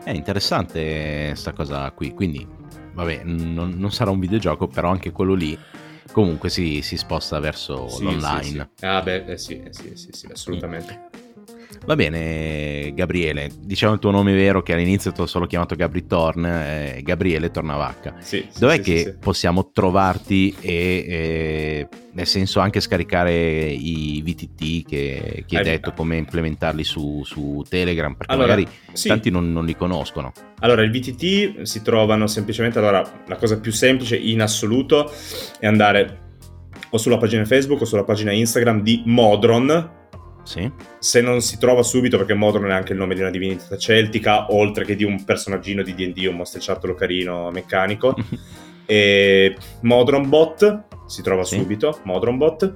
È 0.05 0.11
interessante 0.11 1.35
sta 1.35 1.53
cosa 1.53 1.91
qui, 1.93 2.13
quindi 2.13 2.47
vabbè, 2.93 3.23
non, 3.25 3.75
non, 3.77 3.93
sarà 3.93 4.11
un 4.11 4.19
videogioco, 4.19 4.67
però 4.67 4.91
anche 4.91 5.13
quello 5.13 5.35
lì 5.35 5.57
comunque 6.13 6.51
si, 6.51 6.83
si 6.83 6.97
sposta 6.97 7.39
verso 7.39 7.87
l'online. 8.01 8.71
Ah 8.81 9.01
beh, 9.01 9.25
eh 9.25 9.39
sì, 9.39 9.63
eh 9.63 9.73
sì, 9.73 9.95
sì, 9.95 10.27
assolutamente. 10.31 11.08
Va 11.87 11.97
bene, 11.97 12.93
Gabriele, 12.95 13.51
diciamo 13.61 13.95
il 13.95 13.99
tuo 13.99 14.11
nome 14.11 14.35
vero 14.35 14.63
che 14.63 14.75
all'inizio 14.75 15.13
ti 15.13 15.21
ho 15.21 15.27
solo 15.27 15.47
chiamato 15.47 15.75
Gabri 15.75 16.07
Torn, 16.07 16.45
eh, 16.45 17.01
Gabriele 17.03 17.51
Tornavacca. 17.51 18.17
Sì, 18.19 18.47
Dov'è 18.59 18.77
sì, 18.77 18.81
che 18.83 18.99
sì, 18.99 19.15
possiamo 19.19 19.71
trovarti 19.73 20.55
e, 20.61 21.07
eh, 21.09 21.89
nel 22.13 22.27
senso 22.27 22.61
anche 22.61 22.81
scaricare 22.81 23.33
i 23.33 24.23
VTT 24.23 24.87
che, 24.87 25.45
che 25.47 25.57
hai 25.57 25.65
detto, 25.65 25.93
come 25.93 26.17
implementarli 26.17 26.85
su, 26.85 27.23
su 27.25 27.65
Telegram? 27.69 28.15
Perché 28.15 28.33
allora, 28.33 28.55
magari 28.55 28.69
tanti 29.07 29.31
non, 29.31 29.51
non 29.53 29.65
li 29.65 29.77
conoscono. 29.77 30.33
Allora, 30.61 30.83
i 30.83 30.91
VTT 30.91 31.63
si 31.63 31.83
trovano 31.83 32.27
semplicemente, 32.27 32.79
allora, 32.79 33.23
la 33.27 33.37
cosa 33.37 33.59
più 33.61 33.73
semplice 33.73 34.17
in 34.17 34.43
assoluto 34.43 35.11
è 35.59 35.67
andare 35.67 36.27
o 36.91 36.99
sulla 36.99 37.19
pagina 37.19 37.45
Facebook 37.45 37.83
o 37.83 37.85
sulla 37.85 38.05
pagina 38.05 38.33
Instagram 38.33 38.83
di 38.83 39.03
Modron, 39.07 39.97
sì. 40.49 40.73
Se 40.99 41.21
non 41.21 41.43
si 41.43 41.59
trova 41.59 41.83
subito, 41.83 42.17
perché 42.17 42.33
Modron 42.33 42.71
è 42.71 42.73
anche 42.73 42.93
il 42.93 42.99
nome 42.99 43.15
di 43.15 43.21
una 43.21 43.29
divinità 43.29 43.77
celtica, 43.77 44.51
oltre 44.55 44.87
che 44.87 44.97
di 44.97 45.05
un 45.05 45.23
personaggino 45.23 45.83
di 45.83 45.95
D&D, 45.95 46.25
un 46.27 46.37
mostriciattolo 46.37 46.95
carino 46.95 47.51
meccanico. 47.51 48.17
e 48.87 49.55
Modron 49.83 50.27
Bot 50.27 50.85
si 51.07 51.21
trova 51.21 51.45
sì. 51.45 51.57
subito, 51.57 52.01
Modron 52.05 52.39
Bot. 52.39 52.75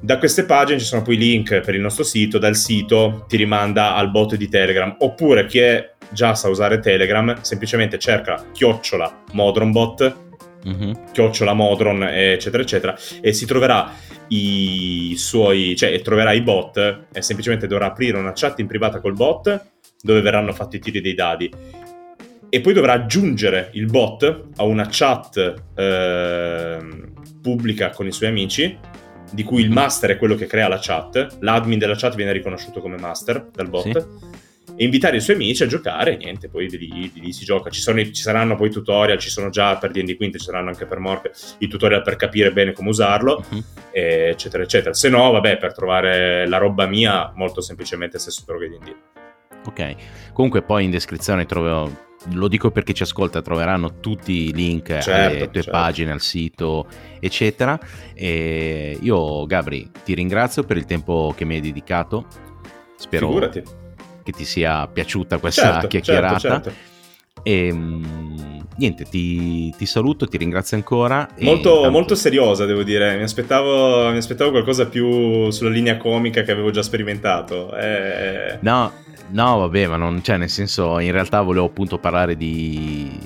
Da 0.00 0.18
queste 0.18 0.44
pagine 0.44 0.80
ci 0.80 0.84
sono 0.84 1.02
poi 1.02 1.16
link 1.16 1.60
per 1.60 1.76
il 1.76 1.80
nostro 1.80 2.02
sito, 2.02 2.38
dal 2.38 2.56
sito 2.56 3.26
ti 3.28 3.36
rimanda 3.36 3.94
al 3.94 4.10
bot 4.10 4.34
di 4.34 4.48
Telegram, 4.48 4.92
oppure 4.98 5.46
chi 5.46 5.60
è 5.60 5.92
già 6.10 6.34
sa 6.34 6.48
usare 6.48 6.80
Telegram, 6.80 7.40
semplicemente 7.42 8.00
cerca 8.00 8.44
chiocciola 8.50 9.22
Modronbot, 9.34 10.21
mm-hmm. 10.66 10.92
chiocciola 11.12 11.52
Modron, 11.52 12.02
eccetera, 12.04 12.62
eccetera, 12.62 12.96
e 13.20 13.32
si 13.32 13.46
troverà 13.46 13.92
i 14.28 15.14
suoi, 15.16 15.74
cioè 15.76 16.00
troverà 16.00 16.32
i 16.32 16.40
bot 16.40 17.06
e 17.12 17.22
semplicemente 17.22 17.66
dovrà 17.66 17.86
aprire 17.86 18.18
una 18.18 18.32
chat 18.34 18.58
in 18.60 18.66
privata 18.66 19.00
col 19.00 19.14
bot 19.14 19.66
dove 20.00 20.20
verranno 20.20 20.52
fatti 20.52 20.76
i 20.76 20.80
tiri 20.80 21.00
dei 21.00 21.14
dadi 21.14 21.50
e 22.48 22.60
poi 22.60 22.72
dovrà 22.72 22.94
aggiungere 22.94 23.70
il 23.72 23.86
bot 23.86 24.48
a 24.56 24.64
una 24.64 24.86
chat 24.90 25.62
eh, 25.74 26.78
pubblica 27.40 27.90
con 27.90 28.06
i 28.06 28.12
suoi 28.12 28.28
amici 28.28 28.78
di 29.30 29.42
cui 29.42 29.62
il 29.62 29.70
master 29.70 30.10
è 30.10 30.18
quello 30.18 30.34
che 30.34 30.46
crea 30.46 30.68
la 30.68 30.78
chat, 30.80 31.38
l'admin 31.40 31.78
della 31.78 31.96
chat 31.96 32.14
viene 32.14 32.32
riconosciuto 32.32 32.80
come 32.80 32.98
master 32.98 33.48
dal 33.52 33.68
bot. 33.68 33.82
Sì 33.82 34.31
e 34.82 34.84
invitare 34.84 35.16
i 35.16 35.20
suoi 35.20 35.36
amici 35.36 35.62
a 35.62 35.66
giocare 35.66 36.16
niente, 36.16 36.48
poi 36.48 36.66
di 36.66 37.12
lì, 37.14 37.32
si 37.32 37.44
gioca. 37.44 37.70
Ci, 37.70 37.80
sono, 37.80 38.02
ci, 38.02 38.14
saranno 38.14 38.56
poi 38.56 38.68
tutorial, 38.68 39.16
ci 39.18 39.30
sono 39.30 39.48
già 39.48 39.76
per 39.76 39.92
D&D 39.92 40.16
Quinto, 40.16 40.38
ci 40.38 40.44
saranno 40.44 40.70
anche 40.70 40.86
per 40.86 40.98
Morpe 40.98 41.30
i 41.58 41.68
tutorial 41.68 42.02
per 42.02 42.16
capire 42.16 42.52
bene 42.52 42.72
come 42.72 42.88
usarlo, 42.88 43.44
uh-huh. 43.48 43.62
eccetera, 43.92 44.64
eccetera. 44.64 44.92
Se 44.92 45.08
no, 45.08 45.30
vabbè, 45.30 45.56
per 45.58 45.72
trovare 45.72 46.48
la 46.48 46.58
roba 46.58 46.86
mia, 46.86 47.32
molto 47.36 47.60
semplicemente 47.60 48.18
stesso 48.18 48.42
droghe 48.44 48.68
D&D. 48.68 48.94
Ok, 49.66 49.94
comunque 50.32 50.62
poi 50.62 50.84
in 50.84 50.90
descrizione 50.90 51.46
trovo 51.46 52.10
lo 52.34 52.46
dico 52.46 52.70
perché 52.70 52.92
ci 52.92 53.02
ascolta, 53.02 53.42
troveranno 53.42 53.98
tutti 53.98 54.48
i 54.48 54.52
link 54.52 54.86
certo, 54.98 55.10
alle 55.10 55.50
tue 55.50 55.62
certo. 55.62 55.70
pagine, 55.70 56.10
al 56.10 56.20
sito, 56.20 56.88
eccetera. 57.20 57.78
E 58.14 58.98
io, 59.00 59.46
Gabri, 59.46 59.90
ti 60.04 60.14
ringrazio 60.14 60.64
per 60.64 60.76
il 60.76 60.84
tempo 60.84 61.32
che 61.36 61.44
mi 61.44 61.54
hai 61.54 61.60
dedicato. 61.60 62.26
Spero 62.96 63.26
Figurati 63.26 63.80
che 64.22 64.32
ti 64.32 64.44
sia 64.44 64.86
piaciuta 64.86 65.38
questa 65.38 65.72
certo, 65.72 65.86
chiacchierata. 65.88 66.38
Certo, 66.38 66.70
certo. 66.70 66.90
E 67.42 67.66
ehm, 67.66 68.66
niente, 68.76 69.04
ti, 69.04 69.74
ti, 69.76 69.86
saluto, 69.86 70.26
ti 70.26 70.36
ringrazio 70.36 70.76
ancora. 70.76 71.28
Molto, 71.40 71.74
tanto... 71.74 71.90
molto 71.90 72.14
seriosa, 72.14 72.64
devo 72.64 72.82
dire. 72.82 73.16
Mi 73.16 73.22
aspettavo, 73.22 74.10
mi 74.10 74.16
aspettavo, 74.18 74.50
qualcosa 74.50 74.86
più 74.86 75.50
sulla 75.50 75.70
linea 75.70 75.96
comica 75.96 76.42
che 76.42 76.52
avevo 76.52 76.70
già 76.70 76.82
sperimentato. 76.82 77.74
Eh... 77.76 78.58
No, 78.60 78.92
no, 79.30 79.58
vabbè, 79.58 79.86
ma 79.86 79.96
non, 79.96 80.22
cioè, 80.22 80.36
nel 80.36 80.50
senso, 80.50 80.98
in 80.98 81.12
realtà 81.12 81.40
volevo 81.42 81.66
appunto 81.66 81.98
parlare 81.98 82.36
di 82.36 83.18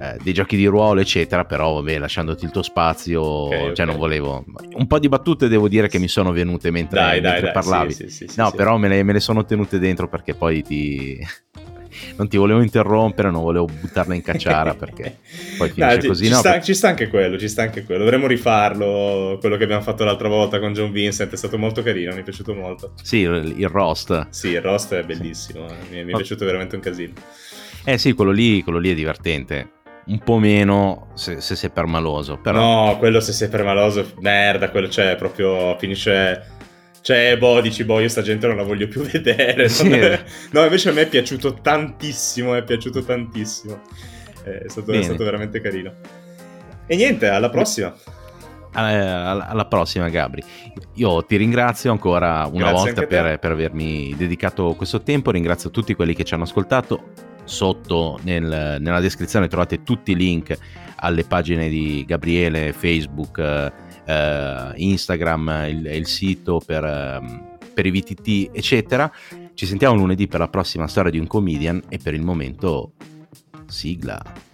eh, 0.00 0.16
dei 0.22 0.32
giochi 0.32 0.56
di 0.56 0.64
ruolo, 0.64 1.00
eccetera, 1.00 1.44
però 1.44 1.74
vabbè, 1.74 1.98
lasciandoti 1.98 2.46
il 2.46 2.50
tuo 2.50 2.62
spazio, 2.62 3.22
okay, 3.22 3.58
cioè 3.58 3.70
okay. 3.70 3.86
non 3.86 3.98
volevo... 3.98 4.44
Un 4.72 4.86
po' 4.86 4.98
di 4.98 5.08
battute 5.08 5.46
devo 5.46 5.68
dire 5.68 5.88
che 5.88 5.98
mi 5.98 6.08
sono 6.08 6.32
venute 6.32 6.70
mentre, 6.70 6.98
dai, 6.98 7.20
mentre 7.20 7.40
dai, 7.42 7.52
parlavi. 7.52 7.92
Sì, 7.92 8.08
sì, 8.08 8.26
sì, 8.26 8.40
no, 8.40 8.50
però 8.50 8.78
me 8.78 8.88
le, 8.88 9.02
me 9.02 9.12
le 9.12 9.20
sono 9.20 9.44
tenute 9.44 9.78
dentro 9.78 10.08
perché 10.08 10.34
poi 10.34 10.62
ti 10.62 11.18
non 12.16 12.28
ti 12.28 12.38
volevo 12.38 12.62
interrompere, 12.62 13.30
non 13.30 13.42
volevo 13.42 13.66
buttarla 13.66 14.14
in 14.14 14.22
cacciara 14.22 14.72
perché 14.72 15.18
poi 15.58 15.68
finisce 15.68 15.96
no, 15.96 16.06
così. 16.06 16.24
Ci, 16.24 16.30
no, 16.30 16.36
sta, 16.38 16.52
per... 16.52 16.64
ci, 16.64 16.74
sta, 16.74 16.88
anche 16.88 17.08
quello, 17.08 17.38
ci 17.38 17.48
sta 17.48 17.60
anche 17.60 17.84
quello. 17.84 18.04
Dovremmo 18.04 18.26
rifarlo, 18.26 19.36
quello 19.38 19.58
che 19.58 19.64
abbiamo 19.64 19.82
fatto 19.82 20.04
l'altra 20.04 20.28
volta 20.28 20.58
con 20.60 20.72
John 20.72 20.92
Vincent, 20.92 21.30
è 21.30 21.36
stato 21.36 21.58
molto 21.58 21.82
carino, 21.82 22.14
mi 22.14 22.20
è 22.20 22.22
piaciuto 22.22 22.54
molto. 22.54 22.94
Sì, 23.02 23.18
il, 23.18 23.54
il 23.54 23.68
roast. 23.68 24.28
Sì, 24.30 24.48
il 24.48 24.62
roast 24.62 24.94
è 24.94 25.02
bellissimo, 25.02 25.68
sì. 25.68 25.74
mi, 25.90 26.04
mi, 26.04 26.12
è 26.12 26.16
piaciuto 26.16 26.46
veramente 26.46 26.74
un 26.74 26.80
casino. 26.80 27.12
Eh 27.84 27.98
sì, 27.98 28.14
quello 28.14 28.30
lì, 28.30 28.62
quello 28.62 28.78
lì 28.78 28.90
è 28.90 28.94
divertente 28.94 29.78
un 30.10 30.18
po' 30.18 30.38
meno 30.38 31.08
se, 31.14 31.40
se 31.40 31.54
sei 31.54 31.70
permaloso. 31.70 32.36
Però... 32.38 32.58
No, 32.58 32.98
quello 32.98 33.20
se 33.20 33.32
sei 33.32 33.48
permaloso, 33.48 34.12
merda, 34.18 34.70
quello 34.70 34.88
c'è 34.88 35.16
proprio, 35.16 35.76
finisce... 35.78 36.58
Cioè, 37.02 37.38
boh, 37.38 37.62
dici, 37.62 37.84
boh, 37.84 38.00
io 38.00 38.08
sta 38.08 38.20
gente 38.20 38.46
non 38.46 38.56
la 38.56 38.62
voglio 38.62 38.86
più 38.86 39.00
vedere. 39.08 39.68
Sì. 39.68 39.88
No, 40.50 40.62
invece 40.64 40.90
a 40.90 40.92
me 40.92 41.02
è 41.02 41.08
piaciuto 41.08 41.54
tantissimo, 41.54 42.54
è 42.54 42.62
piaciuto 42.62 43.02
tantissimo. 43.02 43.80
È 44.42 44.64
stato, 44.66 44.92
è 44.92 45.02
stato 45.02 45.24
veramente 45.24 45.60
carino. 45.60 45.94
E 46.86 46.96
niente, 46.96 47.28
alla 47.28 47.48
prossima. 47.48 47.94
Alla 48.72 49.66
prossima, 49.66 50.08
Gabri. 50.08 50.42
Io 50.94 51.24
ti 51.24 51.36
ringrazio 51.36 51.90
ancora 51.90 52.46
una 52.52 52.70
Grazie 52.70 52.92
volta 52.92 53.06
per, 53.06 53.38
per 53.38 53.52
avermi 53.52 54.14
dedicato 54.16 54.74
questo 54.74 55.00
tempo. 55.02 55.30
Ringrazio 55.30 55.70
tutti 55.70 55.94
quelli 55.94 56.14
che 56.14 56.24
ci 56.24 56.34
hanno 56.34 56.44
ascoltato 56.44 57.29
sotto 57.50 58.18
nel, 58.22 58.78
nella 58.80 59.00
descrizione 59.00 59.48
trovate 59.48 59.82
tutti 59.82 60.12
i 60.12 60.16
link 60.16 60.56
alle 60.96 61.24
pagine 61.24 61.68
di 61.68 62.04
Gabriele, 62.06 62.72
Facebook, 62.72 63.38
eh, 63.38 64.72
Instagram, 64.74 65.64
il, 65.68 65.86
il, 65.86 66.06
sito 66.06 66.60
per, 66.64 66.84
ehm, 66.84 67.58
per 67.74 67.86
i 67.86 67.90
VTT, 67.90 68.50
eccetera. 68.54 69.10
Ci 69.52 69.66
sentiamo 69.66 69.96
lunedì 69.96 70.26
per 70.26 70.40
la 70.40 70.48
prossima 70.48 70.86
storia 70.86 71.10
di 71.10 71.18
un 71.18 71.26
comedian 71.26 71.82
e 71.88 71.98
per 71.98 72.14
il 72.14 72.22
momento 72.22 72.92
sigla. 73.66 74.49